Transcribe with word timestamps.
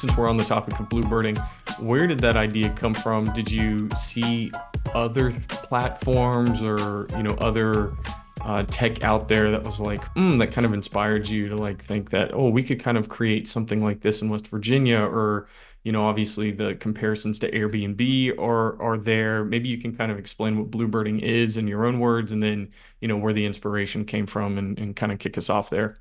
since 0.00 0.16
we're 0.16 0.28
on 0.28 0.36
the 0.36 0.44
topic 0.44 0.78
of 0.80 0.88
bluebirding, 0.88 1.38
where 1.78 2.06
did 2.06 2.20
that 2.20 2.36
idea 2.36 2.70
come 2.70 2.94
from? 2.94 3.24
Did 3.34 3.50
you 3.50 3.88
see 3.96 4.50
other 4.94 5.30
platforms 5.30 6.62
or 6.62 7.06
you 7.16 7.22
know 7.22 7.34
other 7.34 7.92
uh, 8.42 8.64
tech 8.64 9.04
out 9.04 9.28
there 9.28 9.50
that 9.50 9.62
was 9.62 9.80
like 9.80 10.02
mm, 10.14 10.38
that 10.38 10.50
kind 10.50 10.64
of 10.64 10.72
inspired 10.72 11.28
you 11.28 11.48
to 11.48 11.56
like 11.56 11.82
think 11.82 12.10
that 12.10 12.32
oh 12.32 12.48
we 12.48 12.62
could 12.62 12.80
kind 12.80 12.96
of 12.96 13.08
create 13.08 13.46
something 13.46 13.82
like 13.84 14.00
this 14.00 14.22
in 14.22 14.30
West 14.30 14.48
Virginia 14.48 15.00
or 15.00 15.46
you 15.84 15.92
know 15.92 16.06
obviously 16.06 16.50
the 16.50 16.74
comparisons 16.76 17.38
to 17.38 17.50
Airbnb 17.50 18.38
are 18.38 18.80
are 18.80 18.96
there. 18.96 19.44
Maybe 19.44 19.68
you 19.68 19.78
can 19.78 19.94
kind 19.94 20.10
of 20.10 20.18
explain 20.18 20.58
what 20.58 20.70
bluebirding 20.70 21.20
is 21.20 21.56
in 21.56 21.68
your 21.68 21.84
own 21.84 22.00
words, 22.00 22.32
and 22.32 22.42
then 22.42 22.70
you 23.00 23.08
know 23.08 23.16
where 23.16 23.32
the 23.32 23.46
inspiration 23.46 24.04
came 24.04 24.26
from, 24.26 24.58
and, 24.58 24.78
and 24.78 24.96
kind 24.96 25.12
of 25.12 25.18
kick 25.18 25.36
us 25.36 25.50
off 25.50 25.70
there. 25.70 25.96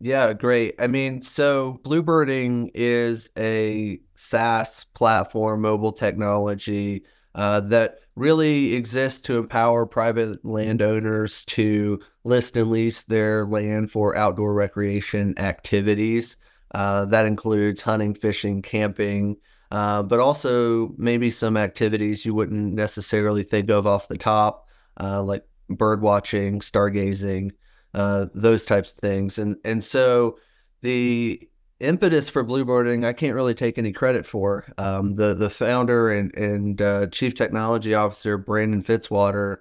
Yeah, 0.00 0.32
great. 0.32 0.74
I 0.78 0.86
mean, 0.86 1.20
so 1.20 1.80
Bluebirding 1.82 2.70
is 2.74 3.30
a 3.36 4.00
SaaS 4.14 4.84
platform, 4.94 5.60
mobile 5.62 5.92
technology 5.92 7.04
uh, 7.34 7.60
that 7.60 7.98
really 8.16 8.74
exists 8.74 9.20
to 9.22 9.38
empower 9.38 9.84
private 9.86 10.44
landowners 10.44 11.44
to 11.46 12.00
list 12.22 12.56
and 12.56 12.70
lease 12.70 13.02
their 13.02 13.44
land 13.46 13.90
for 13.90 14.16
outdoor 14.16 14.54
recreation 14.54 15.36
activities. 15.38 16.36
Uh, 16.74 17.04
that 17.06 17.26
includes 17.26 17.82
hunting, 17.82 18.14
fishing, 18.14 18.62
camping, 18.62 19.36
uh, 19.70 20.02
but 20.02 20.20
also 20.20 20.94
maybe 20.96 21.30
some 21.30 21.56
activities 21.56 22.24
you 22.24 22.34
wouldn't 22.34 22.74
necessarily 22.74 23.42
think 23.42 23.70
of 23.70 23.86
off 23.86 24.08
the 24.08 24.18
top, 24.18 24.68
uh, 25.00 25.22
like 25.22 25.44
bird 25.68 26.00
watching, 26.00 26.60
stargazing, 26.60 27.50
uh, 27.94 28.26
those 28.34 28.64
types 28.64 28.92
of 28.92 28.98
things. 28.98 29.38
And 29.38 29.56
and 29.64 29.82
so 29.82 30.38
the 30.82 31.48
impetus 31.80 32.28
for 32.28 32.44
bluebirding, 32.44 33.04
I 33.04 33.12
can't 33.12 33.34
really 33.34 33.54
take 33.54 33.78
any 33.78 33.92
credit 33.92 34.26
for. 34.26 34.64
Um, 34.78 35.16
the 35.16 35.34
the 35.34 35.50
founder 35.50 36.10
and 36.10 36.34
and 36.36 36.80
uh, 36.82 37.06
chief 37.08 37.34
technology 37.34 37.94
officer 37.94 38.38
Brandon 38.38 38.82
Fitzwater, 38.82 39.58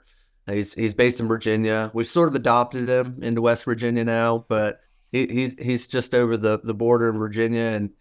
he's 0.47 0.73
he's 0.73 0.93
based 0.93 1.19
in 1.19 1.27
Virginia. 1.27 1.91
We've 1.93 2.07
sort 2.07 2.29
of 2.29 2.35
adopted 2.35 2.89
him 2.89 3.19
into 3.21 3.41
West 3.41 3.63
Virginia 3.65 4.03
now, 4.03 4.45
but 4.47 4.81
he, 5.11 5.27
he's 5.27 5.55
he's 5.59 5.87
just 5.87 6.13
over 6.13 6.37
the 6.37 6.59
the 6.63 6.73
border 6.73 7.09
in 7.09 7.17
Virginia 7.17 7.63
and. 7.63 7.91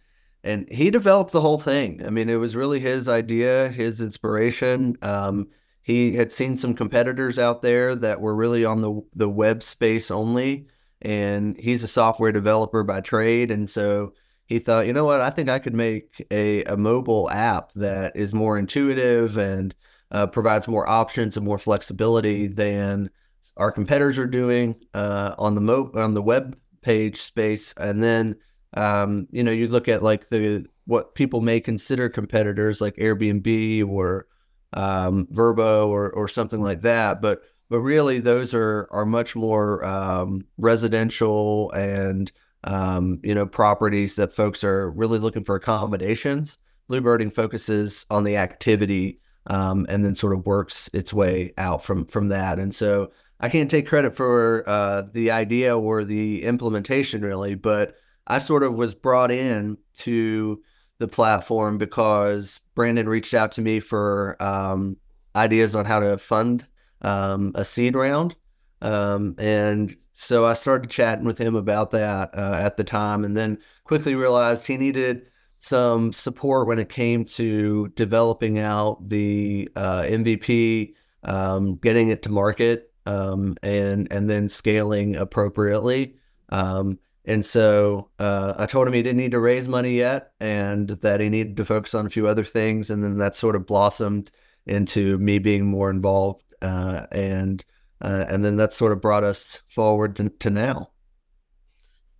And 0.45 0.69
he 0.69 0.91
developed 0.91 1.31
the 1.31 1.39
whole 1.39 1.57
thing. 1.57 2.05
I 2.05 2.09
mean, 2.09 2.27
it 2.27 2.35
was 2.35 2.53
really 2.53 2.81
his 2.81 3.07
idea, 3.07 3.69
his 3.69 4.01
inspiration. 4.01 4.97
Um, 5.01 5.47
he 5.83 6.13
had 6.15 6.31
seen 6.31 6.57
some 6.57 6.73
competitors 6.73 7.37
out 7.37 7.61
there 7.61 7.95
that 7.95 8.21
were 8.21 8.35
really 8.35 8.65
on 8.65 8.81
the 8.81 9.01
the 9.13 9.29
web 9.29 9.61
space 9.63 10.09
only 10.09 10.67
and 11.01 11.57
he's 11.59 11.83
a 11.83 11.87
software 11.87 12.31
developer 12.31 12.83
by 12.83 13.01
trade 13.01 13.51
and 13.51 13.69
so 13.69 14.13
he 14.45 14.59
thought 14.59 14.87
you 14.87 14.93
know 14.93 15.05
what? 15.05 15.21
I 15.21 15.29
think 15.29 15.49
i 15.49 15.59
could 15.59 15.75
make 15.75 16.25
a, 16.31 16.63
a 16.65 16.77
mobile 16.77 17.29
app 17.29 17.71
that 17.73 18.15
is 18.15 18.33
more 18.33 18.57
intuitive 18.57 19.37
and 19.37 19.75
uh, 20.11 20.27
provides 20.27 20.67
more 20.67 20.87
options 20.87 21.35
and 21.37 21.45
more 21.45 21.57
flexibility 21.57 22.47
than 22.47 23.09
our 23.57 23.71
competitors 23.71 24.17
are 24.17 24.27
doing 24.27 24.75
uh, 24.93 25.35
on 25.37 25.55
the 25.55 25.61
mo- 25.61 25.91
on 25.95 26.13
the 26.13 26.21
web 26.21 26.57
page 26.81 27.21
space. 27.21 27.73
And 27.77 28.01
then 28.01 28.35
um, 28.75 29.27
you 29.31 29.43
know 29.43 29.51
you 29.51 29.67
look 29.67 29.87
at 29.87 30.03
like 30.03 30.29
the 30.29 30.65
what 30.85 31.15
people 31.15 31.41
may 31.41 31.59
consider 31.59 32.09
competitors 32.09 32.81
like 32.81 32.95
airbnb 32.97 33.87
or 33.87 34.27
um, 34.73 35.27
Vrbo 35.27 35.87
or 35.87 36.11
or 36.11 36.27
something 36.27 36.61
like 36.61 36.81
that. 36.81 37.21
But 37.21 37.41
but 37.69 37.79
really, 37.79 38.19
those 38.19 38.53
are 38.53 38.87
are 38.91 39.05
much 39.05 39.35
more 39.35 39.83
um, 39.85 40.45
residential 40.57 41.71
and 41.71 42.31
um, 42.65 43.19
you 43.23 43.33
know 43.33 43.45
properties 43.45 44.15
that 44.15 44.33
folks 44.33 44.63
are 44.63 44.91
really 44.91 45.19
looking 45.19 45.43
for 45.43 45.55
accommodations. 45.55 46.57
Bluebirding 46.89 47.33
focuses 47.33 48.05
on 48.09 48.23
the 48.23 48.37
activity 48.37 49.19
um, 49.47 49.85
and 49.89 50.05
then 50.05 50.15
sort 50.15 50.33
of 50.33 50.45
works 50.45 50.89
its 50.93 51.13
way 51.13 51.53
out 51.57 51.83
from 51.83 52.05
from 52.05 52.29
that. 52.29 52.59
And 52.59 52.73
so 52.73 53.11
I 53.39 53.49
can't 53.49 53.69
take 53.69 53.87
credit 53.87 54.15
for 54.15 54.63
uh, 54.67 55.03
the 55.11 55.31
idea 55.31 55.77
or 55.77 56.03
the 56.03 56.43
implementation 56.43 57.21
really, 57.21 57.55
but 57.55 57.95
I 58.27 58.39
sort 58.39 58.63
of 58.63 58.75
was 58.75 58.95
brought 58.95 59.31
in 59.31 59.77
to 59.97 60.61
the 60.99 61.07
platform 61.07 61.77
because 61.77 62.61
Brandon 62.75 63.07
reached 63.07 63.33
out 63.33 63.51
to 63.53 63.61
me 63.61 63.79
for 63.79 64.41
um, 64.41 64.97
ideas 65.35 65.75
on 65.75 65.85
how 65.85 65.99
to 65.99 66.17
fund 66.17 66.65
um, 67.01 67.51
a 67.55 67.65
seed 67.65 67.95
round. 67.95 68.35
Um, 68.81 69.35
and 69.37 69.95
so 70.13 70.45
I 70.45 70.53
started 70.53 70.89
chatting 70.89 71.25
with 71.25 71.37
him 71.37 71.55
about 71.55 71.91
that 71.91 72.37
uh, 72.37 72.57
at 72.59 72.77
the 72.77 72.83
time, 72.83 73.23
and 73.23 73.35
then 73.35 73.57
quickly 73.83 74.15
realized 74.15 74.67
he 74.67 74.77
needed 74.77 75.23
some 75.59 76.11
support 76.11 76.67
when 76.67 76.77
it 76.79 76.89
came 76.89 77.23
to 77.23 77.87
developing 77.95 78.59
out 78.59 79.09
the 79.09 79.69
uh, 79.75 80.01
MVP, 80.03 80.93
um, 81.23 81.75
getting 81.77 82.09
it 82.09 82.21
to 82.23 82.29
market, 82.29 82.91
um, 83.05 83.55
and 83.63 84.11
and 84.11 84.29
then 84.29 84.49
scaling 84.49 85.15
appropriately. 85.15 86.15
Um, 86.49 86.99
and 87.25 87.43
so 87.45 88.09
uh, 88.19 88.53
I 88.57 88.65
told 88.65 88.87
him 88.87 88.93
he 88.93 89.01
didn't 89.01 89.17
need 89.17 89.31
to 89.31 89.39
raise 89.39 89.67
money 89.67 89.95
yet 89.95 90.31
and 90.39 90.89
that 90.89 91.21
he 91.21 91.29
needed 91.29 91.57
to 91.57 91.65
focus 91.65 91.93
on 91.93 92.05
a 92.05 92.09
few 92.09 92.27
other 92.27 92.43
things. 92.43 92.89
And 92.89 93.03
then 93.03 93.17
that 93.19 93.35
sort 93.35 93.55
of 93.55 93.65
blossomed 93.65 94.31
into 94.65 95.17
me 95.19 95.39
being 95.39 95.65
more 95.65 95.89
involved. 95.89 96.43
Uh, 96.61 97.05
and 97.11 97.63
uh, 98.01 98.25
and 98.27 98.43
then 98.43 98.57
that 98.57 98.73
sort 98.73 98.91
of 98.91 98.99
brought 98.99 99.23
us 99.23 99.61
forward 99.69 100.17
to, 100.17 100.29
to 100.29 100.49
now. 100.49 100.89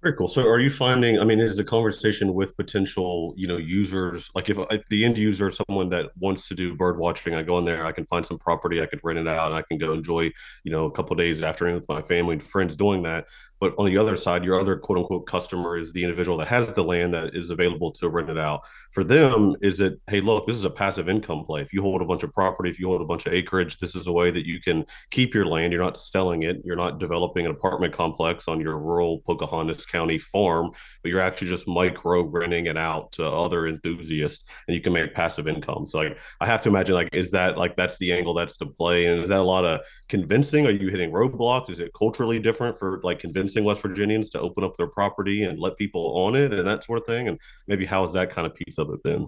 Very 0.04 0.18
cool. 0.18 0.28
So, 0.28 0.46
are 0.46 0.60
you 0.60 0.70
finding? 0.70 1.18
I 1.18 1.24
mean, 1.24 1.40
is 1.40 1.60
a 1.60 1.64
conversation 1.64 2.34
with 2.34 2.58
potential, 2.58 3.34
you 3.38 3.48
know, 3.48 3.56
users 3.56 4.30
like 4.36 4.50
if, 4.50 4.58
if 4.70 4.86
the 4.90 5.06
end 5.06 5.18
user 5.18 5.48
is 5.48 5.58
someone 5.66 5.88
that 5.90 6.08
wants 6.20 6.50
to 6.50 6.56
do 6.56 6.76
bird 6.76 6.98
watching, 6.98 7.34
I 7.36 7.44
go 7.44 7.58
in 7.58 7.64
there, 7.64 7.86
I 7.86 7.94
can 7.94 8.06
find 8.08 8.26
some 8.26 8.38
property, 8.38 8.82
I 8.82 8.86
could 8.86 9.00
rent 9.02 9.18
it 9.18 9.30
out, 9.30 9.48
and 9.48 9.56
I 9.56 9.62
can 9.62 9.78
go 9.78 9.94
enjoy, 9.94 10.30
you 10.66 10.72
know, 10.72 10.86
a 10.86 10.92
couple 10.92 11.16
days 11.16 11.42
afternoon 11.42 11.76
with 11.76 11.88
my 11.88 12.02
family 12.02 12.34
and 12.34 12.44
friends 12.44 12.76
doing 12.76 13.04
that. 13.04 13.28
But 13.64 13.76
on 13.78 13.86
the 13.86 13.98
other 13.98 14.18
side, 14.18 14.44
your 14.44 14.60
other 14.60 14.76
quote 14.76 14.98
unquote 14.98 15.26
customer 15.26 15.78
is 15.78 15.94
the 15.94 16.04
individual 16.04 16.38
that 16.40 16.50
has 16.50 16.74
the 16.74 16.84
land 16.84 17.14
that 17.14 17.34
is 17.34 17.50
available 17.50 17.94
to 17.94 18.10
rent 18.10 18.30
it 18.30 18.38
out. 18.38 18.64
For 18.92 19.06
them, 19.06 19.56
is 19.62 19.80
it, 19.80 20.02
hey, 20.10 20.20
look, 20.20 20.46
this 20.46 20.58
is 20.58 20.66
a 20.66 20.70
passive 20.70 21.08
income 21.08 21.46
play. 21.46 21.62
If 21.62 21.72
you 21.72 21.82
hold 21.82 22.02
a 22.02 22.06
bunch 22.06 22.24
of 22.24 22.34
property, 22.34 22.70
if 22.70 22.78
you 22.78 22.90
hold 22.90 23.02
a 23.02 23.06
bunch 23.06 23.26
of 23.26 23.32
acreage, 23.32 23.78
this 23.78 23.96
is 23.96 24.08
a 24.08 24.12
way 24.12 24.32
that 24.32 24.46
you 24.46 24.60
can 24.60 24.86
keep 25.12 25.34
your 25.34 25.46
land. 25.46 25.72
You're 25.72 25.82
not 25.82 25.98
selling 25.98 26.44
it. 26.44 26.58
You're 26.66 26.76
not 26.76 27.00
developing 27.00 27.46
an 27.46 27.52
apartment 27.52 27.94
complex 27.94 28.50
on 28.50 28.60
your 28.60 28.78
rural 28.78 29.20
Pocahontas 29.20 29.86
County 29.86 30.18
farm, 30.18 30.72
but 31.02 31.10
you're 31.10 31.22
actually 31.22 31.48
just 31.48 31.66
micro 31.66 32.24
renting 32.24 32.66
it 32.66 32.76
out 32.76 33.14
to 33.14 33.26
other 33.26 33.68
enthusiasts 33.68 34.44
and 34.68 34.76
you 34.76 34.82
can 34.82 34.92
make 34.92 35.14
passive 35.14 35.48
income. 35.48 35.86
So 35.86 36.00
like 36.00 36.18
I 36.42 36.48
have 36.48 36.60
to 36.64 36.70
imagine 36.70 36.96
like 36.96 37.16
is 37.16 37.32
that 37.32 37.58
like 37.58 37.78
that's 37.78 37.98
the 37.98 38.12
angle 38.12 38.34
that's 38.34 38.58
to 38.58 38.66
play 38.66 39.06
and 39.06 39.22
is 39.22 39.30
that 39.30 39.40
a 39.40 39.44
lot 39.44 39.64
of 39.64 39.80
convincing? 40.10 40.68
Are 40.68 40.72
you 40.72 40.90
hitting 40.90 41.12
roadblocks? 41.12 41.70
Is 41.70 41.80
it 41.80 41.92
culturally 41.98 42.40
different 42.40 42.78
for 42.78 43.00
like 43.04 43.20
convincing 43.20 43.53
West 43.62 43.82
Virginians 43.82 44.30
to 44.32 44.40
open 44.40 44.64
up 44.64 44.76
their 44.76 44.88
property 44.88 45.44
and 45.44 45.60
let 45.60 45.78
people 45.78 46.18
on 46.18 46.36
it 46.36 46.54
and 46.54 46.68
that 46.68 46.84
sort 46.84 47.00
of 47.00 47.06
thing? 47.06 47.28
And 47.28 47.40
maybe 47.68 47.86
how 47.86 48.02
has 48.02 48.14
that 48.14 48.30
kind 48.30 48.48
of 48.48 48.56
piece 48.56 48.78
of 48.78 48.90
it 48.90 49.04
been? 49.04 49.28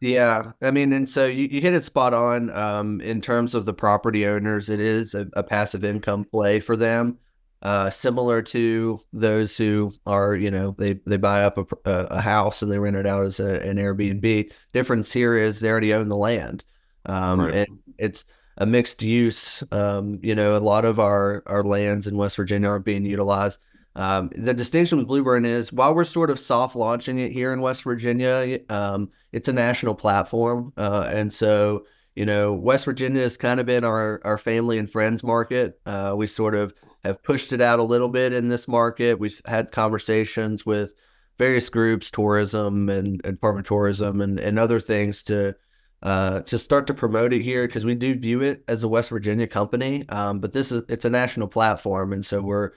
Yeah, 0.00 0.50
I 0.60 0.72
mean, 0.72 0.92
and 0.92 1.08
so 1.08 1.26
you, 1.26 1.46
you 1.48 1.60
hit 1.60 1.74
it 1.74 1.84
spot 1.84 2.12
on. 2.12 2.50
Um, 2.50 3.00
in 3.02 3.20
terms 3.20 3.54
of 3.54 3.66
the 3.66 3.72
property 3.72 4.26
owners, 4.26 4.68
it 4.68 4.80
is 4.80 5.14
a, 5.14 5.28
a 5.34 5.44
passive 5.44 5.84
income 5.84 6.24
play 6.24 6.58
for 6.58 6.74
them, 6.74 7.18
uh, 7.62 7.88
similar 7.88 8.42
to 8.42 9.00
those 9.12 9.56
who 9.56 9.92
are, 10.04 10.34
you 10.34 10.50
know, 10.50 10.74
they 10.76 10.94
they 11.06 11.18
buy 11.18 11.44
up 11.44 11.56
a, 11.56 11.68
a 11.84 12.20
house 12.20 12.62
and 12.62 12.72
they 12.72 12.80
rent 12.80 12.96
it 12.96 13.06
out 13.06 13.24
as 13.24 13.38
a, 13.38 13.62
an 13.62 13.76
Airbnb. 13.76 14.50
Difference 14.72 15.12
here 15.12 15.36
is 15.36 15.60
they 15.60 15.70
already 15.70 15.94
own 15.94 16.08
the 16.08 16.16
land, 16.16 16.64
um, 17.06 17.40
right. 17.40 17.54
and 17.54 17.78
it's 17.96 18.24
a 18.58 18.66
mixed 18.66 19.02
use. 19.02 19.62
Um, 19.72 20.18
you 20.22 20.34
know, 20.34 20.56
a 20.56 20.58
lot 20.58 20.84
of 20.84 20.98
our 20.98 21.42
our 21.46 21.64
lands 21.64 22.06
in 22.06 22.16
West 22.16 22.36
Virginia 22.36 22.68
are 22.68 22.78
being 22.78 23.04
utilized. 23.04 23.58
Um, 23.94 24.30
the 24.34 24.54
distinction 24.54 24.98
with 24.98 25.06
Bluebird 25.06 25.44
is 25.44 25.72
while 25.72 25.94
we're 25.94 26.04
sort 26.04 26.30
of 26.30 26.38
soft 26.38 26.74
launching 26.74 27.18
it 27.18 27.32
here 27.32 27.52
in 27.52 27.60
West 27.60 27.84
Virginia, 27.84 28.58
um, 28.70 29.10
it's 29.32 29.48
a 29.48 29.52
national 29.52 29.94
platform, 29.94 30.72
uh, 30.76 31.08
and 31.12 31.32
so 31.32 31.84
you 32.14 32.24
know 32.26 32.54
West 32.54 32.84
Virginia 32.84 33.22
has 33.22 33.36
kind 33.36 33.60
of 33.60 33.66
been 33.66 33.84
our 33.84 34.20
our 34.24 34.38
family 34.38 34.78
and 34.78 34.90
friends 34.90 35.22
market. 35.22 35.80
Uh, 35.86 36.14
we 36.16 36.26
sort 36.26 36.54
of 36.54 36.74
have 37.04 37.22
pushed 37.22 37.52
it 37.52 37.60
out 37.60 37.80
a 37.80 37.84
little 37.84 38.08
bit 38.08 38.32
in 38.32 38.48
this 38.48 38.68
market. 38.68 39.18
We've 39.18 39.40
had 39.44 39.72
conversations 39.72 40.64
with 40.64 40.92
various 41.38 41.68
groups, 41.68 42.10
tourism 42.10 42.88
and, 42.88 43.20
and 43.24 43.34
Department 43.34 43.66
of 43.66 43.68
Tourism 43.68 44.20
and, 44.20 44.38
and 44.38 44.58
other 44.58 44.80
things 44.80 45.22
to 45.24 45.54
uh, 46.02 46.40
to 46.40 46.58
start 46.58 46.86
to 46.88 46.94
promote 46.94 47.32
it 47.32 47.42
here 47.42 47.66
because 47.66 47.84
we 47.84 47.94
do 47.94 48.14
view 48.14 48.42
it 48.42 48.64
as 48.68 48.82
a 48.82 48.88
West 48.88 49.10
Virginia 49.10 49.46
company. 49.46 50.08
Um, 50.08 50.40
but 50.40 50.52
this 50.52 50.72
is 50.72 50.82
it's 50.88 51.04
a 51.04 51.10
national 51.10 51.48
platform, 51.48 52.12
and 52.12 52.24
so 52.24 52.40
we're 52.40 52.72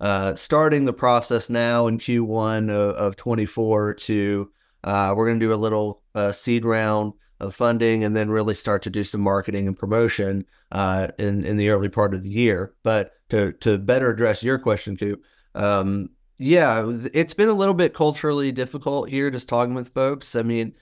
uh, 0.00 0.34
starting 0.34 0.86
the 0.86 0.92
process 0.92 1.50
now 1.50 1.86
in 1.86 1.98
Q1 1.98 2.70
of, 2.70 2.94
of 2.94 3.16
24 3.16 3.94
to 3.94 4.50
uh, 4.84 5.12
we're 5.14 5.26
going 5.26 5.38
to 5.38 5.46
do 5.46 5.52
a 5.52 5.56
little 5.56 6.02
uh, 6.14 6.32
seed 6.32 6.64
round 6.64 7.12
of 7.38 7.54
funding 7.54 8.04
and 8.04 8.16
then 8.16 8.30
really 8.30 8.54
start 8.54 8.82
to 8.82 8.90
do 8.90 9.04
some 9.04 9.20
marketing 9.20 9.66
and 9.66 9.78
promotion 9.78 10.44
uh, 10.72 11.08
in 11.18 11.44
in 11.44 11.56
the 11.56 11.68
early 11.70 11.88
part 11.88 12.14
of 12.14 12.22
the 12.22 12.30
year. 12.30 12.74
But 12.82 13.12
to 13.30 13.52
to 13.60 13.78
better 13.78 14.10
address 14.10 14.42
your 14.42 14.58
question, 14.58 14.96
Coop, 14.96 15.22
um, 15.54 16.10
Yeah, 16.38 16.90
it's 17.12 17.34
been 17.34 17.48
a 17.48 17.54
little 17.54 17.74
bit 17.74 17.94
culturally 17.94 18.52
difficult 18.52 19.08
here 19.10 19.30
just 19.30 19.48
talking 19.48 19.74
with 19.74 19.92
folks. 19.92 20.34
I 20.34 20.42
mean, 20.42 20.74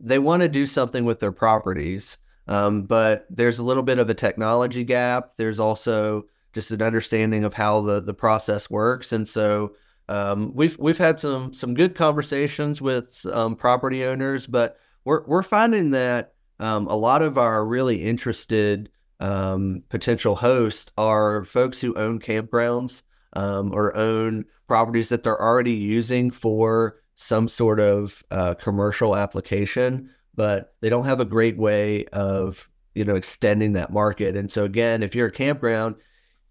they 0.00 0.18
want 0.18 0.42
to 0.42 0.48
do 0.48 0.66
something 0.66 1.04
with 1.04 1.20
their 1.20 1.32
properties, 1.32 2.18
um, 2.46 2.82
but 2.82 3.26
there's 3.30 3.58
a 3.58 3.64
little 3.64 3.82
bit 3.82 3.98
of 3.98 4.08
a 4.08 4.14
technology 4.14 4.84
gap. 4.84 5.32
There's 5.36 5.60
also 5.60 6.26
just 6.52 6.70
an 6.70 6.82
understanding 6.82 7.44
of 7.44 7.54
how 7.54 7.80
the 7.80 8.00
the 8.00 8.14
process 8.14 8.70
works, 8.70 9.12
and 9.12 9.26
so 9.26 9.74
um, 10.08 10.52
we've 10.54 10.78
we've 10.78 10.98
had 10.98 11.18
some 11.18 11.52
some 11.52 11.74
good 11.74 11.94
conversations 11.94 12.80
with 12.80 13.24
um, 13.32 13.56
property 13.56 14.04
owners, 14.04 14.46
but 14.46 14.78
we're 15.04 15.24
we're 15.26 15.42
finding 15.42 15.90
that 15.90 16.34
um, 16.60 16.86
a 16.86 16.96
lot 16.96 17.22
of 17.22 17.38
our 17.38 17.64
really 17.64 18.02
interested 18.02 18.90
um, 19.20 19.82
potential 19.88 20.36
hosts 20.36 20.90
are 20.96 21.44
folks 21.44 21.80
who 21.80 21.94
own 21.94 22.20
campgrounds 22.20 23.02
um, 23.34 23.72
or 23.72 23.96
own 23.96 24.44
properties 24.66 25.08
that 25.08 25.24
they're 25.24 25.40
already 25.40 25.72
using 25.72 26.30
for 26.30 26.96
some 27.20 27.48
sort 27.48 27.80
of 27.80 28.22
uh, 28.30 28.54
commercial 28.54 29.16
application, 29.16 30.08
but 30.36 30.74
they 30.80 30.88
don't 30.88 31.04
have 31.04 31.18
a 31.18 31.24
great 31.24 31.58
way 31.58 32.04
of 32.06 32.70
you 32.94 33.04
know 33.04 33.16
extending 33.16 33.72
that 33.72 33.92
market. 33.92 34.36
And 34.36 34.50
so 34.50 34.64
again, 34.64 35.02
if 35.02 35.14
you're 35.14 35.26
a 35.26 35.32
campground, 35.32 35.96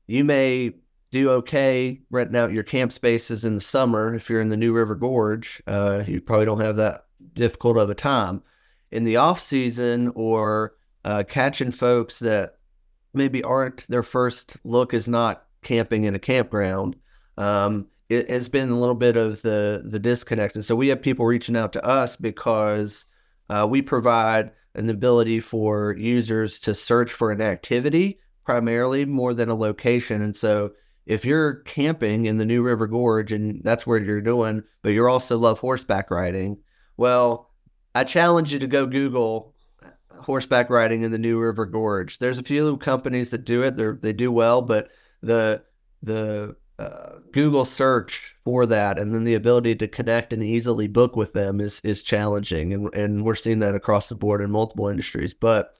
you 0.08 0.26
may 0.26 0.74
do 1.10 1.30
okay 1.30 2.02
renting 2.12 2.36
out 2.36 2.52
your 2.52 2.64
camp 2.64 2.92
spaces 2.92 3.46
in 3.46 3.56
the 3.56 3.62
summer. 3.62 4.14
If 4.14 4.30
you're 4.30 4.42
in 4.42 4.50
the 4.50 4.58
New 4.58 4.74
River 4.74 4.94
Gorge, 4.94 5.64
uh, 5.68 6.04
you 6.06 6.20
probably 6.20 6.46
don't 6.46 6.60
have 6.60 6.76
that 6.76 7.06
difficult 7.34 7.78
of 7.78 7.90
a 7.90 7.96
time. 7.96 8.44
In 8.92 9.06
the 9.06 9.16
off 9.16 9.40
season 9.40 10.12
or 10.16 10.76
uh, 11.06 11.24
catching 11.26 11.72
folks 11.72 12.20
that 12.20 12.58
maybe 13.14 13.42
aren't 13.42 13.88
their 13.88 14.04
first 14.04 14.58
look 14.66 14.94
is 14.94 15.08
not 15.08 15.46
camping 15.64 16.04
in 16.04 16.14
a 16.14 16.20
campground. 16.20 16.98
Um, 17.38 17.88
it 18.10 18.30
has 18.30 18.48
been 18.50 18.70
a 18.70 18.80
little 18.80 18.96
bit 18.96 19.18
of 19.18 19.42
the 19.42 19.82
the 19.86 20.00
disconnect, 20.00 20.56
and 20.56 20.64
so 20.64 20.76
we 20.76 20.88
have 20.90 21.02
people 21.02 21.26
reaching 21.26 21.56
out 21.56 21.74
to 21.74 21.86
us 21.86 22.16
because 22.16 23.06
uh, 23.50 23.68
we 23.70 23.82
provide 23.82 24.52
an 24.76 24.90
ability 24.90 25.40
for 25.40 25.96
users 25.98 26.60
to 26.62 26.74
search 26.74 27.12
for 27.12 27.32
an 27.32 27.42
activity 27.42 28.20
primarily 28.46 29.06
more 29.06 29.34
than 29.34 29.50
a 29.50 29.56
location, 29.56 30.22
and 30.22 30.36
so 30.36 30.72
if 31.06 31.24
you're 31.24 31.56
camping 31.62 32.26
in 32.26 32.38
the 32.38 32.46
New 32.46 32.62
River 32.62 32.86
Gorge 32.86 33.32
and 33.32 33.62
that's 33.64 33.88
where 33.88 34.02
you're 34.02 34.22
doing, 34.22 34.64
but 34.82 34.90
you 34.90 35.08
also 35.08 35.38
love 35.38 35.60
horseback 35.60 36.12
riding, 36.12 36.58
well, 36.98 37.50
I 37.96 38.04
challenge 38.04 38.52
you 38.52 38.60
to 38.60 38.68
go 38.68 38.86
Google 38.86 39.54
horseback 40.20 40.70
riding 40.70 41.04
in 41.04 41.12
the 41.12 41.18
New 41.18 41.40
River 41.40 41.66
Gorge. 41.66 42.20
There's 42.20 42.38
a 42.38 42.44
few 42.44 42.78
companies 42.78 43.32
that 43.32 43.46
do 43.46 43.64
it; 43.64 43.76
they 43.76 43.92
they 43.92 44.14
do 44.14 44.32
well, 44.32 44.62
but 44.62 44.90
the 45.22 45.64
the 46.04 46.56
uh, 46.80 47.20
Google 47.32 47.66
search 47.66 48.36
for 48.44 48.66
that, 48.68 49.00
and 49.00 49.14
then 49.14 49.24
the 49.24 49.34
ability 49.34 49.76
to 49.76 49.88
connect 49.88 50.32
and 50.32 50.44
easily 50.44 50.88
book 50.88 51.16
with 51.16 51.34
them 51.34 51.60
is 51.60 51.82
is 51.84 52.04
challenging, 52.04 52.74
and 52.74 52.94
and 52.94 53.26
we're 53.26 53.36
seeing 53.36 53.60
that 53.60 53.76
across 53.76 54.10
the 54.10 54.16
board 54.16 54.42
in 54.42 54.52
multiple 54.52 54.88
industries. 54.88 55.34
But 55.34 55.74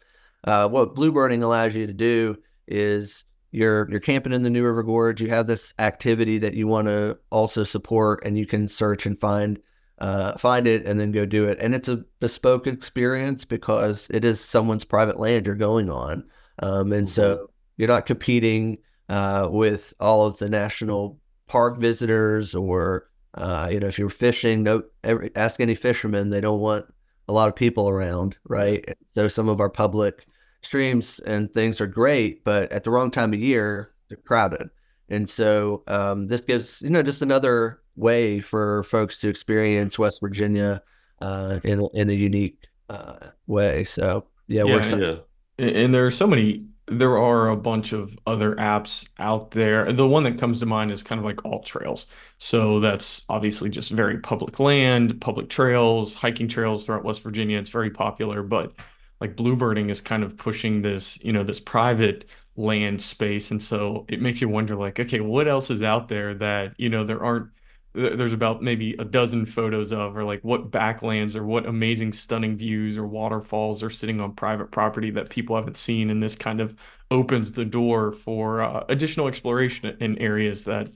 uh, 0.44 0.68
what 0.70 0.96
bluebirding 0.96 1.44
allows 1.44 1.76
you 1.76 1.86
to 1.88 1.94
do 1.94 2.38
is 2.68 3.26
you're 3.52 3.90
you're 3.90 4.00
camping 4.00 4.34
in 4.34 4.44
the 4.44 4.50
New 4.50 4.64
River 4.64 4.84
Gorge. 4.84 5.22
You 5.22 5.30
have 5.30 5.48
this 5.48 5.74
activity 5.78 6.40
that 6.40 6.56
you 6.56 6.68
want 6.68 6.88
to 6.88 7.18
also 7.30 7.64
support, 7.64 8.26
and 8.26 8.38
you 8.38 8.46
can 8.46 8.68
search 8.68 9.06
and 9.06 9.18
find 9.18 9.60
uh, 10.00 10.36
find 10.38 10.68
it 10.68 10.86
and 10.86 11.00
then 11.00 11.12
go 11.12 11.26
do 11.26 11.48
it. 11.48 11.60
And 11.60 11.76
it's 11.76 11.90
a 11.90 12.04
bespoke 12.20 12.68
experience 12.68 13.46
because 13.46 14.08
it 14.10 14.26
is 14.26 14.40
someone's 14.40 14.86
private 14.86 15.20
land 15.20 15.46
you're 15.46 15.56
going 15.56 15.90
on, 15.90 16.24
um, 16.60 16.92
and 16.92 17.08
mm-hmm. 17.08 17.22
so 17.22 17.52
you're 17.78 17.88
not 17.88 18.06
competing 18.06 18.80
uh, 19.10 19.48
with 19.52 19.94
all 20.00 20.26
of 20.26 20.38
the 20.38 20.50
national 20.50 21.20
park 21.48 21.78
visitors 21.78 22.54
or 22.54 23.10
uh, 23.36 23.70
you 23.72 23.80
know 23.80 23.88
if 23.88 23.98
you're 23.98 24.10
fishing 24.10 24.64
no 24.64 24.84
every, 25.04 25.32
ask 25.36 25.60
any 25.60 25.76
fisherman 25.76 26.30
they 26.30 26.42
don't 26.42 26.60
want 26.60 26.86
a 27.28 27.34
lot 27.34 27.48
of 27.48 27.56
people 27.56 27.90
around 27.90 28.38
right? 28.46 28.84
So 29.16 29.28
some 29.28 29.50
of 29.50 29.60
our 29.60 29.70
public 29.70 30.26
streams 30.62 31.20
and 31.20 31.54
things 31.54 31.80
are 31.80 31.88
great 31.88 32.44
but 32.44 32.72
at 32.72 32.84
the 32.84 32.92
wrong 32.92 33.12
time 33.12 33.34
of 33.34 33.40
year 33.40 33.92
they're 34.10 34.18
crowded. 34.18 34.70
And 35.10 35.28
so 35.30 35.84
um, 35.88 36.28
this 36.28 36.42
gives 36.42 36.82
you 36.82 36.90
know 36.90 37.04
just 37.04 37.22
another 37.22 37.82
way 37.96 38.40
for 38.42 38.84
folks 38.84 39.20
to 39.20 39.30
experience 39.30 39.98
west 39.98 40.20
virginia 40.22 40.82
uh, 41.22 41.60
in, 41.64 41.88
in 41.94 42.10
a 42.10 42.14
unique 42.14 42.68
uh, 42.90 43.18
way. 43.48 43.84
So 43.84 44.28
yeah, 44.48 44.64
yeah, 44.64 44.76
we're 44.76 45.24
yeah. 45.58 45.66
and 45.66 45.94
there 45.94 46.06
are 46.06 46.12
so 46.12 46.28
many 46.28 46.66
there 46.88 47.18
are 47.18 47.50
a 47.50 47.58
bunch 47.58 47.92
of 47.92 48.18
other 48.26 48.56
apps 48.56 49.08
out 49.20 49.52
there. 49.52 49.92
The 49.92 50.08
one 50.08 50.24
that 50.24 50.40
comes 50.40 50.62
to 50.62 50.66
mind 50.66 50.92
is 50.92 51.04
kind 51.04 51.20
of 51.20 51.26
like 51.26 51.38
AllTrails. 51.38 52.06
So 52.38 52.80
that's 52.80 53.24
obviously 53.28 53.70
just 53.70 53.92
very 53.92 54.20
public 54.20 54.60
land, 54.60 55.20
public 55.20 55.50
trails, 55.50 56.14
hiking 56.14 56.48
trails 56.48 56.86
throughout 56.86 57.04
West 57.04 57.24
Virginia. 57.24 57.60
It's 57.60 57.70
very 57.70 57.90
popular, 57.90 58.42
but 58.42 58.74
like 59.20 59.36
bluebirding 59.36 59.90
is 59.90 60.00
kind 60.00 60.24
of 60.24 60.38
pushing 60.38 60.82
this, 60.82 61.22
you 61.22 61.34
know, 61.34 61.44
this 61.44 61.60
private 61.60 62.26
land 62.56 63.02
space. 63.02 63.52
And 63.52 63.62
so 63.62 64.06
it 64.08 64.22
makes 64.22 64.42
you 64.42 64.48
wonder 64.48 64.76
like, 64.76 65.00
okay, 65.00 65.20
what 65.20 65.48
else 65.48 65.70
is 65.70 65.84
out 65.84 66.08
there 66.08 66.34
that, 66.36 66.74
you 66.78 66.90
know, 66.90 67.04
there 67.04 67.24
aren't 67.24 67.50
there's 67.98 68.34
about 68.34 68.62
maybe 68.62 68.94
a 69.00 69.06
dozen 69.06 69.46
photos 69.46 69.92
of 69.92 70.16
or 70.16 70.24
like 70.24 70.42
what 70.44 70.70
backlands 70.70 71.36
or 71.36 71.44
what 71.44 71.66
amazing 71.66 72.14
stunning 72.14 72.56
views 72.56 72.98
or 72.98 73.08
waterfalls 73.08 73.82
are 73.82 73.90
sitting 73.90 74.22
on 74.22 74.34
private 74.34 74.72
property 74.72 75.10
that 75.12 75.30
people 75.30 75.56
haven't 75.56 75.78
seen 75.78 76.10
and 76.10 76.22
this 76.22 76.36
kind 76.36 76.62
of 76.62 76.76
opens 77.10 77.52
the 77.54 77.66
door 77.66 78.12
for 78.12 78.62
uh, 78.62 78.84
additional 78.90 79.28
exploration 79.28 79.98
in 80.00 80.18
areas 80.20 80.66
that 80.66 80.90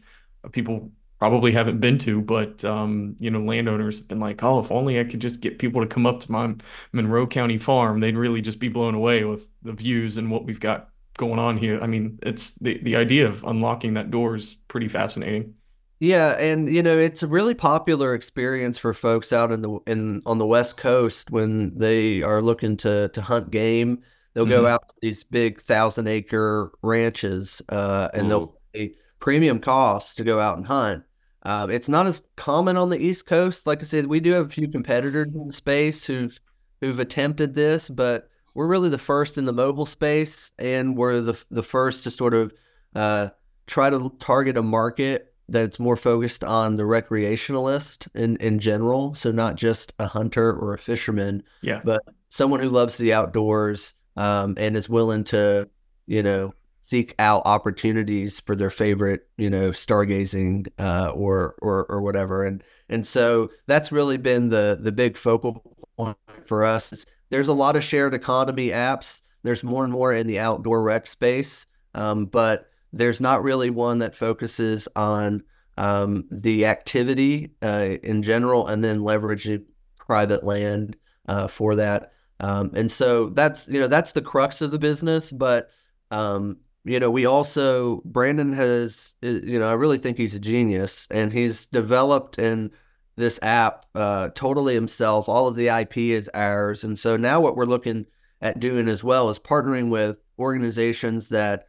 people 0.52 0.92
probably 1.18 1.52
haven't 1.52 1.80
been 1.80 1.98
to 1.98 2.22
but 2.22 2.64
um, 2.66 3.16
you 3.20 3.32
know 3.32 3.42
landowners 3.42 3.98
have 4.00 4.08
been 4.08 4.20
like 4.20 4.44
oh 4.44 4.60
if 4.60 4.72
only 4.72 5.00
i 5.00 5.04
could 5.04 5.20
just 5.20 5.40
get 5.42 5.60
people 5.60 5.82
to 5.82 5.88
come 5.88 6.06
up 6.06 6.20
to 6.20 6.32
my 6.32 6.54
monroe 6.92 7.26
county 7.26 7.58
farm 7.58 8.00
they'd 8.00 8.18
really 8.18 8.42
just 8.42 8.60
be 8.60 8.70
blown 8.70 8.94
away 8.94 9.24
with 9.24 9.50
the 9.64 9.74
views 9.74 10.18
and 10.18 10.30
what 10.30 10.46
we've 10.46 10.60
got 10.60 10.90
going 11.18 11.40
on 11.40 11.58
here. 11.58 11.80
I 11.82 11.88
mean 11.88 12.20
it's 12.24 12.56
the, 12.56 12.80
the 12.82 12.96
idea 12.96 13.28
of 13.28 13.44
unlocking 13.44 13.96
that 13.96 14.12
door 14.12 14.36
is 14.36 14.56
pretty 14.68 14.88
fascinating 14.88 15.56
yeah, 16.02 16.32
and 16.40 16.68
you 16.74 16.82
know 16.82 16.98
it's 16.98 17.22
a 17.22 17.28
really 17.28 17.54
popular 17.54 18.16
experience 18.16 18.80
for 18.80 18.92
folks 18.92 19.32
out 19.32 19.52
in 19.52 19.62
the 19.62 19.78
in 19.86 20.24
on 20.26 20.40
the 20.40 20.48
West 20.48 20.76
Coast 20.76 21.30
when 21.30 21.78
they 21.78 22.24
are 22.24 22.42
looking 22.42 22.76
to 22.78 23.10
to 23.10 23.22
hunt 23.22 23.52
game. 23.52 24.02
They'll 24.34 24.46
mm-hmm. 24.46 24.64
go 24.64 24.68
out 24.68 24.90
to 24.90 24.96
these 25.04 25.24
big 25.24 25.62
thousand 25.62 26.08
acre 26.08 26.72
ranches, 26.82 27.62
uh, 27.70 28.10
and 28.16 28.26
Ooh. 28.26 28.30
they'll 28.30 28.60
pay 28.74 28.96
premium 29.20 29.60
costs 29.60 30.16
to 30.16 30.24
go 30.24 30.40
out 30.40 30.58
and 30.58 30.66
hunt. 30.66 31.04
Um, 31.44 31.70
it's 31.70 31.88
not 31.88 32.08
as 32.08 32.24
common 32.36 32.78
on 32.78 32.90
the 32.90 33.00
East 33.00 33.28
Coast. 33.28 33.68
Like 33.68 33.82
I 33.82 33.84
said, 33.84 34.08
we 34.08 34.20
do 34.20 34.32
have 34.32 34.48
a 34.48 34.50
few 34.50 34.68
competitors 34.68 35.36
in 35.36 35.46
the 35.46 35.54
space 35.54 36.04
who've 36.04 36.40
who've 36.80 37.00
attempted 37.00 37.54
this, 37.54 37.92
but 37.92 38.28
we're 38.56 38.66
really 38.66 38.90
the 38.90 38.98
first 38.98 39.38
in 39.38 39.46
the 39.46 39.54
mobile 39.54 39.86
space, 39.86 40.52
and 40.58 40.98
we're 40.98 41.22
the 41.22 41.46
the 41.52 41.62
first 41.62 42.06
to 42.06 42.10
sort 42.12 42.34
of 42.34 42.52
uh, 42.96 43.30
try 43.68 43.92
to 43.92 44.12
target 44.20 44.58
a 44.58 44.64
market 44.64 45.31
that 45.52 45.66
it's 45.66 45.80
more 45.80 45.98
focused 45.98 46.44
on 46.44 46.78
the 46.78 46.84
recreationalist 46.84 48.08
in, 48.16 48.38
in 48.38 48.60
general. 48.60 49.14
So 49.14 49.32
not 49.32 49.56
just 49.56 49.94
a 50.00 50.08
hunter 50.08 50.54
or 50.54 50.74
a 50.74 50.80
fisherman, 50.80 51.44
yeah, 51.62 51.82
but 51.84 52.02
someone 52.30 52.60
who 52.60 52.70
loves 52.70 52.98
the 52.98 53.14
outdoors 53.14 53.94
um, 54.16 54.56
and 54.58 54.76
is 54.76 54.90
willing 54.90 55.24
to, 55.26 55.70
you 56.08 56.24
know, 56.24 56.54
seek 56.82 57.16
out 57.20 57.42
opportunities 57.46 58.40
for 58.40 58.56
their 58.56 58.70
favorite, 58.70 59.28
you 59.38 59.50
know, 59.50 59.70
stargazing 59.70 60.68
uh, 60.80 61.12
or 61.14 61.56
or 61.62 61.86
or 61.86 62.02
whatever. 62.02 62.44
And 62.44 62.64
and 62.90 63.06
so 63.06 63.50
that's 63.68 63.92
really 63.92 64.18
been 64.18 64.50
the 64.50 64.78
the 64.82 64.92
big 64.92 65.18
focal 65.18 65.64
point 65.98 66.18
for 66.46 66.64
us. 66.64 67.06
There's 67.30 67.48
a 67.48 67.54
lot 67.54 67.76
of 67.76 67.84
shared 67.84 68.14
economy 68.14 68.70
apps. 68.70 69.22
There's 69.44 69.64
more 69.64 69.84
and 69.84 69.94
more 69.94 70.14
in 70.14 70.28
the 70.28 70.40
outdoor 70.40 70.84
rec 70.84 71.08
space, 71.08 71.66
um, 71.96 72.26
but 72.26 72.71
there's 72.94 73.22
not 73.22 73.44
really 73.44 73.70
one 73.70 74.00
that 74.00 74.16
focuses 74.16 74.88
on 74.96 75.44
um, 75.78 76.26
the 76.30 76.66
activity 76.66 77.52
uh, 77.62 77.96
in 78.04 78.24
general 78.24 78.68
and 78.68 78.84
then 78.84 79.00
leveraging 79.00 79.64
private 79.98 80.44
land 80.44 80.98
uh, 81.28 81.48
for 81.48 81.76
that. 81.76 82.12
Um, 82.40 82.72
and 82.76 82.92
so 82.92 83.30
that's 83.30 83.68
you 83.68 83.80
know 83.80 83.88
that's 83.88 84.12
the 84.12 84.22
crux 84.22 84.62
of 84.62 84.72
the 84.72 84.80
business. 84.80 85.32
But 85.32 85.70
um, 86.10 86.58
you 86.84 87.00
know 87.00 87.10
we 87.10 87.26
also 87.26 88.02
Brandon 88.06 88.54
has 88.54 89.16
you 89.22 89.60
know 89.60 89.70
I 89.70 89.74
really 89.74 89.98
think 89.98 90.18
he's 90.18 90.36
a 90.36 90.40
genius 90.40 91.08
and 91.12 91.32
he's 91.32 91.66
developed 91.68 92.40
in 92.40 92.72
this 93.16 93.40
app 93.42 93.86
uh, 93.96 94.30
totally 94.30 94.74
himself. 94.74 95.30
All 95.30 95.48
of 95.48 95.56
the 95.56 95.68
IP 95.68 95.98
is 95.98 96.30
ours, 96.34 96.84
and 96.84 96.98
so 96.98 97.16
now 97.16 97.40
what 97.40 97.56
we're 97.56 97.66
looking 97.66 98.06
at 98.42 98.60
doing 98.60 98.88
as 98.88 99.04
well 99.04 99.30
is 99.30 99.38
partnering 99.38 99.90
with 99.90 100.18
organizations 100.40 101.30
that 101.30 101.68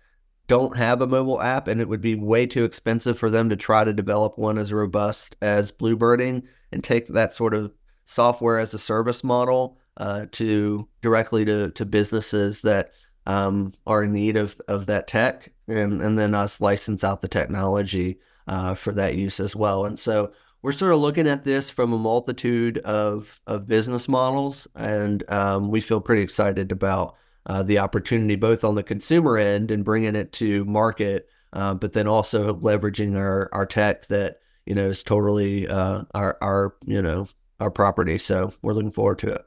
don't 0.52 0.76
have 0.76 1.00
a 1.00 1.06
mobile 1.06 1.40
app 1.40 1.66
and 1.66 1.80
it 1.80 1.88
would 1.88 2.02
be 2.02 2.14
way 2.14 2.44
too 2.44 2.62
expensive 2.62 3.18
for 3.18 3.30
them 3.30 3.48
to 3.48 3.56
try 3.56 3.84
to 3.84 3.92
develop 3.94 4.36
one 4.36 4.58
as 4.58 4.70
robust 4.70 5.34
as 5.40 5.72
bluebirding 5.72 6.42
and 6.72 6.84
take 6.84 7.06
that 7.06 7.32
sort 7.32 7.54
of 7.54 7.72
software 8.04 8.58
as 8.58 8.74
a 8.74 8.78
service 8.78 9.24
model 9.24 9.78
uh, 9.96 10.26
to 10.30 10.86
directly 11.00 11.42
to, 11.46 11.70
to 11.70 11.86
businesses 11.86 12.60
that 12.60 12.92
um, 13.24 13.72
are 13.86 14.02
in 14.02 14.12
need 14.12 14.36
of, 14.36 14.60
of 14.68 14.84
that 14.84 15.08
tech 15.08 15.50
and, 15.68 16.02
and 16.02 16.18
then 16.18 16.34
us 16.34 16.60
license 16.60 17.02
out 17.02 17.22
the 17.22 17.28
technology 17.28 18.18
uh, 18.46 18.74
for 18.74 18.92
that 18.92 19.16
use 19.16 19.40
as 19.40 19.56
well. 19.56 19.86
And 19.86 19.98
so 19.98 20.34
we're 20.60 20.72
sort 20.72 20.92
of 20.92 21.00
looking 21.00 21.28
at 21.28 21.44
this 21.44 21.70
from 21.70 21.94
a 21.94 21.98
multitude 21.98 22.76
of 22.80 23.40
of 23.46 23.66
business 23.66 24.06
models, 24.06 24.68
and 24.76 25.24
um, 25.30 25.70
we 25.70 25.80
feel 25.80 26.00
pretty 26.02 26.22
excited 26.22 26.70
about 26.72 27.16
uh, 27.46 27.62
the 27.62 27.78
opportunity 27.78 28.36
both 28.36 28.64
on 28.64 28.74
the 28.74 28.82
consumer 28.82 29.36
end 29.36 29.70
and 29.70 29.84
bringing 29.84 30.16
it 30.16 30.32
to 30.34 30.64
market, 30.64 31.28
uh, 31.52 31.74
but 31.74 31.92
then 31.92 32.06
also 32.06 32.54
leveraging 32.54 33.16
our 33.16 33.48
our 33.52 33.66
tech 33.66 34.06
that 34.06 34.38
you 34.66 34.74
know 34.74 34.88
is 34.88 35.02
totally 35.02 35.68
uh, 35.68 36.02
our 36.14 36.38
our 36.40 36.76
you 36.84 37.02
know 37.02 37.28
our 37.60 37.70
property. 37.70 38.18
So 38.18 38.52
we're 38.62 38.74
looking 38.74 38.92
forward 38.92 39.18
to 39.20 39.34
it. 39.34 39.42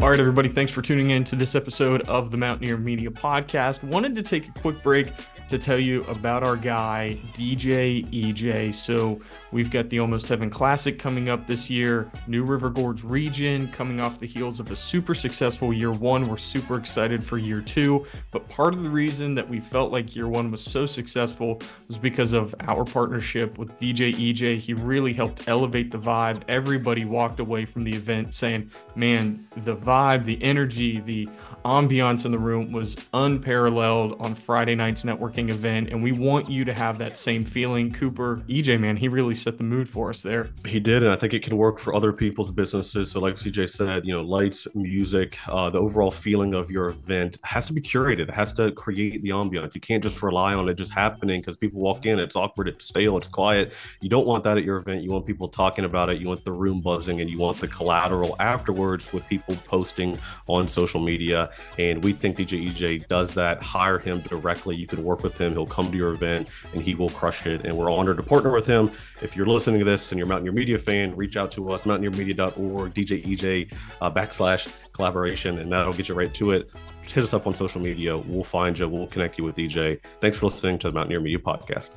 All 0.00 0.08
right, 0.08 0.18
everybody, 0.18 0.48
thanks 0.48 0.72
for 0.72 0.80
tuning 0.80 1.10
in 1.10 1.24
to 1.24 1.36
this 1.36 1.54
episode 1.54 2.00
of 2.08 2.30
the 2.30 2.38
Mountaineer 2.38 2.78
Media 2.78 3.10
Podcast. 3.10 3.84
Wanted 3.84 4.14
to 4.14 4.22
take 4.22 4.48
a 4.48 4.52
quick 4.52 4.82
break 4.82 5.12
to 5.50 5.58
tell 5.58 5.78
you 5.78 6.04
about 6.04 6.42
our 6.42 6.56
guy, 6.56 7.18
DJ 7.34 8.06
EJ. 8.10 8.74
So, 8.74 9.20
we've 9.52 9.70
got 9.70 9.90
the 9.90 9.98
Almost 9.98 10.28
Heaven 10.28 10.48
Classic 10.48 10.98
coming 10.98 11.28
up 11.28 11.46
this 11.46 11.68
year, 11.68 12.10
New 12.26 12.44
River 12.44 12.70
Gorge 12.70 13.02
region 13.02 13.68
coming 13.68 14.00
off 14.00 14.20
the 14.20 14.26
heels 14.26 14.60
of 14.60 14.70
a 14.70 14.76
super 14.76 15.14
successful 15.14 15.72
year 15.72 15.90
one. 15.90 16.28
We're 16.28 16.36
super 16.36 16.76
excited 16.76 17.24
for 17.24 17.36
year 17.36 17.60
two. 17.60 18.06
But 18.30 18.48
part 18.48 18.74
of 18.74 18.82
the 18.82 18.90
reason 18.90 19.34
that 19.34 19.48
we 19.48 19.60
felt 19.60 19.90
like 19.90 20.14
year 20.14 20.28
one 20.28 20.50
was 20.50 20.62
so 20.62 20.86
successful 20.86 21.60
was 21.88 21.98
because 21.98 22.32
of 22.32 22.54
our 22.60 22.84
partnership 22.84 23.58
with 23.58 23.76
DJ 23.78 24.14
EJ. 24.14 24.58
He 24.58 24.74
really 24.74 25.12
helped 25.12 25.48
elevate 25.48 25.90
the 25.90 25.98
vibe. 25.98 26.42
Everybody 26.48 27.04
walked 27.04 27.40
away 27.40 27.64
from 27.64 27.84
the 27.84 27.94
event 27.94 28.34
saying, 28.34 28.70
man, 28.94 29.46
the 29.56 29.76
vibe, 29.76 30.24
the 30.24 30.40
energy, 30.42 31.00
the 31.00 31.28
ambiance 31.64 32.24
in 32.24 32.32
the 32.32 32.38
room 32.38 32.72
was 32.72 32.96
unparalleled 33.12 34.20
on 34.20 34.34
Friday 34.34 34.74
night's 34.74 35.04
networking 35.04 35.39
event, 35.48 35.88
and 35.90 36.02
we 36.02 36.12
want 36.12 36.50
you 36.50 36.64
to 36.64 36.74
have 36.74 36.98
that 36.98 37.16
same 37.16 37.44
feeling. 37.44 37.92
Cooper, 37.92 38.42
EJ, 38.48 38.78
man, 38.78 38.96
he 38.96 39.08
really 39.08 39.34
set 39.34 39.58
the 39.58 39.64
mood 39.64 39.88
for 39.88 40.10
us 40.10 40.22
there. 40.22 40.50
He 40.66 40.80
did, 40.80 41.02
and 41.02 41.12
I 41.12 41.16
think 41.16 41.34
it 41.34 41.42
can 41.42 41.56
work 41.56 41.78
for 41.78 41.94
other 41.94 42.12
people's 42.12 42.50
businesses. 42.50 43.10
So, 43.10 43.20
like 43.20 43.36
CJ 43.36 43.70
said, 43.70 44.04
you 44.04 44.12
know, 44.12 44.22
lights, 44.22 44.66
music, 44.74 45.38
uh, 45.48 45.70
the 45.70 45.78
overall 45.78 46.10
feeling 46.10 46.54
of 46.54 46.70
your 46.70 46.88
event 46.88 47.38
has 47.44 47.66
to 47.66 47.72
be 47.72 47.80
curated. 47.80 48.20
It 48.20 48.30
has 48.30 48.52
to 48.54 48.72
create 48.72 49.22
the 49.22 49.30
ambiance. 49.30 49.74
You 49.74 49.80
can't 49.80 50.02
just 50.02 50.22
rely 50.22 50.54
on 50.54 50.68
it 50.68 50.74
just 50.74 50.92
happening 50.92 51.40
because 51.40 51.56
people 51.56 51.80
walk 51.80 52.06
in, 52.06 52.18
it's 52.18 52.36
awkward, 52.36 52.68
it's 52.68 52.86
stale, 52.86 53.16
it's 53.16 53.28
quiet. 53.28 53.72
You 54.00 54.08
don't 54.08 54.26
want 54.26 54.44
that 54.44 54.58
at 54.58 54.64
your 54.64 54.76
event. 54.76 55.02
You 55.02 55.10
want 55.10 55.26
people 55.26 55.48
talking 55.48 55.84
about 55.84 56.10
it. 56.10 56.20
You 56.20 56.28
want 56.28 56.44
the 56.44 56.52
room 56.52 56.80
buzzing, 56.80 57.20
and 57.20 57.30
you 57.30 57.38
want 57.38 57.58
the 57.58 57.68
collateral 57.68 58.36
afterwards 58.40 59.12
with 59.12 59.26
people 59.28 59.56
posting 59.66 60.18
on 60.46 60.68
social 60.68 61.00
media. 61.00 61.50
And 61.78 62.02
we 62.02 62.12
think 62.12 62.36
DJ 62.36 62.70
EJ 62.70 63.08
does 63.08 63.34
that. 63.34 63.62
Hire 63.62 63.98
him 63.98 64.20
directly. 64.20 64.76
You 64.76 64.86
can 64.86 65.04
work 65.04 65.22
with 65.22 65.29
him. 65.38 65.52
He'll 65.52 65.66
come 65.66 65.90
to 65.90 65.96
your 65.96 66.12
event 66.12 66.50
and 66.72 66.82
he 66.82 66.94
will 66.94 67.10
crush 67.10 67.46
it. 67.46 67.64
And 67.64 67.76
we're 67.76 67.90
honored 67.90 68.16
to 68.18 68.22
partner 68.22 68.52
with 68.52 68.66
him. 68.66 68.90
If 69.20 69.36
you're 69.36 69.46
listening 69.46 69.78
to 69.80 69.84
this 69.84 70.12
and 70.12 70.18
you're 70.18 70.26
Mountaineer 70.26 70.52
Media 70.52 70.78
fan, 70.78 71.14
reach 71.16 71.36
out 71.36 71.50
to 71.52 71.72
us, 71.72 71.82
mountaineermedia.org, 71.82 72.94
DJEJ 72.94 73.72
uh, 74.00 74.10
backslash 74.10 74.72
collaboration, 74.92 75.58
and 75.58 75.72
that'll 75.72 75.92
get 75.92 76.08
you 76.08 76.14
right 76.14 76.32
to 76.34 76.52
it. 76.52 76.70
Just 77.02 77.14
hit 77.14 77.24
us 77.24 77.34
up 77.34 77.46
on 77.46 77.54
social 77.54 77.80
media. 77.80 78.16
We'll 78.16 78.44
find 78.44 78.78
you. 78.78 78.88
We'll 78.88 79.06
connect 79.06 79.38
you 79.38 79.44
with 79.44 79.56
DJ. 79.56 80.00
Thanks 80.20 80.38
for 80.38 80.46
listening 80.46 80.78
to 80.80 80.88
the 80.88 80.94
Mountaineer 80.94 81.20
Media 81.20 81.38
Podcast. 81.38 81.90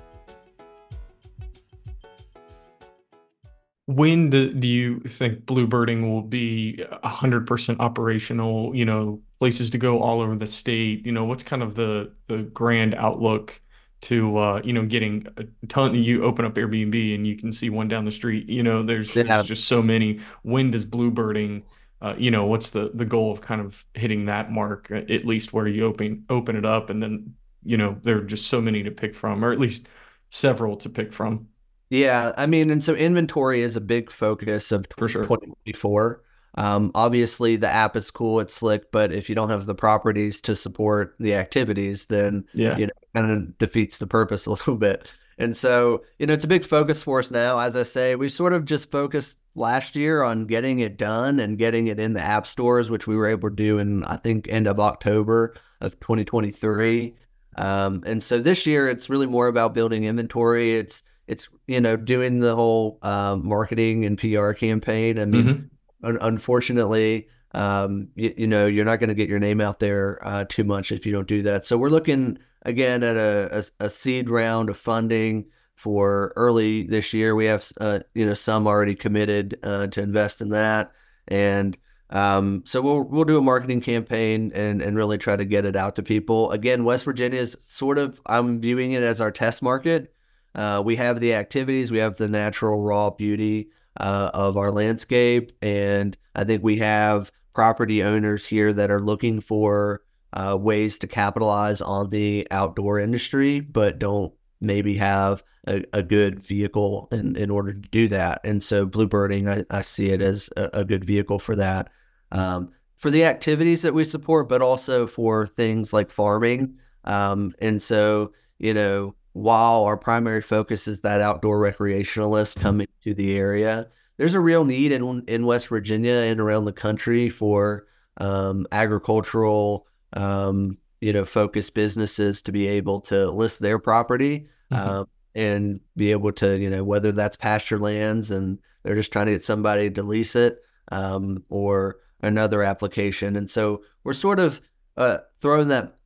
When 3.86 4.30
do, 4.30 4.54
do 4.54 4.68
you 4.68 5.00
think 5.02 5.46
bluebirding 5.46 6.08
will 6.08 6.22
be 6.22 6.84
100% 7.04 7.80
operational 7.80 8.74
you 8.76 8.86
know 8.86 9.22
places 9.40 9.70
to 9.72 9.78
go 9.78 10.02
all 10.02 10.22
over 10.22 10.36
the 10.36 10.48
state? 10.48 11.06
You 11.06 11.12
know 11.12 11.26
what's 11.26 11.44
kind 11.44 11.64
of 11.64 11.76
the 11.76 12.12
the 12.28 12.44
grand 12.44 12.96
outlook 12.96 13.60
to 14.02 14.38
uh 14.38 14.62
you 14.64 14.74
know 14.74 14.86
getting 14.86 15.26
a 15.38 15.46
ton 15.68 15.96
you 15.96 16.26
open 16.26 16.44
up 16.44 16.56
airbnb 16.56 17.16
and 17.16 17.26
you 17.26 17.38
can 17.38 17.54
see 17.54 17.70
one 17.70 17.88
down 17.88 18.04
the 18.04 18.12
street 18.12 18.50
you 18.50 18.62
know 18.62 18.84
there's, 18.84 19.16
yeah. 19.16 19.24
there's 19.24 19.48
just 19.48 19.66
so 19.68 19.82
many. 19.82 20.20
When 20.42 20.72
does 20.72 20.86
bluebirding 20.86 21.64
uh, 22.02 22.16
you 22.18 22.30
know 22.30 22.46
what's 22.46 22.70
the 22.72 22.92
the 22.94 23.06
goal 23.06 23.32
of 23.32 23.42
kind 23.42 23.62
of 23.62 23.86
hitting 23.94 24.26
that 24.26 24.52
mark 24.52 24.92
at 24.92 25.26
least 25.26 25.54
where 25.54 25.68
you 25.68 25.86
open 25.86 26.26
open 26.30 26.56
it 26.56 26.66
up 26.66 26.90
and 26.90 27.02
then 27.02 27.34
you 27.64 27.78
know 27.78 27.98
there 28.04 28.18
are 28.18 28.24
just 28.24 28.48
so 28.48 28.62
many 28.62 28.84
to 28.84 28.92
pick 28.92 29.16
from 29.16 29.44
or 29.44 29.52
at 29.52 29.60
least 29.60 29.88
several 30.30 30.76
to 30.76 30.90
pick 30.90 31.14
from 31.14 31.48
yeah, 31.94 32.32
I 32.38 32.48
mean, 32.48 32.72
and 32.72 32.84
so 32.84 32.96
inventory 32.96 33.62
is 33.62 33.78
a 33.78 33.82
big 33.82 34.10
focus 34.10 34.72
of 34.72 34.88
For 34.98 35.08
sure. 35.08 35.24
2024. 35.24 36.24
Um, 36.56 36.92
obviously, 36.96 37.56
the 37.56 37.70
app 37.70 37.96
is 37.96 38.10
cool, 38.10 38.40
it's 38.40 38.54
slick, 38.54 38.92
but 38.92 39.14
if 39.14 39.30
you 39.30 39.36
don't 39.36 39.50
have 39.50 39.68
the 39.68 39.76
properties 39.76 40.42
to 40.42 40.56
support 40.56 41.16
the 41.20 41.36
activities, 41.36 42.08
then 42.08 42.46
yeah, 42.54 42.78
you 42.78 42.88
know, 42.88 42.94
kind 43.14 43.32
of 43.32 43.58
defeats 43.60 44.00
the 44.00 44.08
purpose 44.08 44.46
a 44.48 44.50
little 44.50 44.76
bit. 44.76 45.12
And 45.38 45.56
so, 45.56 46.04
you 46.18 46.26
know, 46.26 46.34
it's 46.34 46.44
a 46.44 46.48
big 46.48 46.66
focus 46.66 47.04
for 47.04 47.20
us 47.20 47.30
now. 47.30 47.60
As 47.60 47.76
I 47.76 47.84
say, 47.84 48.16
we 48.16 48.28
sort 48.28 48.54
of 48.54 48.66
just 48.66 48.90
focused 48.90 49.38
last 49.54 49.96
year 49.96 50.24
on 50.24 50.46
getting 50.46 50.80
it 50.80 50.98
done 50.98 51.40
and 51.40 51.60
getting 51.60 51.88
it 51.88 52.00
in 52.00 52.14
the 52.14 52.22
app 52.22 52.48
stores, 52.48 52.90
which 52.90 53.06
we 53.06 53.16
were 53.16 53.28
able 53.28 53.50
to 53.50 53.56
do 53.56 53.78
in 53.78 54.04
I 54.06 54.18
think 54.18 54.48
end 54.50 54.68
of 54.68 54.80
October 54.80 55.54
of 55.82 56.00
2023. 56.00 57.14
Um, 57.56 58.04
and 58.06 58.22
so 58.24 58.40
this 58.40 58.66
year, 58.66 58.90
it's 58.90 59.12
really 59.12 59.28
more 59.28 59.48
about 59.48 59.76
building 59.76 60.06
inventory. 60.06 60.74
It's 60.76 61.04
it's 61.28 61.50
you 61.68 61.80
know 61.80 61.96
doing 61.96 62.40
the 62.40 62.56
whole 62.56 63.00
um, 63.02 63.48
marketing 63.48 64.06
and 64.06 64.18
PR 64.18 64.52
campaign. 64.52 65.20
I 65.20 65.26
mean, 65.26 65.46
mm-hmm. 65.46 66.06
un- 66.06 66.18
unfortunately, 66.22 67.28
um, 67.52 68.10
you, 68.16 68.34
you, 68.38 68.48
know 68.48 68.66
you're 68.66 68.86
not 68.86 69.00
going 69.00 69.10
to 69.10 69.16
get 69.16 69.30
your 69.30 69.40
name 69.40 69.62
out 69.62 69.80
there 69.80 70.20
uh, 70.26 70.46
too 70.48 70.64
much 70.64 70.92
if 70.92 71.06
you 71.06 71.12
don't 71.12 71.28
do 71.28 71.42
that. 71.44 71.66
So 71.66 71.78
we're 71.78 71.90
looking 71.90 72.40
again 72.64 73.04
at 73.04 73.16
a, 73.16 73.66
a, 73.80 73.86
a 73.86 73.90
seed 73.90 74.30
round 74.30 74.70
of 74.70 74.78
funding 74.78 75.46
for 75.76 76.34
early 76.36 76.84
this 76.84 77.14
year. 77.14 77.36
We 77.36 77.46
have 77.46 77.72
uh, 77.80 78.00
you 78.14 78.26
know 78.26 78.34
some 78.34 78.68
already 78.68 78.96
committed 78.96 79.60
uh, 79.64 79.88
to 79.88 80.02
invest 80.02 80.42
in 80.42 80.50
that, 80.50 80.92
and 81.28 81.78
um, 82.10 82.64
so 82.66 82.82
we'll 82.82 83.04
we'll 83.04 83.26
do 83.26 83.38
a 83.38 83.42
marketing 83.42 83.82
campaign 83.82 84.52
and 84.54 84.82
and 84.82 84.96
really 84.96 85.18
try 85.18 85.36
to 85.36 85.46
get 85.46 85.66
it 85.66 85.76
out 85.76 85.96
to 85.96 86.04
people. 86.04 86.52
Again, 86.52 86.84
West 86.84 87.06
Virginia 87.06 87.40
is 87.40 87.58
sort 87.62 87.98
of 87.98 88.22
I'm 88.26 88.62
viewing 88.62 88.92
it 88.92 89.04
as 89.04 89.20
our 89.20 89.32
test 89.32 89.64
market. 89.64 90.13
Uh, 90.56 90.82
we 90.86 90.96
have 90.96 91.20
the 91.20 91.34
activities, 91.34 91.92
we 91.92 91.98
have 91.98 92.18
the 92.18 92.28
natural 92.28 92.82
raw 92.82 93.10
beauty 93.10 93.70
uh, 93.98 94.32
of 94.34 94.58
our 94.58 94.72
landscape, 94.72 95.52
and 95.62 96.18
I 96.36 96.44
think 96.44 96.64
we 96.64 96.78
have 96.78 97.32
property 97.54 98.04
owners 98.04 98.46
here 98.46 98.74
that 98.74 98.92
are 98.92 99.02
looking 99.02 99.40
for 99.40 100.02
uh, 100.34 100.58
ways 100.60 101.00
to 101.00 101.08
capitalize 101.08 101.82
on 101.82 102.10
the 102.10 102.48
outdoor 102.52 103.00
industry, 103.00 103.60
but 103.60 104.00
don't 104.00 104.34
maybe 104.60 104.96
have 104.96 105.44
a, 105.68 105.84
a 105.94 106.04
good 106.04 106.40
vehicle 106.40 107.08
in, 107.12 107.36
in 107.36 107.52
order 107.52 107.74
to 107.74 107.90
do 107.90 108.08
that. 108.10 108.42
And 108.44 108.62
so, 108.62 108.86
bluebirding, 108.86 109.48
I, 109.48 109.78
I 109.78 109.82
see 109.82 110.10
it 110.10 110.22
as 110.22 110.50
a, 110.58 110.70
a 110.74 110.86
good 110.86 111.06
vehicle 111.06 111.40
for 111.40 111.56
that. 111.56 111.90
Um, 112.32 112.72
for 112.98 113.12
the 113.12 113.26
activities 113.26 113.82
that 113.82 113.94
we 113.94 114.06
support, 114.06 114.50
but 114.50 114.62
also 114.62 115.06
for 115.06 115.46
things 115.46 115.94
like 115.94 116.10
farming. 116.10 116.76
Um, 117.04 117.54
and 117.60 117.82
so, 117.82 118.32
you 118.60 118.74
know, 118.74 119.14
while 119.34 119.84
our 119.84 119.98
primary 119.98 120.42
focus 120.42 120.88
is 120.88 121.02
that 121.02 121.22
outdoor 121.22 121.60
recreationalist 121.60 122.60
coming 122.60 122.88
to 123.04 123.14
the 123.14 123.38
area, 123.38 123.88
there's 124.18 124.36
a 124.36 124.40
real 124.40 124.64
need 124.64 124.92
in 124.92 125.24
in 125.28 125.46
West 125.46 125.68
Virginia 125.68 126.14
and 126.14 126.40
around 126.40 126.66
the 126.66 126.74
country 126.74 127.30
for 127.30 127.88
um, 128.18 128.68
agricultural, 128.72 129.88
um, 130.14 130.78
you 131.02 131.12
know, 131.12 131.26
focused 131.26 131.74
businesses 131.74 132.42
to 132.44 132.52
be 132.52 132.68
able 132.68 133.02
to 133.02 133.30
list 133.32 133.60
their 133.60 133.80
property 133.80 134.48
mm-hmm. 134.72 134.90
uh, 134.90 135.04
and 135.36 135.80
be 135.98 136.12
able 136.12 136.32
to, 136.32 136.58
you 136.60 136.70
know, 136.70 136.84
whether 136.84 137.12
that's 137.12 137.36
pasture 137.36 137.80
lands 137.80 138.30
and 138.30 138.60
they're 138.84 138.96
just 138.96 139.12
trying 139.12 139.26
to 139.26 139.32
get 139.32 139.44
somebody 139.44 139.90
to 139.90 140.04
lease 140.04 140.36
it 140.36 140.60
um, 140.92 141.44
or 141.50 141.98
another 142.22 142.62
application. 142.62 143.36
And 143.36 143.50
so 143.50 143.84
we're 144.04 144.14
sort 144.14 144.40
of 144.40 144.62
uh, 144.96 145.20
throwing 145.42 145.70
that 145.70 145.98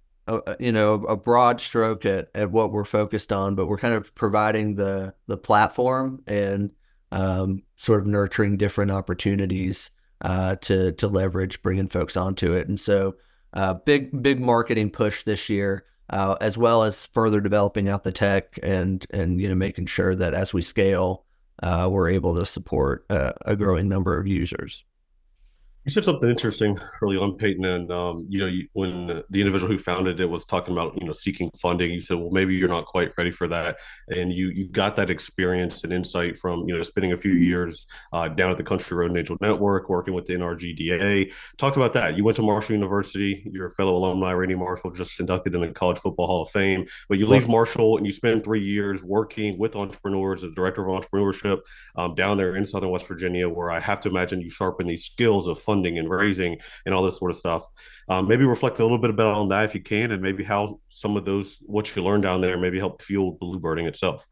you 0.60 0.72
know 0.72 0.94
a 1.06 1.16
broad 1.16 1.62
stroke 1.62 2.06
at, 2.06 2.30
at 2.36 2.52
what 2.52 2.72
we're 2.72 2.84
focused 2.84 3.32
on, 3.32 3.56
but 3.56 3.68
we're 3.68 3.78
kind 3.78 3.94
of 3.94 4.14
providing 4.16 4.76
the 4.76 5.14
the 5.28 5.38
platform 5.38 6.22
and 6.28 6.72
um, 7.12 7.64
sort 7.76 8.02
of 8.02 8.08
nurturing 8.08 8.58
different 8.58 8.92
opportunities 8.92 9.92
uh, 10.22 10.56
to 10.58 10.92
to 10.94 11.08
leverage 11.08 11.62
bringing 11.62 11.88
folks 11.88 12.18
onto 12.18 12.54
it. 12.54 12.68
And 12.68 12.80
so, 12.80 13.16
uh, 13.54 13.76
big 13.76 14.22
big 14.22 14.40
marketing 14.40 14.92
push 14.92 15.24
this 15.24 15.50
year, 15.50 15.86
uh, 16.10 16.36
as 16.42 16.58
well 16.58 16.84
as 16.84 17.06
further 17.06 17.42
developing 17.42 17.90
out 17.90 18.04
the 18.04 18.12
tech 18.12 18.60
and 18.64 19.06
and 19.12 19.40
you 19.40 19.48
know 19.50 19.56
making 19.56 19.86
sure 19.86 20.16
that 20.16 20.34
as 20.34 20.54
we 20.54 20.62
scale, 20.62 21.26
uh, 21.64 21.88
we're 21.92 22.10
able 22.10 22.36
to 22.36 22.46
support 22.46 23.06
a 23.10 23.56
growing 23.56 23.88
number 23.88 24.20
of 24.20 24.28
users. 24.28 24.84
You 25.88 25.92
said 25.92 26.04
something 26.04 26.30
interesting 26.30 26.78
early 27.02 27.16
on, 27.16 27.38
Peyton, 27.38 27.64
and 27.64 27.90
um, 27.94 28.26
you 28.28 28.40
know, 28.40 28.46
you, 28.46 28.68
when 28.74 29.24
the 29.30 29.40
individual 29.40 29.72
who 29.72 29.80
founded 29.80 30.20
it 30.20 30.26
was 30.26 30.44
talking 30.44 30.74
about 30.74 31.00
you 31.00 31.08
know 31.08 31.14
seeking 31.14 31.50
funding, 31.52 31.94
you 31.94 32.02
said, 32.02 32.18
well, 32.18 32.30
maybe 32.30 32.56
you're 32.56 32.68
not 32.68 32.86
quite 32.86 33.14
ready 33.18 33.32
for 33.32 33.48
that, 33.48 33.78
and 34.10 34.34
you 34.34 34.50
you 34.50 34.68
got 34.68 34.98
that 34.98 35.10
experience 35.10 35.86
and 35.86 35.94
insight 35.94 36.38
from 36.38 36.68
you 36.68 36.76
know 36.76 36.84
spending 36.84 37.14
a 37.14 37.18
few 37.18 37.32
years 37.32 37.88
uh, 38.12 38.28
down 38.28 38.52
at 38.52 38.58
the 38.58 38.66
Country 38.66 38.98
Road 38.98 39.16
Angel 39.16 39.38
Network, 39.40 39.88
working 39.88 40.14
with 40.14 40.26
the 40.26 40.34
NRGDA. 40.34 41.32
Talk 41.58 41.78
about 41.78 41.94
that. 41.94 42.18
You 42.18 42.26
went 42.26 42.36
to 42.36 42.42
Marshall 42.42 42.76
University. 42.76 43.50
You're 43.50 43.68
a 43.68 43.72
fellow 43.72 43.96
alumni. 43.96 44.34
Randy 44.34 44.56
Marshall 44.56 44.92
just 44.92 45.18
inducted 45.22 45.56
in 45.56 45.62
the 45.62 45.70
College 45.70 46.00
Football 46.00 46.28
Hall 46.28 46.42
of 46.42 46.50
Fame. 46.50 46.86
But 47.08 47.18
you 47.18 47.28
leave 47.28 47.48
Marshall 47.48 47.96
and 47.96 48.06
you 48.06 48.12
spend 48.12 48.44
three 48.44 48.62
years 48.62 49.06
working 49.06 49.58
with 49.58 49.78
entrepreneurs 49.78 50.44
as 50.44 50.52
director 50.52 50.86
of 50.86 51.02
entrepreneurship 51.02 51.62
um, 51.96 52.14
down 52.14 52.36
there 52.36 52.58
in 52.58 52.66
Southern 52.66 52.90
West 52.90 53.08
Virginia, 53.08 53.48
where 53.48 53.72
I 53.72 53.80
have 53.80 54.02
to 54.02 54.10
imagine 54.10 54.42
you 54.42 54.50
sharpen 54.50 54.86
these 54.86 55.06
skills 55.06 55.48
of 55.48 55.58
funding 55.58 55.77
funding 55.78 56.00
and 56.00 56.10
raising 56.10 56.58
and 56.86 56.96
all 56.96 57.04
this 57.04 57.18
sort 57.18 57.32
of 57.32 57.38
stuff. 57.38 57.66
Um, 58.10 58.28
maybe 58.28 58.46
reflect 58.46 58.80
a 58.80 58.84
little 58.84 58.98
bit 58.98 59.10
about 59.10 59.34
on 59.34 59.50
that 59.50 59.66
if 59.66 59.76
you 59.76 59.82
can, 59.82 60.12
and 60.12 60.22
maybe 60.22 60.44
how 60.44 60.80
some 60.90 61.18
of 61.18 61.26
those 61.26 61.60
what 61.66 61.96
you 61.96 62.04
learned 62.04 62.24
down 62.24 62.42
there 62.42 62.58
maybe 62.58 62.80
help 62.80 63.02
fuel 63.02 63.38
bluebirding 63.42 63.88
itself. 63.88 64.26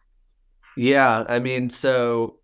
Yeah, 0.78 1.24
I 1.28 1.40
mean, 1.40 1.70
so 1.70 2.40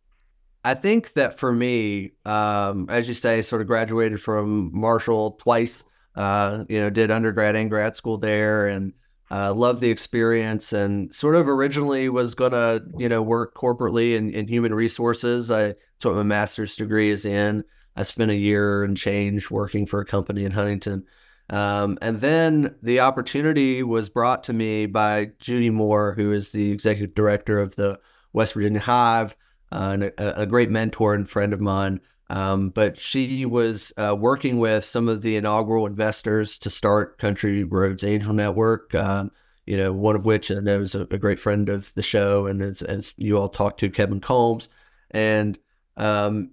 I 0.64 0.74
think 0.74 1.14
that 1.14 1.38
for 1.38 1.52
me, 1.52 2.12
um, 2.26 2.88
as 2.90 3.08
you 3.08 3.14
say, 3.14 3.42
sort 3.42 3.62
of 3.62 3.68
graduated 3.68 4.22
from 4.22 4.72
Marshall 4.74 5.32
twice. 5.42 5.84
Uh, 6.14 6.66
you 6.68 6.78
know, 6.78 6.90
did 6.90 7.10
undergrad 7.10 7.56
and 7.56 7.70
grad 7.70 7.96
school 7.96 8.18
there, 8.18 8.68
and 8.68 8.92
uh, 9.32 9.54
loved 9.54 9.80
the 9.80 9.90
experience. 9.90 10.74
And 10.74 11.14
sort 11.14 11.36
of 11.36 11.48
originally 11.48 12.10
was 12.10 12.36
gonna, 12.36 12.82
you 12.98 13.08
know, 13.08 13.22
work 13.22 13.56
corporately 13.56 14.16
in, 14.16 14.34
in 14.34 14.48
human 14.48 14.74
resources. 14.74 15.50
I 15.50 15.76
what 16.04 16.16
my 16.16 16.24
master's 16.24 16.76
degree 16.76 17.10
is 17.10 17.26
in. 17.26 17.64
I 17.96 18.04
spent 18.04 18.32
a 18.32 18.36
year 18.36 18.84
and 18.84 18.98
change 18.98 19.52
working 19.52 19.86
for 19.86 20.00
a 20.00 20.06
company 20.06 20.46
in 20.46 20.52
Huntington. 20.52 21.06
Um, 21.50 21.98
and 22.02 22.20
then 22.20 22.76
the 22.82 23.02
opportunity 23.02 23.84
was 23.84 24.10
brought 24.10 24.44
to 24.46 24.54
me 24.54 24.86
by 24.86 25.32
Judy 25.40 25.70
Moore, 25.70 26.14
who 26.14 26.32
is 26.32 26.52
the 26.52 26.72
executive 26.72 27.14
director 27.14 27.60
of 27.60 27.76
the 27.76 28.00
West 28.32 28.54
Virginia 28.54 28.80
Hive, 28.80 29.36
uh, 29.72 29.90
and 29.94 30.04
a, 30.04 30.42
a, 30.42 30.46
great 30.46 30.70
mentor 30.70 31.14
and 31.14 31.30
friend 31.30 31.52
of 31.54 31.60
mine. 31.60 32.00
Um, 32.30 32.70
but 32.70 32.98
she 32.98 33.46
was 33.46 33.92
uh, 33.98 34.16
working 34.18 34.60
with 34.60 34.86
some 34.86 35.10
of 35.10 35.22
the 35.22 35.36
inaugural 35.36 35.86
investors 35.86 36.58
to 36.60 36.70
start 36.70 37.18
Country 37.18 37.66
Roads 37.66 38.06
Angel 38.06 38.32
Network. 38.32 38.96
Um, 38.96 39.32
you 39.66 39.76
know, 39.76 39.92
one 39.92 40.16
of 40.16 40.26
which 40.26 40.50
I 40.50 40.56
know 40.56 40.80
is 40.80 40.96
a, 40.96 41.02
a, 41.02 41.18
great 41.18 41.40
friend 41.40 41.68
of 41.68 41.94
the 41.96 42.02
show, 42.02 42.48
and 42.48 42.62
as, 42.62 42.82
as 42.82 43.14
you 43.18 43.38
all 43.38 43.50
talked 43.50 43.82
to, 43.82 43.90
Kevin 43.90 44.22
Combs. 44.22 44.70
And 45.12 45.60
um, 45.98 46.52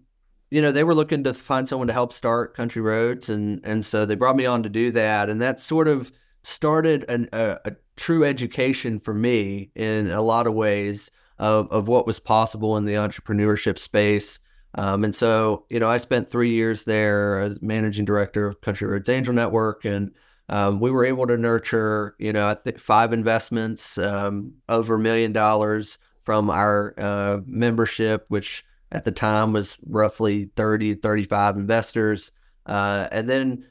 you 0.50 0.62
know, 0.62 0.72
they 0.72 0.84
were 0.84 0.94
looking 0.94 1.24
to 1.24 1.34
find 1.34 1.68
someone 1.68 1.88
to 1.88 1.92
help 1.92 2.12
start 2.12 2.54
Country 2.54 2.82
Roads, 2.82 3.28
and 3.28 3.60
and 3.64 3.84
so 3.84 4.06
they 4.06 4.14
brought 4.14 4.36
me 4.36 4.46
on 4.46 4.62
to 4.62 4.68
do 4.68 4.90
that, 4.92 5.28
and 5.28 5.40
that 5.40 5.60
sort 5.60 5.88
of 5.88 6.12
started 6.42 7.04
an, 7.08 7.28
a, 7.32 7.58
a 7.64 7.72
true 7.96 8.24
education 8.24 9.00
for 9.00 9.12
me 9.12 9.70
in 9.74 10.10
a 10.10 10.22
lot 10.22 10.46
of 10.46 10.54
ways 10.54 11.10
of 11.38 11.70
of 11.70 11.88
what 11.88 12.06
was 12.06 12.20
possible 12.20 12.76
in 12.76 12.84
the 12.84 12.94
entrepreneurship 12.94 13.78
space. 13.78 14.40
Um, 14.74 15.02
and 15.04 15.14
so, 15.14 15.64
you 15.70 15.80
know, 15.80 15.88
I 15.88 15.96
spent 15.96 16.30
three 16.30 16.50
years 16.50 16.84
there 16.84 17.40
as 17.40 17.60
managing 17.62 18.04
director 18.04 18.46
of 18.46 18.60
Country 18.60 18.86
Roads 18.86 19.08
Angel 19.08 19.34
Network, 19.34 19.84
and 19.84 20.12
um, 20.50 20.80
we 20.80 20.90
were 20.90 21.04
able 21.04 21.26
to 21.26 21.36
nurture, 21.36 22.14
you 22.18 22.32
know, 22.32 22.46
I 22.46 22.54
think 22.54 22.78
five 22.78 23.12
investments 23.12 23.98
um, 23.98 24.52
over 24.68 24.94
a 24.94 24.98
million 24.98 25.32
dollars 25.32 25.98
from 26.22 26.50
our 26.50 26.94
uh, 26.98 27.38
membership, 27.46 28.26
which 28.28 28.64
at 28.92 29.04
the 29.04 29.12
time 29.12 29.52
was 29.52 29.76
roughly 29.86 30.50
30, 30.56 30.94
35 30.94 31.56
investors. 31.56 32.32
Uh, 32.66 33.08
and 33.12 33.28
then 33.28 33.64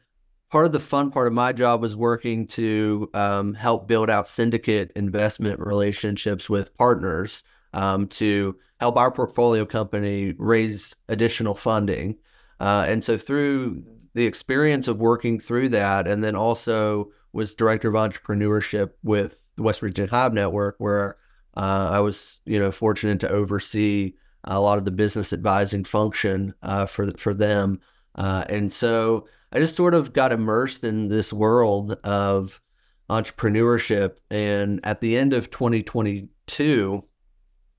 part 0.50 0.66
of 0.66 0.72
the 0.72 0.80
fun 0.80 1.12
part 1.12 1.28
of 1.28 1.34
my 1.34 1.52
job 1.52 1.82
was 1.82 1.96
working 1.96 2.48
to 2.48 3.10
um, 3.14 3.54
help 3.54 3.88
build 3.88 4.10
out 4.10 4.28
syndicate 4.28 4.92
investment 4.96 5.60
relationships 5.60 6.50
with 6.50 6.76
partners 6.78 7.44
um, 7.74 8.08
to 8.08 8.56
help 8.80 8.98
our 8.98 9.12
portfolio 9.12 9.66
company 9.66 10.34
raise 10.38 10.96
additional 11.10 11.56
funding. 11.56 12.16
Uh, 12.60 12.86
and 12.88 13.04
so 13.04 13.18
through 13.18 13.84
the 14.14 14.26
experience 14.26 14.88
of 14.88 14.98
working 14.98 15.40
through 15.40 15.70
that, 15.70 16.08
and 16.08 16.24
then 16.24 16.36
also 16.36 17.12
was 17.34 17.54
director 17.54 17.90
of 17.90 17.96
entrepreneurship 17.96 18.92
with 19.04 19.40
the 19.56 19.64
West 19.64 19.80
Virginia 19.80 20.10
Hive 20.10 20.34
Network, 20.34 20.76
where 20.80 21.18
uh, 21.56 21.90
I 21.92 22.00
was, 22.00 22.40
you 22.46 22.60
know, 22.60 22.72
fortunate 22.72 23.20
to 23.22 23.30
oversee 23.30 24.14
a 24.44 24.60
lot 24.60 24.78
of 24.78 24.86
the 24.86 24.92
business 24.92 25.34
advising 25.34 25.84
function 25.84 26.54
uh, 26.62 26.86
for 26.86 27.12
for 27.18 27.34
them. 27.34 27.80
Uh, 28.16 28.46
and 28.50 28.72
so 28.72 29.28
I 29.52 29.60
just 29.60 29.76
sort 29.76 29.94
of 29.94 30.14
got 30.14 30.32
immersed 30.32 30.84
in 30.84 31.10
this 31.10 31.32
world 31.32 31.94
of 32.04 32.62
entrepreneurship. 33.10 34.18
And 34.30 34.80
at 34.84 35.02
the 35.02 35.18
end 35.18 35.34
of 35.34 35.52
2022, 35.52 37.04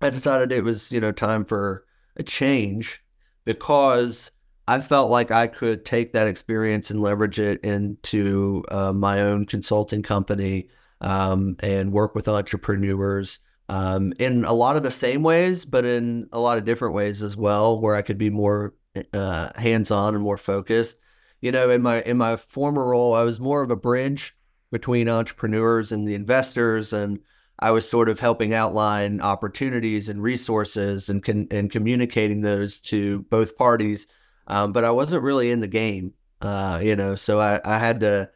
I 0.00 0.10
decided 0.10 0.52
it 0.52 0.64
was 0.64 0.92
you 0.92 1.00
know 1.00 1.12
time 1.12 1.44
for 1.44 1.84
a 2.16 2.22
change 2.22 3.02
because 3.44 4.30
I 4.66 4.80
felt 4.80 5.10
like 5.10 5.30
I 5.30 5.46
could 5.46 5.84
take 5.84 6.12
that 6.12 6.28
experience 6.28 6.90
and 6.90 7.00
leverage 7.00 7.38
it 7.38 7.60
into 7.64 8.62
uh, 8.70 8.92
my 8.92 9.22
own 9.22 9.46
consulting 9.46 10.02
company 10.02 10.68
um, 11.00 11.56
and 11.60 11.92
work 11.92 12.14
with 12.14 12.28
entrepreneurs 12.28 13.40
um, 13.68 14.12
in 14.18 14.44
a 14.44 14.52
lot 14.52 14.76
of 14.76 14.82
the 14.82 14.90
same 14.90 15.22
ways, 15.22 15.64
but 15.64 15.84
in 15.84 16.28
a 16.32 16.40
lot 16.40 16.58
of 16.58 16.64
different 16.64 16.94
ways 16.94 17.22
as 17.22 17.36
well, 17.36 17.80
where 17.80 17.94
I 17.94 18.02
could 18.02 18.18
be 18.18 18.30
more 18.30 18.74
uh, 19.12 19.50
hands-on 19.56 20.14
and 20.14 20.22
more 20.22 20.38
focused. 20.38 20.98
You 21.40 21.52
know, 21.52 21.70
in 21.70 21.82
my 21.82 22.02
in 22.02 22.16
my 22.16 22.36
former 22.36 22.84
role, 22.88 23.14
I 23.14 23.22
was 23.22 23.40
more 23.40 23.62
of 23.62 23.70
a 23.70 23.76
bridge 23.76 24.36
between 24.70 25.08
entrepreneurs 25.08 25.92
and 25.92 26.06
the 26.06 26.14
investors, 26.14 26.92
and 26.92 27.20
I 27.58 27.70
was 27.70 27.88
sort 27.88 28.08
of 28.08 28.20
helping 28.20 28.54
outline 28.54 29.20
opportunities 29.20 30.08
and 30.08 30.22
resources 30.22 31.08
and 31.08 31.22
con- 31.22 31.48
and 31.50 31.70
communicating 31.70 32.40
those 32.40 32.80
to 32.82 33.22
both 33.30 33.56
parties. 33.56 34.06
Um, 34.46 34.72
but 34.72 34.84
I 34.84 34.90
wasn't 34.90 35.22
really 35.22 35.50
in 35.50 35.60
the 35.60 35.68
game, 35.68 36.14
uh, 36.40 36.80
you 36.82 36.96
know, 36.96 37.14
so 37.16 37.38
I, 37.38 37.60
I 37.64 37.78
had 37.78 38.00
to, 38.00 38.30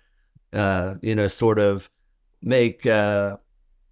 uh, 0.53 0.95
you 1.01 1.15
know, 1.15 1.27
sort 1.27 1.59
of 1.59 1.89
make 2.43 2.85
uh, 2.85 3.39